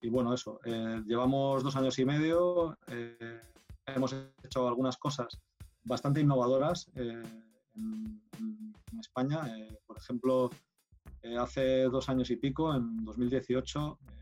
y 0.00 0.08
bueno, 0.08 0.32
eso, 0.32 0.60
eh, 0.64 1.02
llevamos 1.06 1.64
dos 1.64 1.74
años 1.74 1.98
y 1.98 2.04
medio, 2.04 2.78
hemos 3.86 4.14
hecho 4.44 4.68
algunas 4.68 4.96
cosas 4.96 5.40
bastante 5.88 6.20
innovadoras 6.20 6.86
en, 6.94 7.48
España. 9.00 9.46
Eh, 9.56 9.78
por 9.86 9.96
ejemplo, 9.96 10.50
eh, 11.22 11.36
hace 11.36 11.84
dos 11.84 12.08
años 12.08 12.30
y 12.30 12.36
pico, 12.36 12.74
en 12.74 13.04
2018, 13.04 13.98
eh, 14.02 14.12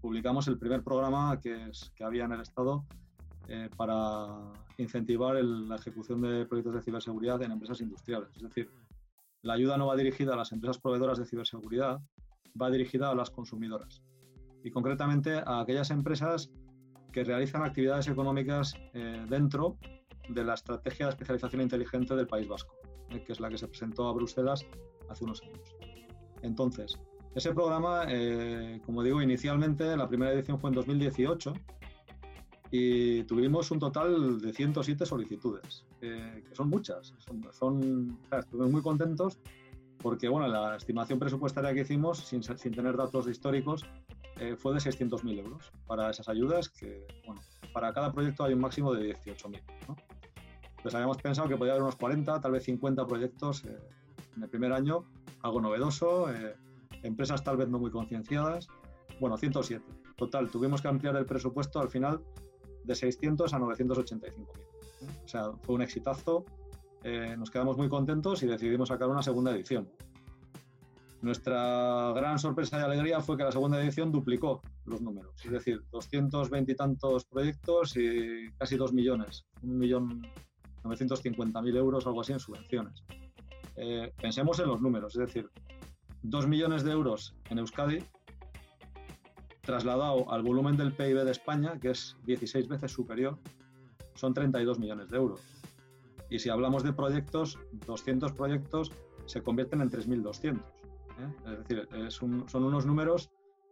publicamos 0.00 0.46
el 0.46 0.58
primer 0.58 0.84
programa 0.84 1.40
que, 1.40 1.70
que 1.94 2.04
había 2.04 2.24
en 2.24 2.32
el 2.32 2.40
Estado 2.40 2.86
para 3.76 4.52
incentivar 4.78 5.36
la 5.42 5.76
ejecución 5.76 6.22
de 6.22 6.46
proyectos 6.46 6.74
de 6.74 6.82
ciberseguridad 6.82 7.42
en 7.42 7.52
empresas 7.52 7.80
industriales. 7.80 8.30
Es 8.36 8.42
decir, 8.42 8.70
la 9.42 9.54
ayuda 9.54 9.76
no 9.76 9.86
va 9.86 9.96
dirigida 9.96 10.34
a 10.34 10.36
las 10.36 10.52
empresas 10.52 10.78
proveedoras 10.78 11.18
de 11.18 11.26
ciberseguridad, 11.26 12.00
va 12.60 12.70
dirigida 12.70 13.10
a 13.10 13.14
las 13.14 13.30
consumidoras 13.30 14.02
y 14.62 14.70
concretamente 14.70 15.42
a 15.44 15.60
aquellas 15.60 15.90
empresas 15.90 16.50
que 17.12 17.24
realizan 17.24 17.62
actividades 17.62 18.08
económicas 18.08 18.74
dentro 19.28 19.76
de 20.28 20.44
la 20.44 20.54
Estrategia 20.54 21.06
de 21.06 21.10
Especialización 21.10 21.62
Inteligente 21.62 22.16
del 22.16 22.26
País 22.26 22.48
Vasco. 22.48 22.74
Eh, 23.10 23.22
que 23.22 23.32
es 23.32 23.40
la 23.40 23.48
que 23.48 23.58
se 23.58 23.68
presentó 23.68 24.08
a 24.08 24.12
Bruselas 24.12 24.66
hace 25.08 25.24
unos 25.24 25.42
años. 25.42 25.76
Entonces, 26.42 26.98
ese 27.34 27.52
programa, 27.52 28.04
eh, 28.08 28.80
como 28.84 29.02
digo, 29.02 29.20
inicialmente 29.22 29.96
la 29.96 30.08
primera 30.08 30.32
edición 30.32 30.58
fue 30.58 30.70
en 30.70 30.74
2018 30.74 31.52
y 32.70 33.22
tuvimos 33.24 33.70
un 33.70 33.78
total 33.78 34.40
de 34.40 34.52
107 34.52 35.06
solicitudes, 35.06 35.84
que 36.00 36.54
son 36.54 36.68
muchas. 36.70 37.14
Son, 37.52 38.18
estuvimos 38.32 38.72
muy 38.72 38.82
contentos 38.82 39.38
porque 40.04 40.28
bueno, 40.28 40.48
la 40.48 40.76
estimación 40.76 41.18
presupuestaria 41.18 41.72
que 41.72 41.80
hicimos, 41.80 42.18
sin, 42.18 42.42
sin 42.42 42.74
tener 42.74 42.94
datos 42.94 43.26
históricos, 43.26 43.86
eh, 44.36 44.56
fue 44.56 44.74
de 44.74 44.80
600.000 44.80 45.38
euros 45.38 45.72
para 45.86 46.10
esas 46.10 46.28
ayudas, 46.28 46.68
que 46.68 47.06
bueno, 47.24 47.40
para 47.72 47.92
cada 47.92 48.12
proyecto 48.12 48.44
hay 48.44 48.52
un 48.52 48.60
máximo 48.60 48.92
de 48.92 49.14
18.000. 49.14 49.62
¿no? 49.88 49.96
Entonces 50.70 50.94
habíamos 50.94 51.18
pensado 51.18 51.48
que 51.48 51.56
podía 51.56 51.72
haber 51.72 51.82
unos 51.82 51.96
40, 51.96 52.40
tal 52.40 52.52
vez 52.52 52.64
50 52.64 53.06
proyectos 53.06 53.64
eh, 53.64 53.78
en 54.36 54.42
el 54.42 54.50
primer 54.50 54.72
año, 54.72 55.04
algo 55.40 55.60
novedoso, 55.60 56.30
eh, 56.30 56.54
empresas 57.02 57.44
tal 57.44 57.56
vez 57.56 57.68
no 57.68 57.78
muy 57.78 57.90
concienciadas. 57.90 58.68
Bueno, 59.20 59.38
107. 59.38 59.84
Total, 60.16 60.50
tuvimos 60.50 60.82
que 60.82 60.88
ampliar 60.88 61.16
el 61.16 61.26
presupuesto 61.26 61.80
al 61.80 61.88
final 61.88 62.20
de 62.84 62.94
600 62.94 63.52
a 63.52 63.58
985 63.58 64.52
mil. 64.56 64.66
O 65.24 65.28
sea, 65.28 65.52
fue 65.62 65.74
un 65.74 65.82
exitazo. 65.82 66.44
Eh, 67.02 67.34
nos 67.36 67.50
quedamos 67.50 67.76
muy 67.76 67.88
contentos 67.88 68.42
y 68.42 68.46
decidimos 68.46 68.88
sacar 68.88 69.08
una 69.08 69.22
segunda 69.22 69.50
edición. 69.50 69.88
Nuestra 71.20 72.12
gran 72.14 72.38
sorpresa 72.38 72.78
y 72.78 72.82
alegría 72.82 73.20
fue 73.20 73.36
que 73.36 73.44
la 73.44 73.52
segunda 73.52 73.82
edición 73.82 74.12
duplicó 74.12 74.60
los 74.84 75.00
números, 75.00 75.34
es 75.42 75.50
decir, 75.50 75.82
220 75.90 76.72
y 76.72 76.74
tantos 76.74 77.24
proyectos 77.24 77.96
y 77.96 78.50
casi 78.58 78.76
2 78.76 78.92
millones, 78.92 79.46
un 79.62 79.78
millón 79.78 80.22
950.000 80.82 81.76
euros, 81.76 82.06
algo 82.06 82.20
así, 82.20 82.32
en 82.32 82.40
subvenciones. 82.40 83.02
Eh, 83.76 84.12
pensemos 84.20 84.58
en 84.58 84.68
los 84.68 84.82
números, 84.82 85.16
es 85.16 85.20
decir, 85.20 85.48
2 86.22 86.46
millones 86.46 86.84
de 86.84 86.92
euros 86.92 87.34
en 87.48 87.58
Euskadi, 87.58 88.00
trasladado 89.64 90.30
al 90.30 90.42
volumen 90.42 90.76
del 90.76 90.92
PIB 90.92 91.24
de 91.24 91.30
España, 91.30 91.78
que 91.80 91.90
es 91.90 92.16
16 92.24 92.68
veces 92.68 92.92
superior, 92.92 93.38
son 94.14 94.34
32 94.34 94.78
millones 94.78 95.08
de 95.10 95.16
euros. 95.16 95.40
Y 96.30 96.38
si 96.38 96.48
hablamos 96.48 96.82
de 96.82 96.92
proyectos, 96.92 97.58
200 97.86 98.32
proyectos 98.32 98.92
se 99.26 99.42
convierten 99.42 99.80
en 99.80 99.90
3.200. 99.90 100.58
¿eh? 100.58 101.52
Es 101.52 101.58
decir, 101.58 101.88
son 102.10 102.64
unos 102.64 102.86
números, 102.86 103.30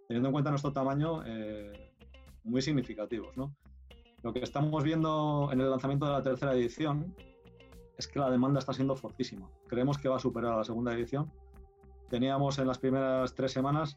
teniendo 0.09 0.29
en 0.29 0.33
cuenta 0.33 0.51
nuestro 0.51 0.73
tamaño, 0.73 1.23
eh, 1.25 1.93
muy 2.45 2.63
significativos. 2.63 3.37
¿no? 3.37 3.55
Lo 4.23 4.33
que 4.33 4.41
estamos 4.41 4.85
viendo 4.85 5.51
en 5.53 5.61
el 5.61 5.71
lanzamiento 5.71 6.07
de 6.07 6.13
la 6.13 6.23
tercera 6.23 6.55
edición 6.55 7.15
es 7.97 8.07
que 8.07 8.19
la 8.19 8.31
demanda 8.31 8.59
está 8.59 8.73
siendo 8.73 8.97
fortísima. 8.97 9.49
Creemos 9.69 9.99
que 9.99 10.09
va 10.09 10.17
a 10.17 10.21
superar 10.21 10.53
a 10.53 10.59
la 10.59 10.65
segunda 10.65 10.93
edición. 10.93 11.33
Teníamos 12.09 12.59
en 12.59 12.67
las 12.67 12.79
primeras 12.79 13.35
tres 13.35 13.53
semanas 13.53 13.97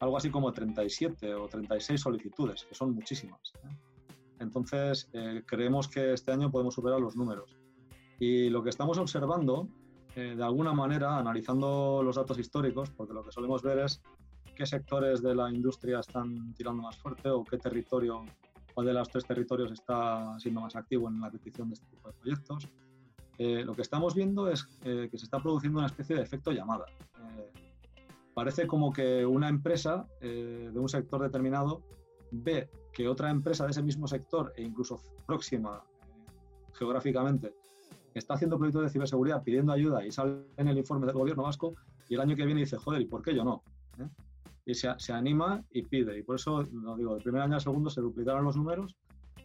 algo 0.00 0.16
así 0.16 0.30
como 0.30 0.52
37 0.52 1.34
o 1.34 1.48
36 1.48 2.00
solicitudes, 2.00 2.64
que 2.64 2.74
son 2.74 2.94
muchísimas. 2.94 3.52
¿eh? 3.64 3.76
Entonces, 4.40 5.08
eh, 5.12 5.42
creemos 5.44 5.88
que 5.88 6.12
este 6.12 6.32
año 6.32 6.50
podemos 6.50 6.74
superar 6.74 7.00
los 7.00 7.16
números. 7.16 7.56
Y 8.20 8.48
lo 8.50 8.62
que 8.62 8.70
estamos 8.70 8.98
observando, 8.98 9.68
eh, 10.14 10.34
de 10.36 10.44
alguna 10.44 10.72
manera, 10.72 11.18
analizando 11.18 12.02
los 12.04 12.16
datos 12.16 12.38
históricos, 12.38 12.90
porque 12.90 13.14
lo 13.14 13.24
que 13.24 13.32
solemos 13.32 13.62
ver 13.62 13.80
es 13.80 14.00
qué 14.54 14.66
sectores 14.66 15.22
de 15.22 15.34
la 15.34 15.50
industria 15.50 16.00
están 16.00 16.54
tirando 16.54 16.82
más 16.82 16.96
fuerte 16.96 17.30
o 17.30 17.44
qué 17.44 17.58
territorio, 17.58 18.24
cuál 18.74 18.86
de 18.86 18.92
los 18.92 19.08
tres 19.08 19.24
territorios 19.24 19.72
está 19.72 20.38
siendo 20.38 20.60
más 20.60 20.76
activo 20.76 21.08
en 21.08 21.20
la 21.20 21.30
petición 21.30 21.68
de 21.68 21.74
este 21.74 21.86
tipo 21.86 22.08
de 22.08 22.14
proyectos. 22.14 22.68
Lo 23.38 23.72
que 23.72 23.82
estamos 23.82 24.16
viendo 24.16 24.48
es 24.50 24.64
que 24.64 25.10
se 25.12 25.24
está 25.24 25.38
produciendo 25.38 25.78
una 25.78 25.86
especie 25.86 26.16
de 26.16 26.22
efecto 26.22 26.50
llamada. 26.50 26.86
Parece 28.38 28.68
como 28.68 28.92
que 28.92 29.26
una 29.26 29.48
empresa 29.48 30.06
de 30.20 30.78
un 30.78 30.88
sector 30.88 31.20
determinado 31.20 31.82
ve 32.30 32.70
que 32.92 33.08
otra 33.08 33.30
empresa 33.30 33.64
de 33.64 33.72
ese 33.72 33.82
mismo 33.82 34.06
sector 34.06 34.52
e 34.54 34.62
incluso 34.62 35.02
próxima 35.26 35.82
eh, 35.82 36.30
geográficamente 36.72 37.52
está 38.14 38.34
haciendo 38.34 38.56
proyectos 38.56 38.84
de 38.84 38.90
ciberseguridad 38.90 39.42
pidiendo 39.42 39.72
ayuda 39.72 40.06
y 40.06 40.12
sale 40.12 40.44
en 40.56 40.68
el 40.68 40.78
informe 40.78 41.06
del 41.06 41.16
gobierno 41.16 41.42
vasco 41.42 41.74
y 42.08 42.14
el 42.14 42.20
año 42.20 42.36
que 42.36 42.46
viene 42.46 42.60
dice, 42.60 42.76
joder, 42.76 43.02
¿y 43.02 43.06
por 43.06 43.22
qué 43.22 43.34
yo 43.34 43.42
no? 43.42 43.64
¿Eh? 43.98 44.08
Y 44.66 44.74
se, 44.74 44.88
se, 44.98 45.12
anima 45.12 45.64
y 45.72 45.82
pide. 45.82 46.16
Y 46.16 46.22
por 46.22 46.36
eso, 46.36 46.62
lo 46.62 46.96
digo, 46.96 47.14
del 47.14 47.22
primer 47.24 47.42
año 47.42 47.54
al 47.54 47.60
segundo 47.60 47.90
se 47.90 48.00
duplicaron 48.00 48.44
los 48.44 48.56
números. 48.56 48.94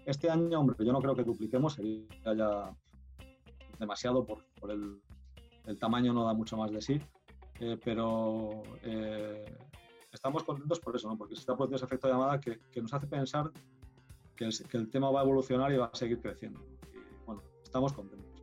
Este 0.06 0.30
año, 0.30 0.60
hombre, 0.60 0.76
yo 0.86 0.94
no 0.94 1.00
creo 1.00 1.16
que 1.16 1.24
dupliquemos, 1.24 1.74
sería 1.74 2.06
ya 2.26 2.76
demasiado 3.80 4.24
por, 4.24 4.46
por 4.60 4.70
el, 4.70 5.02
tamaño, 5.80 6.14
no 6.14 6.26
da 6.26 6.36
mucho 6.36 6.58
más 6.58 6.72
de 6.72 6.80
sí. 6.80 7.02
Eh, 7.60 7.78
pero 7.84 8.64
estamos 10.12 10.44
contentos 10.44 10.80
por 10.80 10.96
eso, 10.96 11.08
¿no? 11.08 11.18
porque 11.18 11.36
se 11.36 11.42
está 11.42 11.56
produciendo 11.56 11.78
ese 11.78 11.86
efecto 11.86 12.08
de 12.08 12.14
llamada 12.14 12.40
que, 12.40 12.60
que 12.72 12.82
nos 12.82 12.94
hace 12.94 13.08
pensar 13.08 13.52
que 14.36 14.46
el, 14.46 14.68
que 14.68 14.78
el, 14.78 14.90
tema 14.90 15.12
va 15.12 15.22
a 15.22 15.24
evolucionar 15.24 15.72
y 15.72 15.78
va 15.78 15.90
a 15.92 15.96
seguir 15.96 16.20
creciendo. 16.20 16.60
Y, 16.94 17.26
bueno, 17.26 17.42
estamos 17.64 17.94
contentos. 17.94 18.34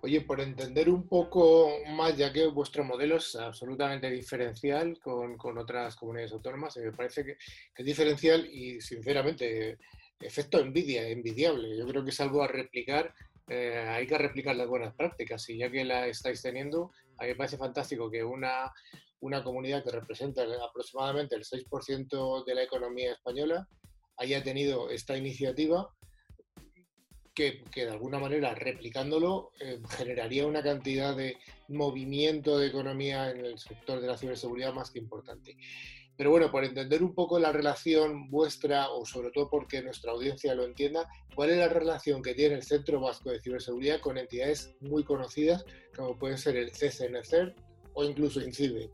Oye, 0.00 0.20
por 0.22 0.40
entender 0.40 0.90
un 0.90 1.06
poco 1.06 1.70
más, 1.90 2.16
ya 2.16 2.32
que 2.32 2.48
vuestro 2.48 2.84
modelo 2.84 3.16
es 3.16 3.36
absolutamente 3.36 4.10
diferencial 4.10 4.98
con, 4.98 5.36
con 5.36 5.58
otras 5.58 5.94
comunidades 5.94 6.32
autónomas, 6.32 6.76
me 6.76 6.90
parece 6.90 7.24
que, 7.24 7.36
que, 7.72 7.82
es 7.82 7.86
diferencial 7.86 8.44
y, 8.46 8.80
sinceramente, 8.80 9.78
efecto 10.18 10.58
envidia, 10.58 11.08
envidiable. 11.08 11.76
Yo 11.76 11.86
creo 11.86 12.02
que 12.02 12.10
es 12.10 12.20
algo 12.20 12.42
a 12.42 12.48
replicar, 12.48 13.14
eh, 13.48 13.86
hay 13.88 14.06
que 14.06 14.18
replicar 14.18 14.56
las 14.56 14.68
buenas 14.68 14.94
prácticas 14.94 15.48
y 15.50 15.58
ya 15.58 15.70
que 15.70 15.84
la 15.84 16.08
estáis 16.08 16.42
teniendo, 16.42 16.90
a 17.18 17.24
mí 17.24 17.30
me 17.30 17.36
parece 17.36 17.56
fantástico 17.56 18.10
que 18.10 18.22
una, 18.24 18.72
una 19.20 19.42
comunidad 19.42 19.84
que 19.84 19.90
representa 19.90 20.42
aproximadamente 20.68 21.36
el 21.36 21.44
6% 21.44 22.44
de 22.44 22.54
la 22.54 22.62
economía 22.62 23.12
española 23.12 23.68
haya 24.16 24.42
tenido 24.42 24.90
esta 24.90 25.16
iniciativa 25.16 25.88
que, 27.34 27.64
que 27.72 27.86
de 27.86 27.92
alguna 27.92 28.18
manera 28.18 28.54
replicándolo 28.54 29.52
eh, 29.60 29.80
generaría 29.90 30.46
una 30.46 30.62
cantidad 30.62 31.16
de 31.16 31.36
movimiento 31.68 32.58
de 32.58 32.66
economía 32.66 33.30
en 33.30 33.44
el 33.46 33.58
sector 33.58 34.00
de 34.00 34.06
la 34.06 34.18
ciberseguridad 34.18 34.74
más 34.74 34.90
que 34.90 34.98
importante. 34.98 35.56
Pero 36.22 36.30
bueno, 36.30 36.52
por 36.52 36.62
entender 36.62 37.02
un 37.02 37.16
poco 37.16 37.36
la 37.40 37.50
relación 37.50 38.30
vuestra, 38.30 38.90
o 38.90 39.04
sobre 39.04 39.32
todo 39.32 39.50
porque 39.50 39.82
nuestra 39.82 40.12
audiencia 40.12 40.54
lo 40.54 40.62
entienda, 40.62 41.08
¿cuál 41.34 41.50
es 41.50 41.58
la 41.58 41.66
relación 41.66 42.22
que 42.22 42.32
tiene 42.32 42.54
el 42.54 42.62
Centro 42.62 43.00
Vasco 43.00 43.30
de 43.30 43.40
Ciberseguridad 43.40 43.98
con 43.98 44.16
entidades 44.16 44.72
muy 44.80 45.02
conocidas, 45.02 45.64
como 45.96 46.16
pueden 46.16 46.38
ser 46.38 46.54
el 46.54 46.70
CCNCER 46.70 47.56
o 47.94 48.04
incluso 48.04 48.40
INCIBE? 48.40 48.88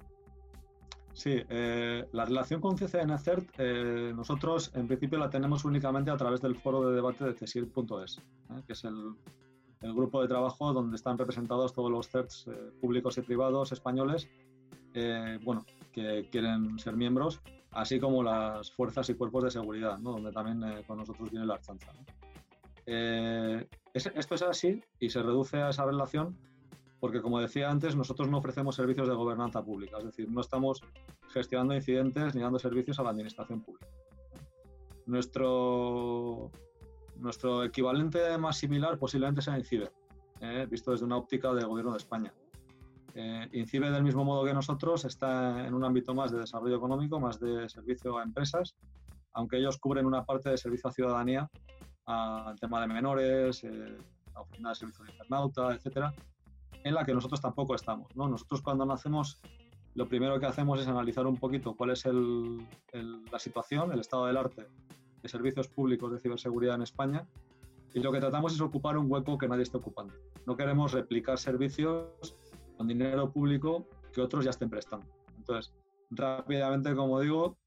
Sí, 1.12 1.42
eh, 1.50 2.06
la 2.12 2.24
relación 2.24 2.62
con 2.62 2.78
CCNCERT 2.78 3.50
eh, 3.58 4.12
nosotros 4.16 4.70
en 4.74 4.86
principio 4.88 5.18
la 5.18 5.28
tenemos 5.28 5.66
únicamente 5.66 6.10
a 6.10 6.16
través 6.16 6.40
del 6.40 6.56
foro 6.56 6.88
de 6.88 6.96
debate 6.96 7.26
de 7.26 7.34
CSIR.es, 7.34 8.16
¿eh? 8.16 8.62
que 8.66 8.72
es 8.72 8.84
el, 8.84 9.12
el, 9.82 9.92
grupo 9.92 10.22
de 10.22 10.28
trabajo 10.28 10.72
donde 10.72 10.96
están 10.96 11.18
representados 11.18 11.74
todos 11.74 11.90
los 11.90 12.08
CERTs 12.08 12.46
eh, 12.46 12.70
públicos 12.80 13.18
y 13.18 13.20
privados 13.20 13.70
españoles 13.72 14.30
bueno, 15.44 15.64
quieren 16.30 16.78
ser 16.78 16.96
miembros, 16.96 17.40
así 17.72 17.98
como 18.00 18.22
las 18.22 18.70
fuerzas 18.72 19.08
y 19.10 19.14
cuerpos 19.14 19.44
de 19.44 19.50
seguridad, 19.50 19.98
donde 19.98 20.32
también 20.32 20.82
con 20.86 20.98
nosotros 20.98 21.30
viene 21.30 21.46
la 21.46 21.54
Archanza. 21.54 21.92
esto 22.84 24.34
es 24.34 24.42
así 24.42 24.82
y 24.98 25.10
se 25.10 25.22
reduce 25.22 25.58
a 25.58 25.70
esa 25.70 25.84
relación 25.84 26.36
porque 27.00 27.22
como 27.22 27.40
decía 27.40 27.70
antes, 27.70 27.94
nosotros 27.94 28.28
no 28.28 28.38
ofrecemos 28.38 28.74
servicios 28.74 29.08
de 29.08 29.14
gobernanza 29.14 29.62
pública, 29.62 29.98
es 29.98 30.04
decir, 30.04 30.30
no 30.30 30.40
estamos 30.40 30.82
gestionando 31.28 31.74
incidentes 31.74 32.34
ni 32.34 32.42
dando 32.42 32.58
servicios 32.58 32.98
a 32.98 33.04
la 33.04 33.10
administración 33.10 33.62
pública. 33.62 33.86
Nuestro, 35.06 36.50
nuestro 37.16 37.64
equivalente 37.64 38.36
más 38.38 38.58
similar 38.58 38.98
posiblemente 38.98 39.42
sea 39.42 39.58
INCIBE, 39.58 39.90
eh, 40.40 40.66
visto 40.68 40.90
desde 40.90 41.04
una 41.04 41.16
óptica 41.16 41.54
del 41.54 41.66
Gobierno 41.66 41.92
de 41.92 41.98
España. 41.98 42.34
Eh, 43.20 43.48
INCIBE, 43.50 43.90
del 43.90 44.04
mismo 44.04 44.24
modo 44.24 44.44
que 44.44 44.54
nosotros, 44.54 45.04
está 45.04 45.66
en 45.66 45.74
un 45.74 45.84
ámbito 45.84 46.14
más 46.14 46.30
de 46.30 46.38
desarrollo 46.38 46.76
económico, 46.76 47.18
más 47.18 47.40
de 47.40 47.68
servicio 47.68 48.16
a 48.16 48.22
empresas, 48.22 48.76
aunque 49.32 49.56
ellos 49.56 49.76
cubren 49.78 50.06
una 50.06 50.24
parte 50.24 50.50
de 50.50 50.56
servicio 50.56 50.88
a 50.88 50.92
ciudadanía, 50.92 51.50
al 52.06 52.54
tema 52.60 52.80
de 52.80 52.86
menores, 52.86 53.64
eh, 53.64 53.98
la 54.32 54.40
oficina 54.42 54.68
de 54.68 54.74
servicio 54.76 55.04
de 55.04 55.10
internauta, 55.10 55.74
etcétera, 55.74 56.14
en 56.84 56.94
la 56.94 57.04
que 57.04 57.12
nosotros 57.12 57.40
tampoco 57.40 57.74
estamos. 57.74 58.14
¿no? 58.14 58.28
Nosotros 58.28 58.62
cuando 58.62 58.86
nacemos 58.86 59.40
lo 59.96 60.06
primero 60.06 60.38
que 60.38 60.46
hacemos 60.46 60.80
es 60.80 60.86
analizar 60.86 61.26
un 61.26 61.38
poquito 61.38 61.74
cuál 61.74 61.90
es 61.90 62.06
el, 62.06 62.64
la 63.32 63.38
situación, 63.40 63.90
el 63.90 63.98
estado 63.98 64.26
del 64.26 64.36
arte 64.36 64.68
de 65.20 65.28
servicios 65.28 65.66
públicos 65.66 66.12
de 66.12 66.20
ciberseguridad 66.20 66.76
en 66.76 66.82
España 66.82 67.26
y 67.92 67.98
lo 67.98 68.12
que 68.12 68.20
tratamos 68.20 68.54
es 68.54 68.60
ocupar 68.60 68.96
un 68.96 69.10
hueco 69.10 69.36
que 69.38 69.48
nadie 69.48 69.64
esté 69.64 69.76
ocupando. 69.76 70.14
No 70.46 70.56
queremos 70.56 70.92
replicar 70.92 71.36
servicios 71.38 72.36
con 72.78 72.86
dinero 72.86 73.30
público 73.30 73.88
que 74.12 74.22
otros 74.22 74.44
ya 74.44 74.50
estén 74.50 74.70
prestando. 74.70 75.06
Entonces, 75.36 75.74
rápidamente, 76.10 76.94
como 76.94 77.20
digo, 77.20 77.58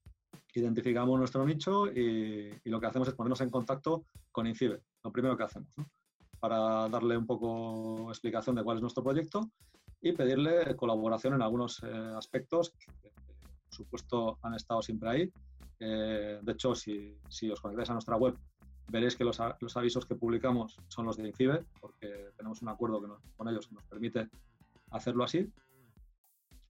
identificamos 0.54 1.18
nuestro 1.18 1.44
nicho 1.44 1.86
y, 1.86 2.50
lo 2.64 2.80
que 2.80 2.86
hacemos 2.86 3.08
es 3.08 3.14
ponernos 3.14 3.42
en 3.42 3.50
contacto 3.50 4.06
con 4.32 4.46
INCIBE, 4.46 4.80
lo 5.04 5.12
primero 5.12 5.36
que 5.36 5.44
hacemos. 5.44 5.70
para 6.40 6.88
darle 6.88 7.16
un 7.16 7.26
poco 7.26 8.08
explicación 8.08 8.56
de 8.56 8.64
cuál 8.64 8.78
es 8.78 8.80
nuestro 8.80 9.04
proyecto 9.04 9.48
y 10.00 10.10
pedirle 10.12 10.74
colaboración 10.74 11.34
en 11.34 11.42
algunos 11.42 11.80
eh, 11.84 11.86
aspectos 12.16 12.72
que, 12.80 13.10
por 13.10 13.74
supuesto, 13.74 14.38
han 14.42 14.54
estado 14.54 14.82
siempre 14.82 15.08
ahí. 15.08 15.32
Eh, 15.78 16.40
de 16.42 16.52
hecho, 16.52 16.74
si, 16.74 17.16
os 17.52 17.60
conectáis 17.60 17.90
a 17.90 17.92
nuestra 17.92 18.16
web, 18.16 18.36
veréis 18.88 19.14
que 19.14 19.24
los, 19.24 19.38
avisos 19.76 20.04
que 20.04 20.16
publicamos 20.16 20.76
son 20.88 21.06
los 21.06 21.16
de 21.16 21.28
INCIBE, 21.28 21.64
porque 21.80 22.30
tenemos 22.36 22.60
un 22.62 22.70
acuerdo 22.70 23.00
con 23.36 23.48
ellos 23.48 23.68
que 23.68 23.74
nos 23.74 23.84
permite 23.84 24.28
hacerlo 24.92 25.24
así. 25.24 25.50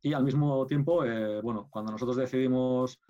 Y 0.02 0.12
al 0.14 0.24
mismo 0.24 0.66
tiempo, 0.66 1.04
eh, 1.04 1.40
bueno, 1.42 1.68
cuando 1.70 1.92
nosotros 1.92 2.16
decidimos 2.16 3.00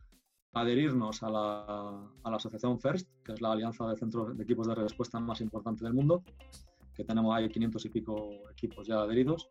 adherirnos 0.52 1.22
a 1.22 1.30
la, 1.30 2.10
a 2.22 2.30
la, 2.30 2.36
asociación 2.36 2.78
FIRST, 2.78 3.08
que 3.24 3.32
es 3.32 3.40
la 3.40 3.52
alianza 3.52 3.88
de 3.88 3.96
centros 3.96 4.36
de 4.36 4.44
equipos 4.44 4.66
de 4.68 4.74
respuesta 4.74 5.18
más 5.18 5.40
importante 5.40 5.84
del 5.84 5.94
mundo, 5.94 6.22
que 6.94 7.04
tenemos 7.04 7.34
ahí 7.34 7.48
500 7.48 7.84
y 7.86 7.88
pico 7.88 8.30
equipos 8.50 8.86
ya 8.86 9.00
adheridos. 9.00 9.48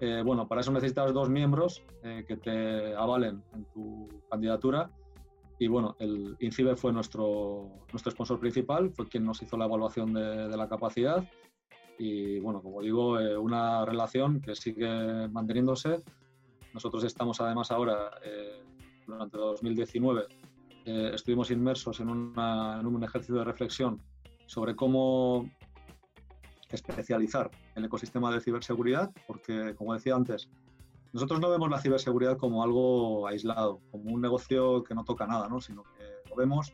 Eh, 0.00 0.22
bueno, 0.24 0.48
para 0.48 0.62
eso 0.62 0.72
necesitas 0.72 1.12
dos 1.14 1.30
miembros 1.30 1.84
eh, 2.02 2.24
que 2.26 2.36
te 2.36 2.94
avalen 2.96 3.42
en 3.54 3.64
tu 3.66 4.08
candidatura. 4.28 4.90
Y 5.60 5.68
bueno, 5.68 5.94
el 6.00 6.36
INCIBE 6.40 6.74
fue 6.74 6.92
nuestro, 6.92 7.70
nuestro 7.92 8.10
sponsor 8.10 8.40
principal, 8.40 8.90
fue 8.90 9.06
quien 9.06 9.24
nos 9.24 9.40
hizo 9.42 9.56
la 9.56 9.66
evaluación 9.66 10.12
de, 10.12 10.48
de 10.48 10.56
la 10.56 10.68
capacidad. 10.68 11.24
Y 11.98 12.38
bueno, 12.40 12.62
como 12.62 12.82
digo, 12.82 13.18
eh, 13.18 13.36
una 13.36 13.84
relación 13.84 14.40
que 14.40 14.54
sigue 14.54 15.28
manteniéndose. 15.28 16.02
Nosotros 16.74 17.04
estamos 17.04 17.40
además 17.40 17.70
ahora 17.70 18.10
eh, 18.24 18.62
durante 19.06 19.36
2019 19.36 20.26
eh, 20.84 21.12
estuvimos 21.14 21.50
inmersos 21.50 22.00
en, 22.00 22.08
una, 22.08 22.80
en, 22.80 22.86
un 22.86 23.04
ejercicio 23.04 23.36
de 23.36 23.44
reflexión 23.44 24.02
sobre 24.46 24.74
cómo 24.74 25.48
especializar 26.70 27.50
el 27.76 27.84
ecosistema 27.84 28.32
de 28.32 28.40
ciberseguridad, 28.40 29.10
porque, 29.26 29.74
como 29.76 29.94
decía 29.94 30.14
antes, 30.14 30.48
nosotros 31.12 31.40
no 31.40 31.50
vemos 31.50 31.70
la 31.70 31.78
ciberseguridad 31.78 32.38
como 32.38 32.62
algo 32.62 33.28
aislado, 33.28 33.80
como 33.90 34.10
un 34.12 34.20
negocio 34.20 34.82
que 34.82 34.94
no 34.94 35.04
toca 35.04 35.26
nada, 35.26 35.48
¿no? 35.48 35.60
sino 35.60 35.84
que 35.84 36.30
lo 36.30 36.36
vemos 36.36 36.72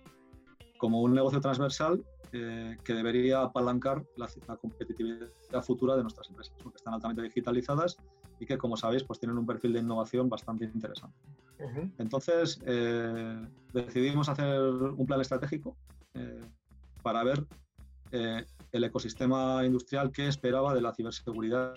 como 0.79 1.03
un 1.03 1.15
negocio 1.15 1.41
transversal 1.41 2.03
eh, 2.33 2.77
que 2.85 2.95
debería 2.95 3.43
apalancar 3.43 4.05
la, 4.17 4.29
la, 4.47 4.57
competitividad 4.57 5.29
futura 5.63 5.97
de 5.97 6.03
nuestras 6.03 6.29
empresas, 6.29 6.55
porque 6.63 6.77
están 6.77 6.95
altamente 6.95 7.23
digitalizadas 7.23 7.97
y 8.39 8.47
que, 8.47 8.57
como 8.57 8.77
sabéis, 8.77 9.03
pues 9.05 9.19
tienen 9.19 9.37
un 9.39 9.47
perfil 9.47 9.73
de 9.73 9.81
innovación 9.81 10.29
bastante 10.29 10.65
interesante. 10.65 11.17
Uh 11.59 11.65
-huh. 11.65 11.93
Entonces, 11.99 12.61
eh, 12.67 13.47
decidimos 13.73 14.29
hacer 14.29 14.61
un 14.61 15.07
plan 15.07 15.21
estratégico 15.21 15.77
eh, 16.15 16.41
para 17.03 17.25
ver 17.25 17.45
el 18.11 18.85
ecosistema 18.85 19.63
industrial 19.67 20.11
que 20.11 20.29
esperaba 20.29 20.73
de 20.73 20.81
la 20.81 20.95
ciberseguridad 20.95 21.75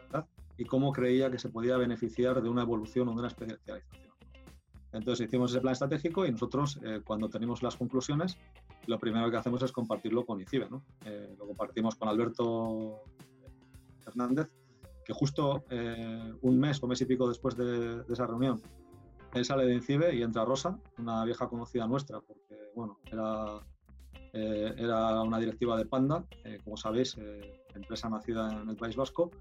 y 0.57 0.63
cómo 0.63 0.93
creía 0.93 1.29
que 1.29 1.37
se 1.39 1.49
podía 1.49 1.75
beneficiar 1.75 2.41
de 2.41 2.47
una 2.47 2.61
evolución 2.61 3.09
o 3.09 3.11
de 3.11 3.17
una 3.17 3.27
especialización. 3.27 4.11
Entonces 4.93 5.27
hicimos 5.27 5.51
ese 5.51 5.61
plan 5.61 5.73
estratégico 5.73 6.25
y 6.25 6.31
nosotros, 6.31 6.79
eh, 6.83 7.01
cuando 7.03 7.29
tenemos 7.29 7.63
las 7.63 7.77
conclusiones, 7.77 8.37
lo 8.87 8.99
primero 8.99 9.29
que 9.29 9.37
hacemos 9.37 9.61
es 9.63 9.71
compartirlo 9.71 10.25
con 10.25 10.39
INCIBE. 10.39 10.69
¿no? 10.69 10.83
Eh, 11.05 11.35
lo 11.37 11.47
compartimos 11.47 11.95
con 11.95 12.09
Alberto 12.09 13.03
Hernández, 14.05 14.49
que 15.05 15.13
justo 15.13 15.63
eh, 15.69 16.33
un 16.41 16.59
mes 16.59 16.81
o 16.81 16.87
mes 16.87 17.01
y 17.01 17.05
pico 17.05 17.27
después 17.27 17.55
de, 17.55 18.03
esa 18.09 18.27
reunión, 18.27 18.61
él 19.33 19.45
sale 19.45 19.65
de 19.65 19.75
INCIBE 19.75 20.15
y 20.15 20.23
entra 20.23 20.45
Rosa, 20.45 20.77
una 20.97 21.23
vieja 21.25 21.47
conocida 21.47 21.87
nuestra, 21.87 22.19
porque 22.19 22.71
bueno, 22.75 22.97
era, 23.05 23.59
eh, 24.33 24.73
era 24.77 25.21
una 25.21 25.39
directiva 25.39 25.77
de 25.77 25.85
Panda, 25.85 26.25
como 26.63 26.75
sabéis, 26.77 27.17
empresa 27.73 28.09
nacida 28.09 28.61
en 28.61 28.69
el 28.69 28.75
País 28.75 28.95
Vasco, 28.95 29.31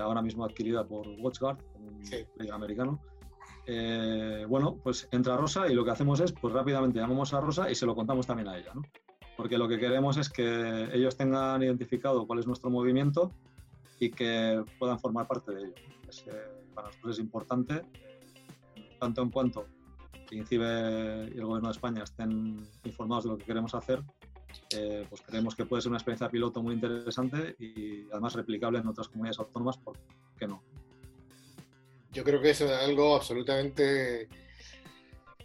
ahora 0.00 0.22
mismo 0.22 0.44
adquirida 0.44 0.86
por 0.86 1.06
WatchGuard, 1.08 1.58
un 1.74 2.04
sí. 2.06 2.24
americano 2.50 3.00
eh, 3.66 4.44
bueno, 4.48 4.76
pues 4.82 5.08
entra 5.12 5.36
Rosa 5.36 5.68
y 5.68 5.74
lo 5.74 5.84
que 5.84 5.90
hacemos 5.90 6.20
es, 6.20 6.32
pues 6.32 6.52
rápidamente 6.52 6.98
llamamos 6.98 7.32
a 7.32 7.40
Rosa 7.40 7.70
y 7.70 7.74
se 7.74 7.86
lo 7.86 7.94
contamos 7.94 8.26
también 8.26 8.48
a 8.48 8.58
ella, 8.58 8.72
¿no? 8.74 8.82
Porque 9.36 9.56
lo 9.56 9.68
que 9.68 9.78
queremos 9.78 10.16
es 10.16 10.28
que 10.28 10.88
ellos 10.92 11.16
tengan 11.16 11.62
identificado 11.62 12.26
cuál 12.26 12.40
es 12.40 12.46
nuestro 12.46 12.70
movimiento 12.70 13.32
y 13.98 14.10
que 14.10 14.62
puedan 14.78 14.98
formar 14.98 15.26
parte 15.26 15.52
de 15.52 15.60
ello. 15.62 15.74
Eh, 16.26 16.64
para 16.74 16.88
nosotros 16.88 17.16
es 17.16 17.20
importante, 17.20 17.82
tanto 18.98 19.22
en 19.22 19.30
cuanto 19.30 19.66
que 20.28 20.36
INCIBE 20.36 21.30
y 21.34 21.38
el 21.38 21.44
Gobierno 21.44 21.68
de 21.68 21.72
España 21.72 22.02
estén 22.02 22.66
informados 22.84 23.24
de 23.24 23.30
lo 23.30 23.38
que 23.38 23.44
queremos 23.44 23.74
hacer, 23.74 24.02
eh, 24.76 25.06
pues 25.08 25.22
creemos 25.22 25.54
que 25.54 25.64
puede 25.64 25.82
ser 25.82 25.90
una 25.90 25.98
experiencia 25.98 26.28
piloto 26.28 26.62
muy 26.62 26.74
interesante 26.74 27.56
y 27.58 28.08
además 28.10 28.34
replicable 28.34 28.78
en 28.78 28.88
otras 28.88 29.08
comunidades 29.08 29.38
autónomas, 29.38 29.78
¿por 29.78 29.98
qué 30.38 30.46
no? 30.46 30.62
Yo 32.12 32.24
creo 32.24 32.40
que 32.40 32.50
eso 32.50 32.66
es 32.66 32.72
algo 32.72 33.16
absolutamente... 33.16 34.28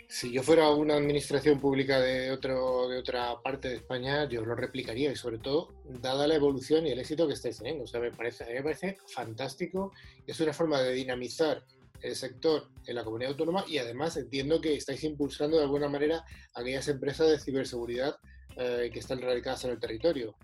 Si 0.10 0.32
yo 0.32 0.42
fuera 0.42 0.70
una 0.70 0.96
administración 0.96 1.60
pública 1.60 2.00
de, 2.00 2.32
otro, 2.32 2.88
de 2.88 2.98
otra 2.98 3.42
parte 3.42 3.68
de 3.68 3.76
España, 3.76 4.28
yo 4.30 4.46
lo 4.46 4.56
replicaría 4.56 5.12
y 5.12 5.18
sobre 5.18 5.38
todo, 5.38 5.74
dada 5.84 6.28
la 6.28 6.36
evolución 6.36 6.88
y 6.88 6.92
el 6.92 7.00
éxito 7.00 7.28
que 7.28 7.34
estáis 7.34 7.58
teniendo. 7.58 7.84
O 7.84 7.88
sea, 7.88 8.00
me 8.00 8.12
parece, 8.12 8.46
me 8.54 8.64
parece 8.64 8.98
fantástico. 9.08 9.92
Es 10.26 10.40
una 10.40 10.54
forma 10.54 10.82
de 10.82 10.94
dinamizar 10.94 11.62
el 12.02 12.16
sector 12.16 12.70
en 12.86 12.96
la 12.96 13.04
comunidad 13.04 13.32
autónoma 13.32 13.66
y 13.68 13.80
además 13.80 14.16
entiendo 14.18 14.62
que 14.62 14.76
estáis 14.76 15.04
impulsando 15.04 15.58
de 15.58 15.64
alguna 15.64 15.90
manera 15.90 16.24
aquellas 16.54 16.88
empresas 16.88 17.30
de 17.30 17.40
ciberseguridad 17.40 18.16
eh, 18.56 18.90
que 18.92 19.00
están 19.00 19.22
radicadas 19.22 19.66
en 19.66 19.72
el 19.72 19.80
territorio. 19.80 20.36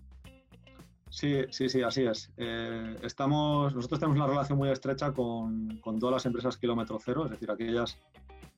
Sí, 1.14 1.44
sí, 1.50 1.68
sí, 1.68 1.80
así 1.80 2.02
es. 2.02 2.32
Eh, 2.36 2.96
estamos, 3.02 3.72
nosotros 3.72 4.00
tenemos 4.00 4.16
una 4.16 4.26
relación 4.26 4.58
muy 4.58 4.68
estrecha 4.70 5.12
con, 5.12 5.78
con, 5.78 6.00
todas 6.00 6.14
las 6.14 6.26
empresas 6.26 6.56
kilómetro 6.56 6.98
cero, 7.00 7.24
es 7.24 7.30
decir, 7.30 7.48
aquellas 7.52 7.96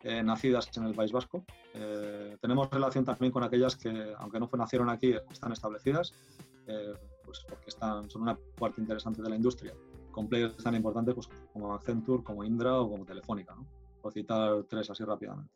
eh, 0.02 0.22
nacidas 0.22 0.74
en 0.74 0.84
el 0.84 0.94
País 0.94 1.12
Vasco. 1.12 1.44
Eh, 1.74 2.38
tenemos 2.40 2.70
relación 2.70 3.04
también 3.04 3.30
con 3.30 3.42
aquellas 3.42 3.76
que, 3.76 4.14
aunque 4.16 4.40
no 4.40 4.48
nacieron 4.56 4.88
aquí, 4.88 5.12
están 5.30 5.52
establecidas, 5.52 6.14
pues 7.26 7.44
porque 7.46 7.70
son 7.70 8.22
una 8.22 8.38
parte 8.58 8.80
interesante 8.80 9.20
de 9.20 9.28
la 9.28 9.36
industria, 9.36 9.74
con 10.10 10.26
players 10.26 10.56
tan 10.56 10.74
importantes 10.76 11.14
pues, 11.14 11.28
como 11.52 11.74
Accenture, 11.74 12.24
como 12.24 12.42
Indra 12.42 12.80
o 12.80 12.88
como 12.88 13.04
Telefónica, 13.04 13.54
¿no? 13.54 13.66
por 14.00 14.14
citar 14.14 14.62
tres 14.62 14.88
así 14.88 15.04
rápidamente. 15.04 15.52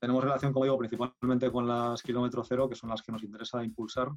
tenemos 0.00 0.24
relación, 0.24 0.54
como 0.54 0.64
digo, 0.64 0.78
principalmente 0.78 1.52
con 1.52 1.68
las 1.68 2.00
kilómetro 2.00 2.42
cero, 2.44 2.66
que 2.66 2.76
son 2.76 2.88
las 2.88 3.02
que 3.02 3.12
nos 3.12 3.22
interesa 3.22 3.62
impulsar 3.62 4.08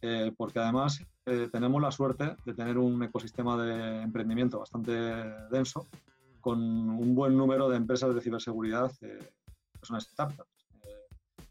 eh, 0.00 0.32
porque 0.36 0.60
además 0.60 1.02
eh, 1.26 1.48
tenemos 1.50 1.82
la 1.82 1.90
suerte 1.90 2.36
de 2.44 2.54
tener 2.54 2.78
un 2.78 3.02
ecosistema 3.02 3.60
de 3.62 4.02
emprendimiento 4.02 4.60
bastante 4.60 4.92
denso, 5.50 5.88
con 6.40 6.60
un 6.60 7.14
buen 7.14 7.36
número 7.36 7.68
de 7.68 7.76
empresas 7.76 8.14
de 8.14 8.20
ciberseguridad 8.20 8.92
eh, 9.02 9.18
que 9.80 9.86
son 9.86 10.00
startups. 10.00 10.68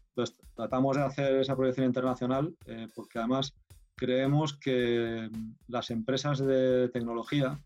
entonces, 0.08 0.36
tratamos 0.54 0.96
de 0.96 1.02
hacer 1.02 1.34
esa 1.36 1.56
proyección 1.56 1.86
internacional 1.86 2.54
porque 2.94 3.18
además 3.18 3.54
creemos 3.94 4.56
que 4.56 5.30
las 5.68 5.90
empresas 5.90 6.38
de 6.38 6.88
tecnología 6.88 7.58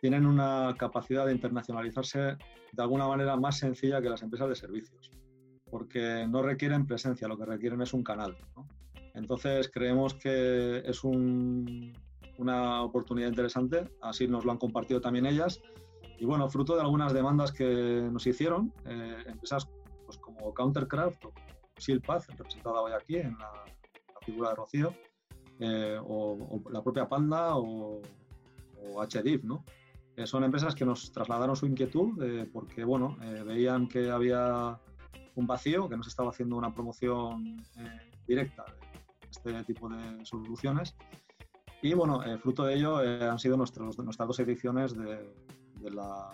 tienen 0.00 0.26
una 0.26 0.74
capacidad 0.78 1.26
de 1.26 1.32
internacionalizarse 1.32 2.36
de 2.72 2.82
alguna 2.82 3.06
manera 3.06 3.36
más 3.36 3.58
sencilla 3.58 4.02
que 4.02 4.10
las 4.10 4.22
empresas 4.22 4.48
de 4.48 4.54
servicios, 4.54 5.10
porque 5.70 6.26
no 6.28 6.42
requieren 6.42 6.86
presencia, 6.86 7.28
lo 7.28 7.38
que 7.38 7.46
requieren 7.46 7.80
es 7.80 7.94
un 7.94 8.02
canal. 8.02 8.36
¿no? 8.54 8.66
Entonces 9.14 9.70
creemos 9.72 10.14
que 10.14 10.78
es 10.84 11.02
una 11.04 12.82
oportunidad 12.82 13.28
interesante, 13.28 13.88
así 14.02 14.26
nos 14.26 14.44
lo 14.44 14.52
han 14.52 14.58
compartido 14.58 15.00
también 15.00 15.26
ellas. 15.26 15.62
Y 16.18 16.24
bueno, 16.24 16.48
fruto 16.48 16.74
de 16.74 16.82
algunas 16.82 17.12
demandas 17.12 17.52
que 17.52 18.08
nos 18.12 18.26
hicieron, 18.26 18.72
eh, 18.86 19.24
empresas 19.26 19.68
pues, 20.04 20.18
como 20.18 20.52
Countercraft 20.52 21.24
o 21.24 21.32
Shieldpath, 21.78 22.28
representada 22.30 22.80
hoy 22.80 22.92
aquí 22.92 23.16
en 23.16 23.36
la, 23.38 23.64
figura 24.22 24.50
de 24.50 24.54
Rocío, 24.54 24.94
eh, 25.60 25.98
o, 26.02 26.62
la 26.70 26.82
propia 26.82 27.06
Panda 27.06 27.56
o, 27.56 28.00
o 28.00 29.06
HDIF, 29.06 29.44
¿no? 29.44 29.62
Eh, 30.16 30.26
son 30.26 30.44
empresas 30.44 30.74
que 30.74 30.86
nos 30.86 31.12
trasladaron 31.12 31.54
su 31.56 31.66
inquietud 31.66 32.48
porque 32.52 32.84
bueno, 32.84 33.18
veían 33.44 33.86
que 33.86 34.10
había 34.10 34.80
un 35.34 35.46
vacío, 35.46 35.88
que 35.88 35.96
no 35.96 36.02
se 36.02 36.08
estaba 36.08 36.30
haciendo 36.30 36.56
una 36.56 36.72
promoción 36.72 37.62
directa 38.26 38.64
este 39.36 39.64
tipo 39.64 39.88
de 39.88 40.24
soluciones. 40.24 40.94
Y 41.82 41.92
bueno, 41.92 42.22
eh, 42.24 42.38
fruto 42.38 42.64
de 42.64 42.74
ello 42.74 43.02
eh, 43.02 43.28
han 43.28 43.38
sido 43.38 43.56
nuestros, 43.56 43.98
nuestras 43.98 44.26
dos 44.26 44.38
ediciones 44.40 44.96
de, 44.96 45.90
la, 45.90 46.30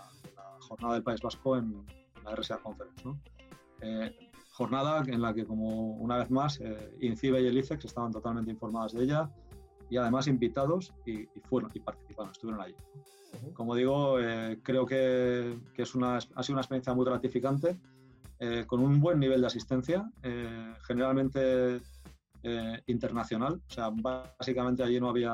Jornada 0.61 0.95
del 0.95 1.03
País 1.03 1.21
Vasco 1.21 1.57
en, 1.57 1.85
la 2.25 2.37
RSA 2.37 2.59
Conference. 2.59 3.03
Eh, 3.81 4.31
jornada 4.53 5.03
en 5.07 5.21
la 5.21 5.35
que, 5.35 5.45
como 5.45 5.95
una 5.95 6.19
vez 6.19 6.31
más, 6.31 6.61
INCIBE 7.01 7.43
y 7.43 7.47
el 7.47 7.59
ICEX 7.59 7.87
estaban 7.87 8.13
totalmente 8.13 8.51
informadas 8.51 8.93
de 8.93 9.05
ella 9.05 9.31
y 9.89 9.97
además 9.97 10.29
invitados 10.29 10.93
y, 11.07 11.25
fueron 11.49 11.71
y 11.75 11.81
participaron, 11.81 12.31
estuvieron 12.31 12.63
allí. 12.63 12.77
Como 13.55 13.75
digo, 13.75 14.19
creo 14.63 14.85
que, 14.87 15.59
que, 15.73 15.83
es 15.83 15.95
una, 15.95 16.17
ha 16.17 16.43
sido 16.43 16.55
una 16.55 16.61
experiencia 16.61 16.93
muy 16.95 17.07
gratificante, 17.07 17.81
con 18.67 18.81
un 18.81 19.01
buen 19.01 19.19
nivel 19.19 19.41
de 19.41 19.47
asistencia. 19.47 20.09
generalmente 20.87 21.81
eh, 22.43 22.83
internacional. 22.87 23.61
O 23.69 23.73
sea, 23.73 23.91
básicamente 23.91 24.83
allí 24.83 24.99
no 24.99 25.11
había, 25.11 25.33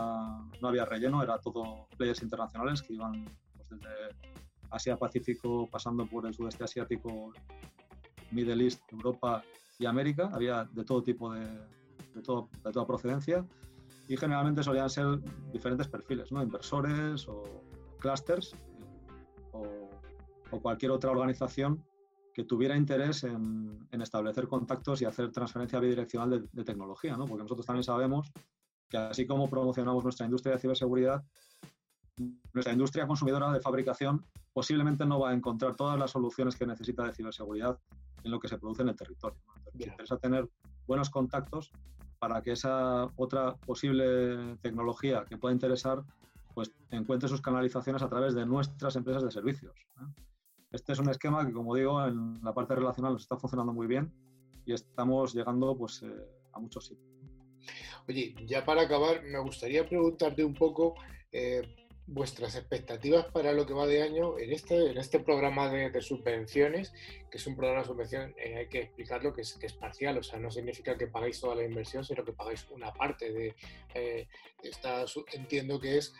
no 0.61 0.69
había 0.69 0.85
relleno, 0.85 1.23
era 1.23 1.39
todo 1.39 1.87
players 1.97 2.23
internacionales 2.23 2.83
que 2.83 2.95
iban 2.95 3.25
pues, 3.57 3.69
desde 3.71 3.89
Asia 4.71 4.97
Pacífico, 4.97 5.69
pasando 5.71 6.07
por 6.07 6.27
el 6.27 6.35
sudeste 6.35 6.65
asiático, 6.65 7.33
Middle 8.33 8.65
East, 8.65 8.81
Europa 8.93 9.43
y 9.79 9.87
América. 9.87 10.31
Había 10.33 10.65
de 10.65 10.85
todo 10.85 11.03
tipo 11.03 11.33
de, 11.33 11.47
de, 12.15 12.23
todo, 12.23 12.49
de 12.65 12.73
toda 12.73 12.87
procedencia 12.87 13.47
y 14.09 14.17
generalmente 14.17 14.63
solían 14.63 14.91
ser 14.91 15.21
diferentes 15.53 15.89
perfiles, 15.89 16.31
¿no? 16.33 16.43
inversores 16.43 17.29
o 17.29 17.43
clusters 17.99 18.55
o, 19.53 19.91
o 20.51 20.61
cualquier 20.61 20.93
otra 20.93 21.11
organización 21.11 21.85
que 22.37 22.45
tuviera 22.45 22.77
interés 22.77 23.25
en, 23.25 23.89
establecer 23.93 24.47
contactos 24.47 25.01
y 25.01 25.07
hacer 25.07 25.33
transferencia 25.33 25.81
bidireccional 25.81 26.47
de, 26.53 26.65
tecnología, 26.65 27.17
¿no? 27.17 27.25
porque 27.25 27.45
nosotros 27.45 27.65
también 27.65 27.83
sabemos 27.83 28.31
que 28.91 28.99
así 28.99 29.27
como 29.27 29.49
promocionamos 29.49 30.05
nuestra 30.05 30.27
industria 30.27 30.55
de 30.55 30.61
ciberseguridad, 30.61 31.25
nuestra 32.53 32.75
industria 32.75 33.07
consumidora 33.07 33.51
de 33.53 33.61
fabricación 33.61 34.23
posiblemente 34.53 35.07
no 35.07 35.19
va 35.19 35.31
a 35.31 35.33
encontrar 35.33 35.77
todas 35.77 35.99
las 35.99 36.11
soluciones 36.11 36.57
que 36.57 36.67
necesita 36.67 37.05
de 37.05 37.15
ciberseguridad 37.15 37.79
en 38.23 38.31
lo 38.31 38.39
que 38.39 38.49
se 38.49 38.59
produce 38.59 38.83
en 38.83 38.91
el 38.91 38.97
territorio. 38.97 39.41
Nos 39.73 39.87
interesa 39.87 40.19
tener 40.19 40.47
buenos 40.87 41.09
contactos 41.09 41.73
para 42.19 42.43
que 42.43 42.53
esa 42.53 43.11
otra 43.17 43.57
posible 43.57 44.59
tecnología 44.61 45.25
que 45.25 45.39
pueda 45.39 45.55
interesar 45.55 46.05
pues 46.53 46.71
encuentre 46.91 47.31
sus 47.31 47.41
canalizaciones 47.41 48.03
a 48.03 48.11
través 48.11 48.35
de 48.35 48.45
nuestras 48.45 48.95
empresas 48.97 49.23
de 49.23 49.31
servicios. 49.31 49.75
Este 50.77 50.93
es 50.93 50.99
un 50.99 51.09
esquema 51.09 51.47
que, 51.47 51.55
como 51.55 51.75
digo, 51.75 52.05
en 52.07 52.39
la 52.45 52.53
parte 52.53 52.75
relacional 52.75 53.15
nos 53.15 53.23
está 53.23 53.39
funcionando 53.39 53.73
muy 53.73 53.87
bien 53.87 54.13
y 54.67 54.75
estamos 54.75 55.35
llegando 55.35 55.75
pues, 55.75 56.03
eh, 56.03 56.13
a 56.53 56.61
muchos 56.61 56.89
sitios. 56.89 57.09
Oye, 58.07 58.35
ya 58.45 58.63
para 58.63 58.83
acabar, 58.83 59.23
me 59.23 59.39
gustaría 59.39 59.89
preguntarte 59.89 60.45
un 60.45 60.53
poco 60.53 60.95
eh, 61.33 61.63
vuestras 62.07 62.57
expectativas 62.57 63.25
para 63.33 63.55
lo 63.55 63.65
que 63.65 63.73
va 63.73 63.87
de 63.87 64.03
año 64.03 64.39
en 64.39 64.53
este, 64.53 64.91
en 64.91 64.99
este 64.99 65.19
programa 65.19 65.71
de, 65.71 65.99
subvenciones, 66.03 66.93
que 67.31 67.39
es 67.39 67.47
un 67.47 67.57
programa 67.57 67.81
de 67.81 67.87
subvención, 67.87 68.35
eh, 68.37 68.57
hay 68.59 68.69
que 68.69 68.81
explicarlo, 68.81 69.33
que 69.33 69.41
es, 69.41 69.55
que 69.55 69.67
es 69.67 69.73
parcial, 69.73 70.19
o 70.19 70.23
sea, 70.23 70.39
no 70.39 70.51
significa 70.51 70.99
que 70.99 71.07
pagáis 71.07 71.41
toda 71.41 71.55
la 71.55 71.65
inversión, 71.65 72.05
sino 72.05 72.23
que 72.23 72.35
pagáis 72.35 72.67
una 72.71 72.93
parte 72.93 73.33
de 73.33 73.57
esta, 74.63 75.07
entiendo 75.33 75.81
que 75.81 75.97
es 75.97 76.13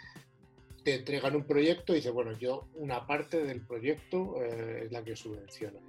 te 0.87 0.95
entregan 0.95 1.35
un 1.35 1.43
proyecto 1.43 1.93
y 1.93 1.97
dices, 1.97 2.13
bueno, 2.13 2.31
yo 2.39 2.69
una 2.77 3.09
parte 3.09 3.43
del 3.43 3.61
proyecto 3.61 4.41
eh, 4.41 4.83
es 4.85 4.93
la 4.93 5.03
que 5.03 5.17
subvenciono. 5.17 5.81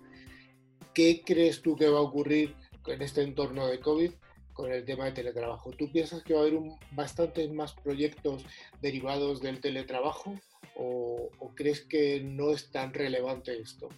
¿Qué 0.92 1.22
crees 1.24 1.62
tú 1.62 1.76
que 1.76 1.88
va 1.88 2.00
a 2.00 2.02
ocurrir 2.02 2.56
en 2.88 3.04
este 3.04 3.22
entorno 3.22 3.68
de 3.68 3.80
COVID 3.80 4.10
con 4.54 4.72
el 4.72 4.84
tema 4.86 5.06
de 5.06 5.12
teletrabajo? 5.12 5.70
¿Tú 5.70 5.92
piensas 5.92 6.24
que 6.24 6.34
va 6.34 6.40
a 6.40 6.44
haber 6.48 6.60
bastantes 6.94 7.48
más 7.54 7.76
proyectos 7.76 8.44
derivados 8.82 9.40
del 9.40 9.62
teletrabajo 9.62 10.34
o, 10.76 11.30
crees 11.54 11.82
que 11.82 12.24
no 12.24 12.50
es 12.50 12.72
tan 12.72 12.92
relevante 12.92 13.56
esto? 13.56 13.90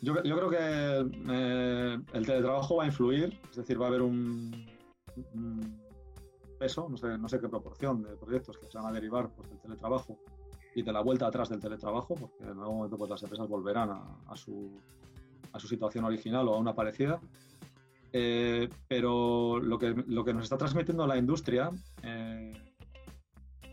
Yo, 0.00 0.14
creo 0.14 0.48
que 0.48 0.58
eh, 1.28 1.98
el 2.12 2.24
teletrabajo 2.24 2.76
va 2.76 2.84
a 2.84 2.86
influir, 2.86 3.36
es 3.50 3.56
decir, 3.56 3.82
va 3.82 3.86
a 3.86 3.88
haber 3.88 4.02
un, 4.02 4.64
peso, 6.64 6.88
no 6.88 6.96
sé, 6.96 7.18
no 7.18 7.28
sé, 7.28 7.38
qué 7.40 7.48
proporción 7.48 8.02
de 8.02 8.16
proyectos 8.16 8.56
que 8.56 8.66
se 8.66 8.78
van 8.78 8.86
a 8.86 8.92
derivar 8.92 9.28
pues, 9.36 9.50
del 9.50 9.58
teletrabajo 9.58 10.18
y 10.74 10.82
de 10.82 10.92
la 10.92 11.02
vuelta 11.02 11.26
atrás 11.26 11.50
del 11.50 11.60
teletrabajo, 11.60 12.14
porque 12.14 12.42
en 12.42 12.58
algún 12.58 12.78
momento 12.78 12.96
pues, 12.96 13.10
las 13.10 13.22
empresas 13.22 13.46
volverán 13.46 13.90
a, 13.90 14.34
su, 14.34 14.80
a 15.52 15.58
su 15.58 15.68
situación 15.68 16.06
original 16.06 16.48
o 16.48 16.54
a 16.54 16.58
una 16.58 16.74
parecida. 16.74 17.20
Eh, 18.14 18.70
pero 18.88 19.58
lo 19.58 19.78
que, 19.78 19.92
lo 20.06 20.24
que 20.24 20.32
nos 20.32 20.44
está 20.44 20.56
transmitiendo 20.56 21.06
la 21.06 21.18
industria, 21.18 21.68
eh, 22.02 22.52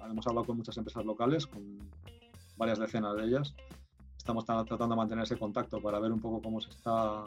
hemos 0.09 0.27
hablado 0.27 0.47
con 0.47 0.57
muchas 0.57 0.75
empresas 0.77 1.05
locales, 1.05 1.47
con 1.47 1.63
varias 2.57 2.79
decenas 2.79 3.15
de 3.15 3.23
ellas, 3.23 3.55
estamos 4.17 4.43
tratando 4.43 4.89
de 4.89 4.95
mantener 4.95 5.23
ese 5.23 5.37
contacto 5.37 5.81
para 5.81 5.99
ver 5.99 6.11
un 6.11 6.19
poco 6.19 6.41
cómo 6.41 6.59
se 6.59 6.71
está, 6.71 7.23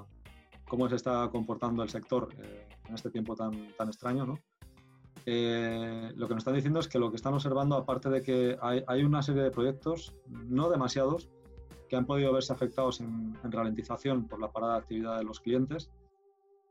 cómo 0.68 0.90
se 0.90 0.96
está 0.96 1.30
comportando 1.30 1.82
el 1.82 1.88
sector 1.88 2.28
eh, 2.38 2.68
en 2.86 2.94
este 2.94 3.10
tiempo 3.10 3.34
tan, 3.34 3.74
tan 3.78 3.88
extraño. 3.88 4.38
Lo 5.26 6.28
que 6.28 6.34
nos 6.34 6.42
están 6.42 6.54
diciendo 6.54 6.80
es 6.80 6.88
que 6.88 6.98
lo 6.98 7.10
que 7.10 7.16
están 7.16 7.34
observando, 7.34 7.76
aparte 7.76 8.10
de 8.10 8.20
que 8.20 8.58
hay, 8.60 8.84
hay 8.86 9.04
una 9.04 9.22
serie 9.22 9.42
de 9.42 9.50
proyectos, 9.50 10.14
no 10.28 10.68
demasiados, 10.68 11.30
que 11.88 11.96
han 11.96 12.06
podido 12.06 12.32
verse 12.32 12.52
afectados 12.52 13.00
en, 13.00 13.36
en 13.42 13.52
ralentización 13.52 14.26
por 14.26 14.40
la 14.40 14.50
parada 14.50 14.74
de 14.74 14.78
actividad 14.80 15.18
de 15.18 15.24
los 15.24 15.40
clientes, 15.40 15.90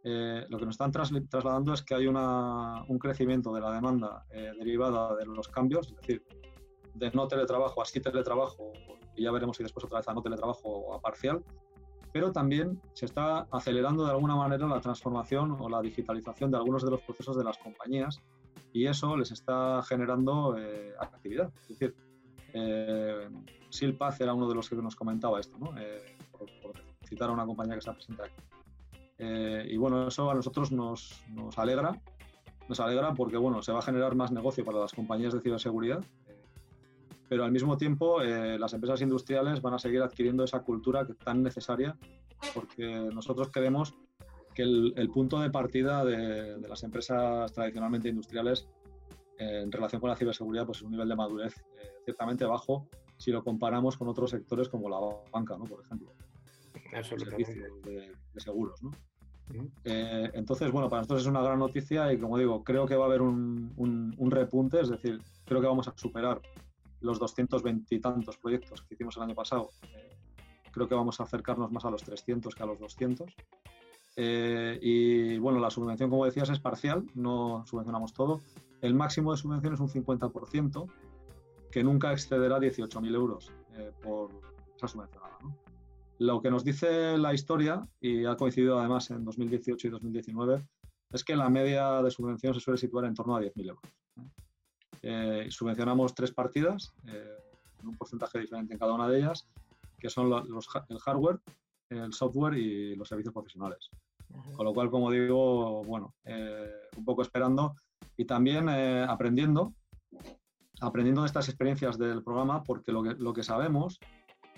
eh, 0.05 0.45
lo 0.49 0.57
que 0.59 0.65
nos 0.65 0.73
están 0.73 0.91
trasladando 0.91 1.73
es 1.73 1.81
que 1.81 1.95
hay 1.95 2.07
un 2.07 2.99
crecimiento 2.99 3.53
de 3.53 3.61
la 3.61 3.71
demanda 3.71 4.25
eh, 4.31 4.51
derivada 4.57 5.15
de 5.15 5.25
los 5.25 5.47
cambios, 5.47 5.87
es 5.87 5.95
decir, 5.95 6.23
de 6.93 7.09
no 7.11 7.27
teletrabajo 7.27 7.81
a 7.81 7.85
sí 7.85 8.01
teletrabajo, 8.01 8.73
y 9.15 9.23
ya 9.23 9.31
veremos 9.31 9.55
si 9.55 9.63
después 9.63 9.85
otra 9.85 9.99
vez 9.99 10.07
a 10.09 10.13
no 10.13 10.21
teletrabajo 10.21 10.67
o 10.67 10.93
a 10.93 10.99
parcial, 10.99 11.41
pero 12.11 12.33
también 12.33 12.81
se 12.93 13.05
está 13.05 13.47
acelerando 13.49 14.03
de 14.05 14.11
alguna 14.11 14.35
manera 14.35 14.67
la 14.67 14.81
transformación 14.81 15.55
o 15.57 15.69
la 15.69 15.81
digitalización 15.81 16.51
de 16.51 16.57
algunos 16.57 16.83
de 16.83 16.91
los 16.91 17.01
procesos 17.01 17.37
de 17.37 17.45
las 17.45 17.57
compañías 17.57 18.21
y 18.73 18.87
eso 18.87 19.15
les 19.15 19.31
está 19.31 19.81
generando 19.83 20.57
eh, 20.57 20.93
actividad. 20.99 21.51
Es 21.61 21.67
decir, 21.69 21.95
eh, 22.53 23.29
era 24.19 24.33
uno 24.33 24.49
de 24.49 24.55
los 24.55 24.69
que 24.69 24.75
nos 24.75 24.95
comentaba 24.95 25.39
esto, 25.39 25.57
¿no? 25.57 25.73
por, 26.31 26.49
por, 26.61 26.73
citar 27.07 27.29
a 27.29 27.33
una 27.33 27.45
compañía 27.45 27.73
que 27.73 27.79
está 27.79 27.93
presente 27.93 28.23
aquí. 28.23 28.35
Eh, 29.17 29.67
y 29.69 29.77
bueno, 29.77 30.07
eso 30.07 30.29
a 30.29 30.35
nosotros 30.35 30.71
nos, 30.71 31.23
nos, 31.29 31.57
alegra, 31.57 32.01
nos 32.67 32.79
alegra 32.79 33.13
porque 33.13 33.37
bueno, 33.37 33.61
se 33.61 33.71
va 33.71 33.79
a 33.79 33.83
generar 33.83 34.15
más 34.15 34.31
negocio 34.31 34.65
para 34.65 34.79
las 34.79 34.93
compañías 34.93 35.33
de 35.33 35.41
ciberseguridad, 35.41 36.03
eh, 36.27 36.41
pero 37.29 37.45
al 37.45 37.51
mismo 37.51 37.77
tiempo 37.77 38.21
eh, 38.21 38.57
las 38.57 38.73
empresas 38.73 39.01
industriales 39.01 39.61
van 39.61 39.75
a 39.75 39.79
seguir 39.79 40.01
adquiriendo 40.01 40.43
esa 40.43 40.61
cultura 40.63 41.05
que 41.05 41.13
tan 41.13 41.43
necesaria 41.43 41.95
porque 42.53 43.09
nosotros 43.13 43.49
creemos 43.51 43.93
que 44.53 44.63
el, 44.63 44.93
el 44.95 45.09
punto 45.09 45.39
de 45.39 45.49
partida 45.49 46.05
de, 46.05 46.59
de, 46.59 46.67
las 46.67 46.83
empresas 46.83 47.51
tradicionalmente 47.51 48.09
industriales 48.09 48.67
en 49.37 49.71
relación 49.71 49.99
con 49.99 50.09
la 50.09 50.15
ciberseguridad 50.15 50.65
pues 50.65 50.77
es 50.77 50.83
un 50.83 50.91
nivel 50.91 51.09
de 51.09 51.15
madurez 51.15 51.55
ciertamente 52.05 52.45
bajo 52.45 52.87
si 53.17 53.31
lo 53.31 53.43
comparamos 53.43 53.97
con 53.97 54.07
otros 54.07 54.29
sectores 54.29 54.69
como 54.69 54.89
la 54.89 54.99
banca, 55.31 55.57
¿no? 55.57 55.65
por 55.65 55.81
ejemplo 55.81 56.13
de, 56.91 58.11
de, 58.33 58.39
seguros. 58.39 58.81
¿no? 58.83 58.91
Eh, 59.83 60.31
entonces, 60.33 60.71
bueno, 60.71 60.89
para 60.89 61.01
nosotros 61.01 61.21
es 61.21 61.27
una 61.27 61.41
gran 61.41 61.59
noticia 61.59 62.11
y 62.13 62.19
como 62.19 62.37
digo, 62.37 62.63
creo 62.63 62.85
que 62.85 62.95
va 62.95 63.05
a 63.05 63.07
haber 63.07 63.21
un, 63.21 63.73
un, 64.17 64.31
repunte, 64.31 64.79
es 64.79 64.89
decir, 64.89 65.19
creo 65.45 65.61
que 65.61 65.67
vamos 65.67 65.87
a 65.87 65.93
superar 65.97 66.41
los 67.01 67.19
220 67.19 67.95
y 67.95 67.99
tantos 67.99 68.37
proyectos 68.37 68.81
que 68.83 68.95
hicimos 68.95 69.17
el 69.17 69.23
año 69.23 69.35
pasado. 69.35 69.69
Eh, 69.83 70.09
creo 70.71 70.87
que 70.87 70.95
vamos 70.95 71.19
a 71.19 71.23
acercarnos 71.23 71.71
más 71.71 71.85
a 71.85 71.91
los 71.91 72.03
300 72.03 72.55
que 72.55 72.63
a 72.63 72.65
los 72.65 72.79
200. 72.79 73.29
Eh, 74.15 74.79
y 74.81 75.37
bueno, 75.39 75.59
la 75.59 75.69
subvención, 75.69 76.09
como 76.09 76.25
decías, 76.25 76.49
es 76.49 76.59
parcial, 76.59 77.03
no 77.15 77.65
subvencionamos 77.65 78.13
todo. 78.13 78.41
El 78.81 78.93
máximo 78.93 79.31
de 79.31 79.37
subvención 79.37 79.73
es 79.73 79.79
un 79.79 79.89
50%, 79.89 80.87
que 81.71 81.83
nunca 81.83 82.11
excederá 82.11 82.59
18.000 82.59 83.15
euros 83.15 83.51
por 84.03 84.29
esa 84.75 84.87
subvencionada. 84.87 85.37
Lo 86.19 86.41
que 86.41 86.51
nos 86.51 86.63
dice 86.63 87.17
la 87.17 87.33
historia, 87.33 87.87
y 87.99 88.25
ha 88.25 88.35
coincidido 88.35 88.79
además 88.79 89.09
en 89.09 89.25
2018 89.25 89.87
y 89.87 89.89
2019, 89.89 90.63
es 91.11 91.23
que 91.23 91.35
la 91.35 91.49
media 91.49 92.01
de 92.01 92.11
subvención 92.11 92.53
se 92.53 92.59
suele 92.59 92.77
situar 92.77 93.05
en 93.05 93.13
torno 93.13 93.35
a 93.35 93.41
10.000 93.41 93.69
euros. 93.69 93.83
Eh, 95.01 95.47
subvencionamos 95.49 96.15
tres 96.15 96.31
partidas, 96.31 96.93
eh, 97.07 97.37
un 97.83 97.97
porcentaje 97.97 98.39
diferente 98.39 98.73
en 98.73 98.79
cada 98.79 98.93
una 98.93 99.09
de 99.09 99.19
ellas, 99.19 99.45
que 99.99 100.09
son 100.09 100.31
el 100.89 100.99
hardware, 100.99 101.39
el 101.89 102.13
software 102.13 102.53
y 102.57 102.95
los 102.95 103.09
servicios 103.09 103.33
profesionales. 103.33 103.89
Con 104.55 104.65
lo 104.65 104.73
cual, 104.73 104.89
como 104.89 105.11
digo, 105.11 105.83
bueno, 105.83 106.15
eh, 106.25 106.69
un 106.97 107.05
poco 107.05 107.21
esperando 107.21 107.75
y 108.17 108.25
también 108.25 108.69
eh, 108.69 109.05
aprendiendo, 109.07 109.73
aprendiendo 110.81 111.21
de 111.21 111.27
estas 111.27 111.49
experiencias 111.49 111.97
del 111.97 112.23
programa, 112.23 112.63
porque 112.63 112.91
lo 112.91 113.03
que, 113.03 113.15
lo 113.15 113.33
que 113.33 113.43
sabemos 113.43 113.99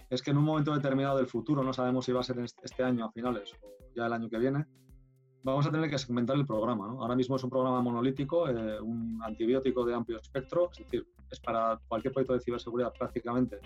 es 0.09 0.21
que 0.21 0.31
en 0.31 0.37
un 0.37 0.43
momento 0.43 0.73
determinado 0.73 1.17
del 1.17 1.27
futuro, 1.27 1.63
no 1.63 1.73
sabemos 1.73 2.05
si 2.05 2.11
va 2.11 2.21
a 2.21 2.23
ser 2.23 2.39
este 2.39 2.83
año 2.83 3.05
a 3.05 3.11
finales 3.11 3.53
o 3.61 3.75
ya 3.95 4.05
el 4.05 4.13
año 4.13 4.29
que 4.29 4.37
viene, 4.37 4.65
vamos 5.43 5.65
a 5.67 5.71
tener 5.71 5.89
que 5.89 5.97
segmentar 5.97 6.35
el 6.35 6.45
programa. 6.45 6.87
Ahora 6.87 7.15
mismo 7.15 7.35
es 7.35 7.43
un 7.43 7.49
programa 7.49 7.81
monolítico, 7.81 8.49
eh, 8.49 8.81
un 8.81 9.21
antibiótico 9.23 9.85
de 9.85 9.93
amplio 9.93 10.19
espectro, 10.19 10.69
es 10.71 10.79
decir, 10.79 11.07
es 11.29 11.39
para 11.39 11.79
cualquier 11.87 12.13
proyecto 12.13 12.33
de 12.33 12.41
ciberseguridad 12.41 12.93
prácticamente 12.93 13.59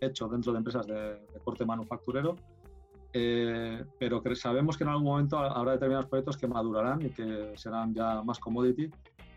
hecho 0.00 0.28
dentro 0.28 0.52
de 0.52 0.58
empresas 0.58 0.86
de, 0.86 1.18
corte 1.44 1.64
manufacturero, 1.64 2.36
eh, 3.12 3.84
pero 3.98 4.22
sabemos 4.34 4.76
que 4.76 4.84
en 4.84 4.90
algún 4.90 5.04
momento 5.04 5.38
habrá 5.38 5.72
determinados 5.72 6.06
proyectos 6.06 6.36
que 6.36 6.46
madurarán 6.46 7.02
y 7.02 7.10
que 7.10 7.52
serán 7.56 7.94
ya 7.94 8.22
más 8.22 8.38
commodity 8.38 8.90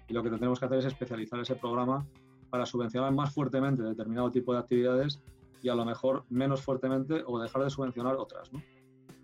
y 0.07 0.13
lo 0.13 0.21
que 0.21 0.29
tendremos 0.29 0.59
que 0.59 0.65
hacer 0.65 0.79
es 0.79 0.85
especializar 0.85 1.39
ese 1.39 1.55
programa 1.55 2.05
para 2.49 2.65
subvencionar 2.65 3.11
más 3.13 3.33
fuertemente 3.33 3.81
determinado 3.81 4.29
tipo 4.29 4.53
de 4.53 4.59
actividades 4.59 5.19
y 5.61 5.69
a 5.69 5.75
lo 5.75 5.85
mejor 5.85 6.25
menos 6.29 6.61
fuertemente 6.61 7.23
o 7.25 7.39
dejar 7.39 7.63
de 7.63 7.69
subvencionar 7.69 8.15
otras. 8.17 8.51
¿no? 8.51 8.61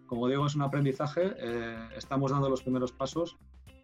Como 0.08 0.28
digo, 0.28 0.48
es 0.48 0.56
un 0.56 0.64
aprendizaje, 0.64 1.36
eh, 1.38 1.90
estamos 1.96 2.32
dando 2.32 2.50
los 2.50 2.64
primeros 2.64 2.92
pasos 2.92 3.38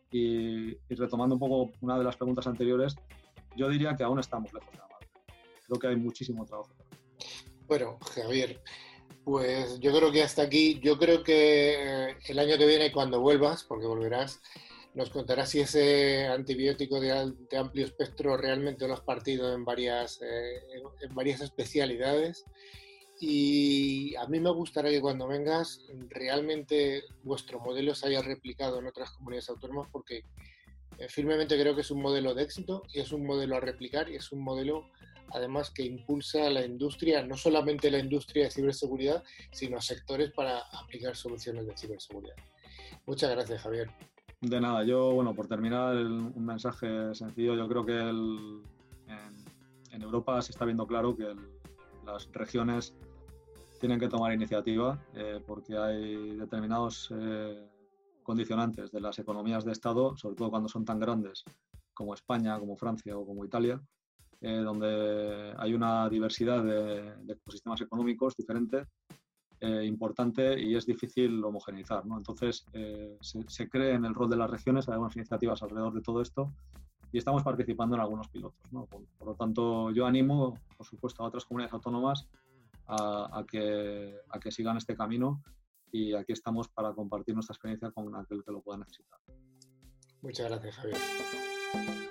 y, 0.09 0.75
retomando 0.89 1.35
un 1.35 1.39
poco 1.39 1.71
una 1.81 1.97
de 1.97 2.03
las 2.03 2.15
preguntas 2.15 2.47
anteriores, 2.47 2.95
yo 3.55 3.69
diría 3.69 3.95
que 3.95 4.03
aún 4.03 4.19
estamos 4.19 4.51
lejos 4.53 4.71
de 4.71 4.77
la 4.77 4.87
madre. 4.87 5.07
Creo 5.67 5.79
que 5.79 5.87
hay 5.87 5.95
muchísimo 5.97 6.45
trabajo. 6.45 6.71
Bueno, 7.67 7.97
Javier, 8.15 8.61
pues 9.25 9.79
yo 9.79 9.91
creo 9.91 10.11
que 10.11 10.21
hasta 10.21 10.43
aquí, 10.43 10.79
yo 10.81 10.99
creo 10.99 11.23
que 11.23 11.73
eh, 11.73 12.17
el 12.27 12.39
año 12.39 12.59
que 12.59 12.67
viene 12.67 12.91
cuando 12.91 13.19
vuelvas, 13.19 13.63
porque 13.63 13.87
volverás, 13.87 14.39
nos 14.93 15.09
contarás 15.09 15.49
si 15.49 15.61
ese 15.61 16.27
antibiótico 16.27 16.99
de, 16.99 17.33
amplio 17.57 17.85
espectro 17.85 18.37
realmente 18.37 18.87
lo 18.87 18.93
has 18.93 19.01
partido 19.01 19.51
en 19.53 19.65
varias, 19.65 20.21
eh, 20.21 20.61
en 21.01 21.15
varias 21.15 21.41
especialidades. 21.41 22.45
Y 23.19 24.15
a 24.15 24.27
mí 24.27 24.39
me 24.39 24.51
gustaría 24.51 24.91
que 24.91 25.01
cuando 25.01 25.27
vengas 25.27 25.81
realmente 26.09 27.03
vuestro 27.23 27.59
modelo 27.59 27.95
se 27.95 28.07
haya 28.07 28.21
replicado 28.21 28.79
en 28.79 28.87
otras 28.87 29.09
comunidades 29.11 29.49
autónomas 29.49 29.87
porque 29.91 30.23
eh, 30.99 31.07
firmemente 31.09 31.59
creo 31.59 31.73
que 31.73 31.81
es 31.81 31.91
un 31.91 32.01
modelo 32.01 32.35
de 32.35 32.43
éxito 32.43 32.83
y 32.93 32.99
es 32.99 33.11
un 33.11 33.25
modelo 33.25 33.55
a 33.55 33.59
replicar 33.59 34.09
y 34.09 34.17
es 34.17 34.31
un 34.31 34.43
modelo 34.43 34.91
además 35.31 35.71
que 35.71 35.83
impulsa 35.83 36.47
a 36.47 36.49
la 36.49 36.65
industria, 36.65 37.23
no 37.25 37.35
solamente 37.37 37.91
la 37.91 37.99
industria 37.99 38.45
de 38.45 38.51
ciberseguridad, 38.51 39.23
sino 39.51 39.77
a 39.77 39.81
sectores 39.81 40.31
para 40.31 40.59
aplicar 40.71 41.15
soluciones 41.15 41.65
de 41.67 41.77
ciberseguridad. 41.77 42.35
Muchas 43.05 43.31
gracias, 43.31 43.61
Javier. 43.61 43.89
De 44.41 44.59
nada, 44.59 44.83
yo, 44.83 45.11
bueno, 45.11 45.33
por 45.33 45.47
terminar, 45.47 45.95
un 45.95 46.45
mensaje 46.45 47.15
sencillo. 47.15 47.55
Yo 47.55 47.67
creo 47.67 47.85
que 47.85 47.99
en, 47.99 48.63
Europa 50.01 50.41
se 50.41 50.51
está 50.51 50.65
viendo 50.65 50.85
claro 50.85 51.15
que 51.15 51.33
las 52.05 52.29
regiones 52.31 52.93
tienen 53.79 53.99
que 53.99 54.07
tomar 54.07 54.33
iniciativa 54.33 55.01
eh, 55.15 55.41
porque 55.47 55.75
hay 55.75 56.35
determinados 56.35 57.11
eh, 57.17 57.67
condicionantes 58.21 58.91
de 58.91 59.01
las 59.01 59.17
economías 59.19 59.65
de 59.65 59.71
Estado, 59.71 60.15
sobre 60.17 60.35
todo 60.35 60.51
cuando 60.51 60.69
son 60.69 60.85
tan 60.85 60.99
grandes 60.99 61.43
como 61.93 62.13
España, 62.13 62.59
como 62.59 62.75
Francia 62.75 63.17
o 63.17 63.25
como 63.25 63.45
Italia, 63.45 63.81
eh, 64.47 64.57
donde 64.57 65.55
hay 65.57 65.73
una 65.73 66.07
diversidad 66.07 66.63
de, 66.63 67.15
de 67.17 67.33
ecosistemas 67.33 67.81
económicos 67.81 68.35
diferentes 68.35 68.87
eh, 69.59 69.85
importante 69.85 70.61
y 70.61 70.75
es 70.75 70.85
difícil 70.85 71.43
homogeneizar. 71.43 72.05
¿no? 72.05 72.17
Entonces, 72.17 72.63
eh, 72.73 73.17
se, 73.21 73.67
cree 73.67 73.93
en 73.93 74.05
el 74.05 74.13
rol 74.13 74.29
de 74.29 74.37
las 74.37 74.47
regiones, 74.47 74.87
hay 74.87 74.93
algunas 74.93 75.15
iniciativas 75.15 75.63
alrededor 75.63 75.95
de 75.95 76.01
todo 76.01 76.21
esto 76.21 76.53
y 77.11 77.17
estamos 77.17 77.41
participando 77.41 77.95
en 77.95 78.01
algunos 78.01 78.27
pilotos. 78.27 78.71
¿no? 78.71 78.85
Por, 78.85 79.01
lo 79.25 79.33
tanto, 79.33 79.89
yo 79.89 80.05
animo, 80.05 80.59
por 80.77 80.85
supuesto, 80.85 81.23
a 81.23 81.27
otras 81.27 81.45
comunidades 81.45 81.73
autónomas 81.73 82.27
a, 82.85 83.43
que, 83.49 84.15
a 84.29 84.39
que 84.39 84.51
sigan 84.51 84.77
este 84.77 84.95
camino 84.95 85.41
y 85.91 86.13
aquí 86.13 86.33
estamos 86.33 86.67
para 86.67 86.93
compartir 86.93 87.33
nuestra 87.33 87.53
experiencia 87.53 87.89
con 87.89 88.15
aquel 88.15 88.43
que 88.43 88.51
lo 88.51 88.61
pueda 88.61 88.77
necesitar. 88.77 89.19
Muchas 90.21 90.51
gracias, 90.51 90.75
Javier. 90.75 92.04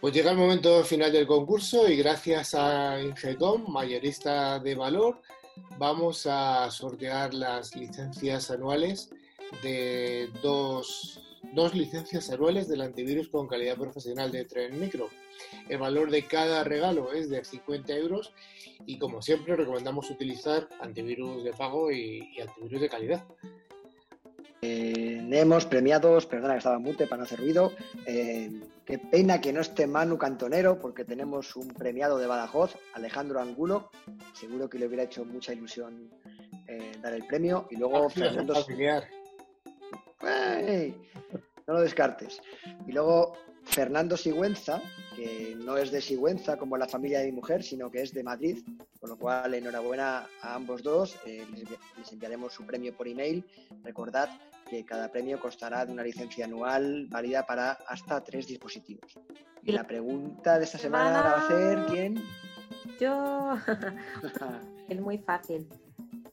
Pues 0.00 0.14
llega 0.14 0.30
el 0.30 0.36
momento 0.36 0.84
final 0.84 1.10
del 1.10 1.26
concurso 1.26 1.88
y 1.88 1.96
gracias 1.96 2.54
a 2.54 3.02
Ingecom, 3.02 3.68
mayorista 3.68 4.60
de 4.60 4.76
valor, 4.76 5.20
vamos 5.76 6.24
a 6.26 6.70
sortear 6.70 7.34
las 7.34 7.74
licencias 7.74 8.52
anuales 8.52 9.10
de 9.60 10.30
dos, 10.40 11.20
dos 11.52 11.74
licencias 11.74 12.30
anuales 12.30 12.68
del 12.68 12.82
antivirus 12.82 13.28
con 13.28 13.48
calidad 13.48 13.76
profesional 13.76 14.30
de 14.30 14.44
Tren 14.44 14.78
Micro. 14.78 15.08
El 15.68 15.78
valor 15.78 16.12
de 16.12 16.22
cada 16.26 16.62
regalo 16.62 17.12
es 17.12 17.28
de 17.28 17.44
50 17.44 17.92
euros 17.96 18.32
y 18.86 18.98
como 18.98 19.20
siempre 19.20 19.56
recomendamos 19.56 20.10
utilizar 20.10 20.68
antivirus 20.80 21.42
de 21.42 21.52
pago 21.52 21.90
y, 21.90 22.40
antivirus 22.40 22.80
de 22.80 22.88
calidad. 22.88 23.24
Tenemos 24.60 25.66
premiados, 25.66 26.26
perdona 26.26 26.54
que 26.54 26.58
estaba 26.58 26.78
mute 26.78 27.06
para 27.06 27.18
no 27.18 27.24
hacer 27.24 27.38
ruido. 27.38 27.72
Eh, 28.06 28.50
qué 28.84 28.98
pena 28.98 29.40
que 29.40 29.52
no 29.52 29.60
esté 29.60 29.86
Manu 29.86 30.18
Cantonero, 30.18 30.78
porque 30.78 31.04
tenemos 31.04 31.54
un 31.56 31.68
premiado 31.68 32.18
de 32.18 32.26
Badajoz, 32.26 32.76
Alejandro 32.94 33.40
Angulo. 33.40 33.90
Seguro 34.32 34.68
que 34.68 34.78
le 34.78 34.86
hubiera 34.86 35.04
hecho 35.04 35.24
mucha 35.24 35.52
ilusión 35.52 36.10
eh, 36.66 36.92
dar 37.00 37.14
el 37.14 37.26
premio. 37.26 37.68
Y 37.70 37.76
luego 37.76 38.08
Fernando. 38.10 38.54
No 41.66 41.74
lo 41.74 41.80
descartes. 41.82 42.40
Y 42.86 42.92
luego 42.92 43.34
Fernando 43.70 44.16
Sigüenza, 44.16 44.80
que 45.14 45.56
no 45.56 45.76
es 45.76 45.90
de 45.90 46.00
Sigüenza 46.00 46.56
como 46.56 46.76
la 46.76 46.88
familia 46.88 47.20
de 47.20 47.26
mi 47.26 47.32
mujer, 47.32 47.62
sino 47.62 47.90
que 47.90 48.02
es 48.02 48.12
de 48.12 48.22
Madrid, 48.22 48.64
con 49.00 49.10
lo 49.10 49.18
cual 49.18 49.54
enhorabuena 49.54 50.26
a 50.42 50.54
ambos 50.54 50.82
dos. 50.82 51.16
Eh, 51.26 51.46
les, 51.96 52.12
enviaremos 52.12 52.52
su 52.52 52.64
premio 52.64 52.96
por 52.96 53.06
email. 53.06 53.44
Recordad 53.84 54.30
que 54.68 54.84
cada 54.84 55.10
premio 55.10 55.38
costará 55.40 55.84
de 55.84 55.92
una 55.92 56.02
licencia 56.02 56.44
anual 56.44 57.06
válida 57.08 57.46
para 57.46 57.72
hasta 57.86 58.22
tres 58.24 58.46
dispositivos. 58.46 59.18
Y 59.62 59.72
la 59.72 59.86
pregunta 59.86 60.58
de 60.58 60.64
esta 60.64 60.78
semana, 60.78 61.10
la 61.10 61.22
va 61.22 61.30
a 61.32 61.46
hacer 61.46 61.86
quién? 61.86 62.22
Yo. 62.98 63.54
es 64.88 65.00
muy 65.00 65.18
fácil. 65.18 65.68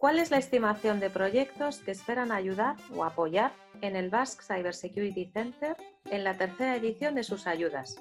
¿Cuál 0.06 0.20
es 0.20 0.30
la 0.30 0.38
estimación 0.38 1.00
de 1.00 1.10
proyectos 1.10 1.80
que 1.80 1.90
esperan 1.90 2.32
ayudar 2.32 2.76
o 2.96 3.04
apoyar 3.04 3.54
en 3.82 3.96
el 3.96 4.12
Basque 4.12 4.44
Cybersecurity 4.46 5.32
Center 5.34 5.76
en 6.12 6.24
la 6.24 6.38
tercera 6.38 6.76
edición 6.76 7.16
de 7.16 7.24
sus 7.24 7.48
ayudas? 7.48 8.00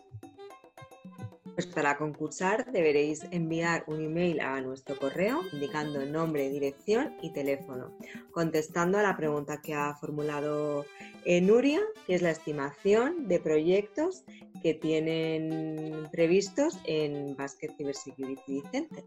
Pues 1.54 1.66
para 1.66 1.96
concursar 1.96 2.70
deberéis 2.70 3.24
enviar 3.30 3.84
un 3.86 4.04
email 4.04 4.42
a 4.42 4.60
nuestro 4.60 4.98
correo 4.98 5.40
indicando 5.50 6.04
nombre, 6.04 6.50
dirección 6.50 7.16
y 7.22 7.32
teléfono, 7.32 7.96
contestando 8.32 8.98
a 8.98 9.02
la 9.02 9.16
pregunta 9.16 9.62
que 9.62 9.72
ha 9.72 9.94
formulado 9.94 10.84
Nuria, 11.24 11.80
que 12.06 12.16
es 12.16 12.20
la 12.20 12.32
estimación 12.32 13.28
de 13.28 13.40
proyectos 13.40 14.24
que 14.64 14.72
tienen 14.72 16.08
previstos 16.10 16.78
en 16.84 17.36
Basket 17.36 17.68
Cybersecurity 17.76 18.62
Center. 18.72 19.04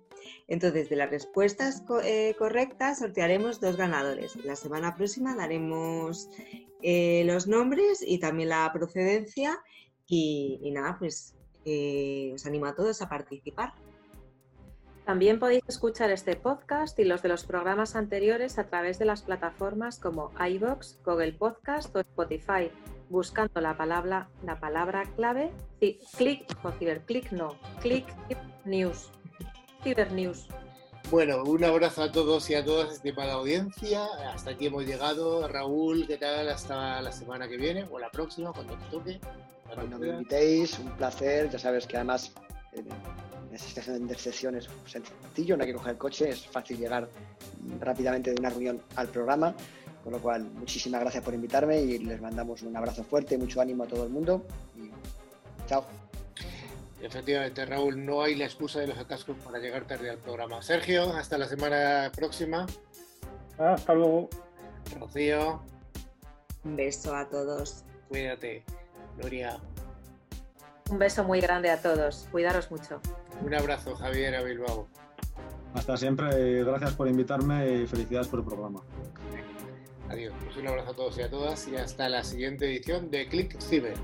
Entonces, 0.47 0.87
de 0.87 0.95
las 0.95 1.09
respuestas 1.09 1.83
eh, 2.03 2.35
correctas 2.37 2.99
sortearemos 2.99 3.59
dos 3.59 3.75
ganadores. 3.75 4.35
La 4.45 4.55
semana 4.55 4.95
próxima 4.95 5.35
daremos 5.35 6.29
eh, 6.83 7.23
los 7.25 7.47
nombres 7.47 8.03
y 8.05 8.19
también 8.19 8.49
la 8.49 8.71
procedencia 8.71 9.57
y, 10.05 10.69
nada, 10.71 10.97
pues 10.99 11.33
eh, 11.65 12.33
os 12.35 12.45
animo 12.45 12.67
a 12.67 12.75
todos 12.75 13.01
a 13.01 13.09
participar. 13.09 13.73
También 15.05 15.39
podéis 15.39 15.63
escuchar 15.67 16.11
este 16.11 16.35
podcast 16.35 16.99
y 16.99 17.03
los 17.03 17.23
de 17.23 17.29
los 17.29 17.45
programas 17.45 17.95
anteriores 17.95 18.59
a 18.59 18.67
través 18.67 18.99
de 18.99 19.05
las 19.05 19.23
plataformas 19.23 19.97
como 19.97 20.31
iBox, 20.39 20.99
Google 21.03 21.33
Podcast 21.33 21.95
o 21.95 21.99
Spotify, 22.01 22.69
buscando 23.09 23.61
la 23.61 23.77
palabra, 23.77 24.29
la 24.43 24.59
palabra 24.59 25.03
clave 25.15 25.51
click 26.17 26.45
o 26.63 26.71
ciberclick 26.71 27.31
no, 27.31 27.55
click 27.81 28.05
news, 28.65 29.11
cibernews. 29.83 30.47
Bueno, 31.09 31.43
un 31.43 31.63
abrazo 31.63 32.03
a 32.03 32.11
todos 32.11 32.49
y 32.49 32.55
a 32.55 32.65
todas, 32.65 32.95
estimada 32.95 33.33
audiencia. 33.33 34.05
Hasta 34.33 34.51
aquí 34.51 34.65
hemos 34.65 34.85
llegado. 34.85 35.47
Raúl, 35.47 36.05
¿qué 36.05 36.17
tal? 36.17 36.49
Hasta 36.49 37.01
la 37.01 37.13
semana 37.13 37.47
que 37.47 37.55
viene 37.55 37.85
o 37.89 37.97
la 37.97 38.11
próxima, 38.11 38.51
cuando 38.51 38.77
te 38.77 38.85
toque. 38.91 39.19
Cuando 39.73 39.99
me 39.99 40.09
invitéis, 40.09 40.77
un 40.79 40.91
placer. 40.97 41.49
Ya 41.49 41.59
sabes 41.59 41.87
que 41.87 41.95
además 41.95 42.33
eh, 42.73 42.83
en 43.49 43.55
esta 43.55 43.81
sesión 44.17 44.55
es 44.55 44.67
sencillo, 44.85 45.55
no 45.55 45.63
hay 45.63 45.69
que 45.69 45.75
coger 45.75 45.91
el 45.93 45.97
coche, 45.97 46.29
es 46.29 46.45
fácil 46.45 46.77
llegar 46.77 47.07
rápidamente 47.79 48.31
de 48.33 48.39
una 48.41 48.49
reunión 48.49 48.81
al 48.95 49.07
programa. 49.07 49.55
Con 50.07 50.13
lo 50.13 50.21
cual, 50.21 50.43
muchísimas 50.53 51.01
gracias 51.01 51.21
por 51.21 51.33
invitarme 51.33 51.81
y 51.81 51.97
les 51.97 52.21
mandamos 52.21 52.61
un 52.61 52.73
abrazo 52.77 53.03
fuerte, 53.03 53.37
mucho 53.37 53.59
ánimo 53.59 53.83
a 53.83 53.87
todo 53.87 54.05
el 54.05 54.09
mundo. 54.09 54.41
Y 54.77 54.89
chao. 55.67 55.83
Efectivamente, 57.01 57.65
Raúl, 57.65 58.05
no 58.05 58.21
hay 58.21 58.35
la 58.35 58.45
excusa 58.45 58.79
de 58.79 58.87
los 58.87 58.97
atascos 58.97 59.35
para 59.43 59.59
llegar 59.59 59.85
tarde 59.85 60.09
al 60.09 60.17
programa. 60.19 60.61
Sergio, 60.61 61.11
hasta 61.11 61.37
la 61.37 61.45
semana 61.45 62.09
próxima. 62.15 62.65
Hasta 63.57 63.93
luego. 63.93 64.29
Rocío. 64.97 65.61
Un 66.63 66.77
beso 66.77 67.13
a 67.13 67.27
todos. 67.27 67.83
Cuídate. 68.07 68.63
Gloria. 69.17 69.59
Un 70.89 70.99
beso 70.99 71.25
muy 71.25 71.41
grande 71.41 71.69
a 71.69 71.81
todos. 71.81 72.29
Cuidaros 72.31 72.71
mucho. 72.71 73.01
Un 73.43 73.53
abrazo, 73.53 73.93
Javier 73.97 74.37
a 74.37 74.41
Bilbao. 74.41 74.87
Hasta 75.73 75.97
siempre. 75.97 76.63
Gracias 76.63 76.93
por 76.93 77.09
invitarme 77.09 77.81
y 77.81 77.87
felicidades 77.87 78.29
por 78.29 78.39
el 78.39 78.45
programa. 78.45 78.81
Adiós. 80.09 80.33
Pues 80.43 80.57
un 80.57 80.67
abrazo 80.67 80.91
a 80.91 80.95
todos 80.95 81.17
y 81.17 81.21
a 81.21 81.29
todas 81.29 81.67
y 81.67 81.75
hasta 81.75 82.07
la 82.09 82.23
siguiente 82.23 82.65
edición 82.65 83.11
de 83.11 83.27
Click 83.27 83.59
Cyber. 83.59 83.95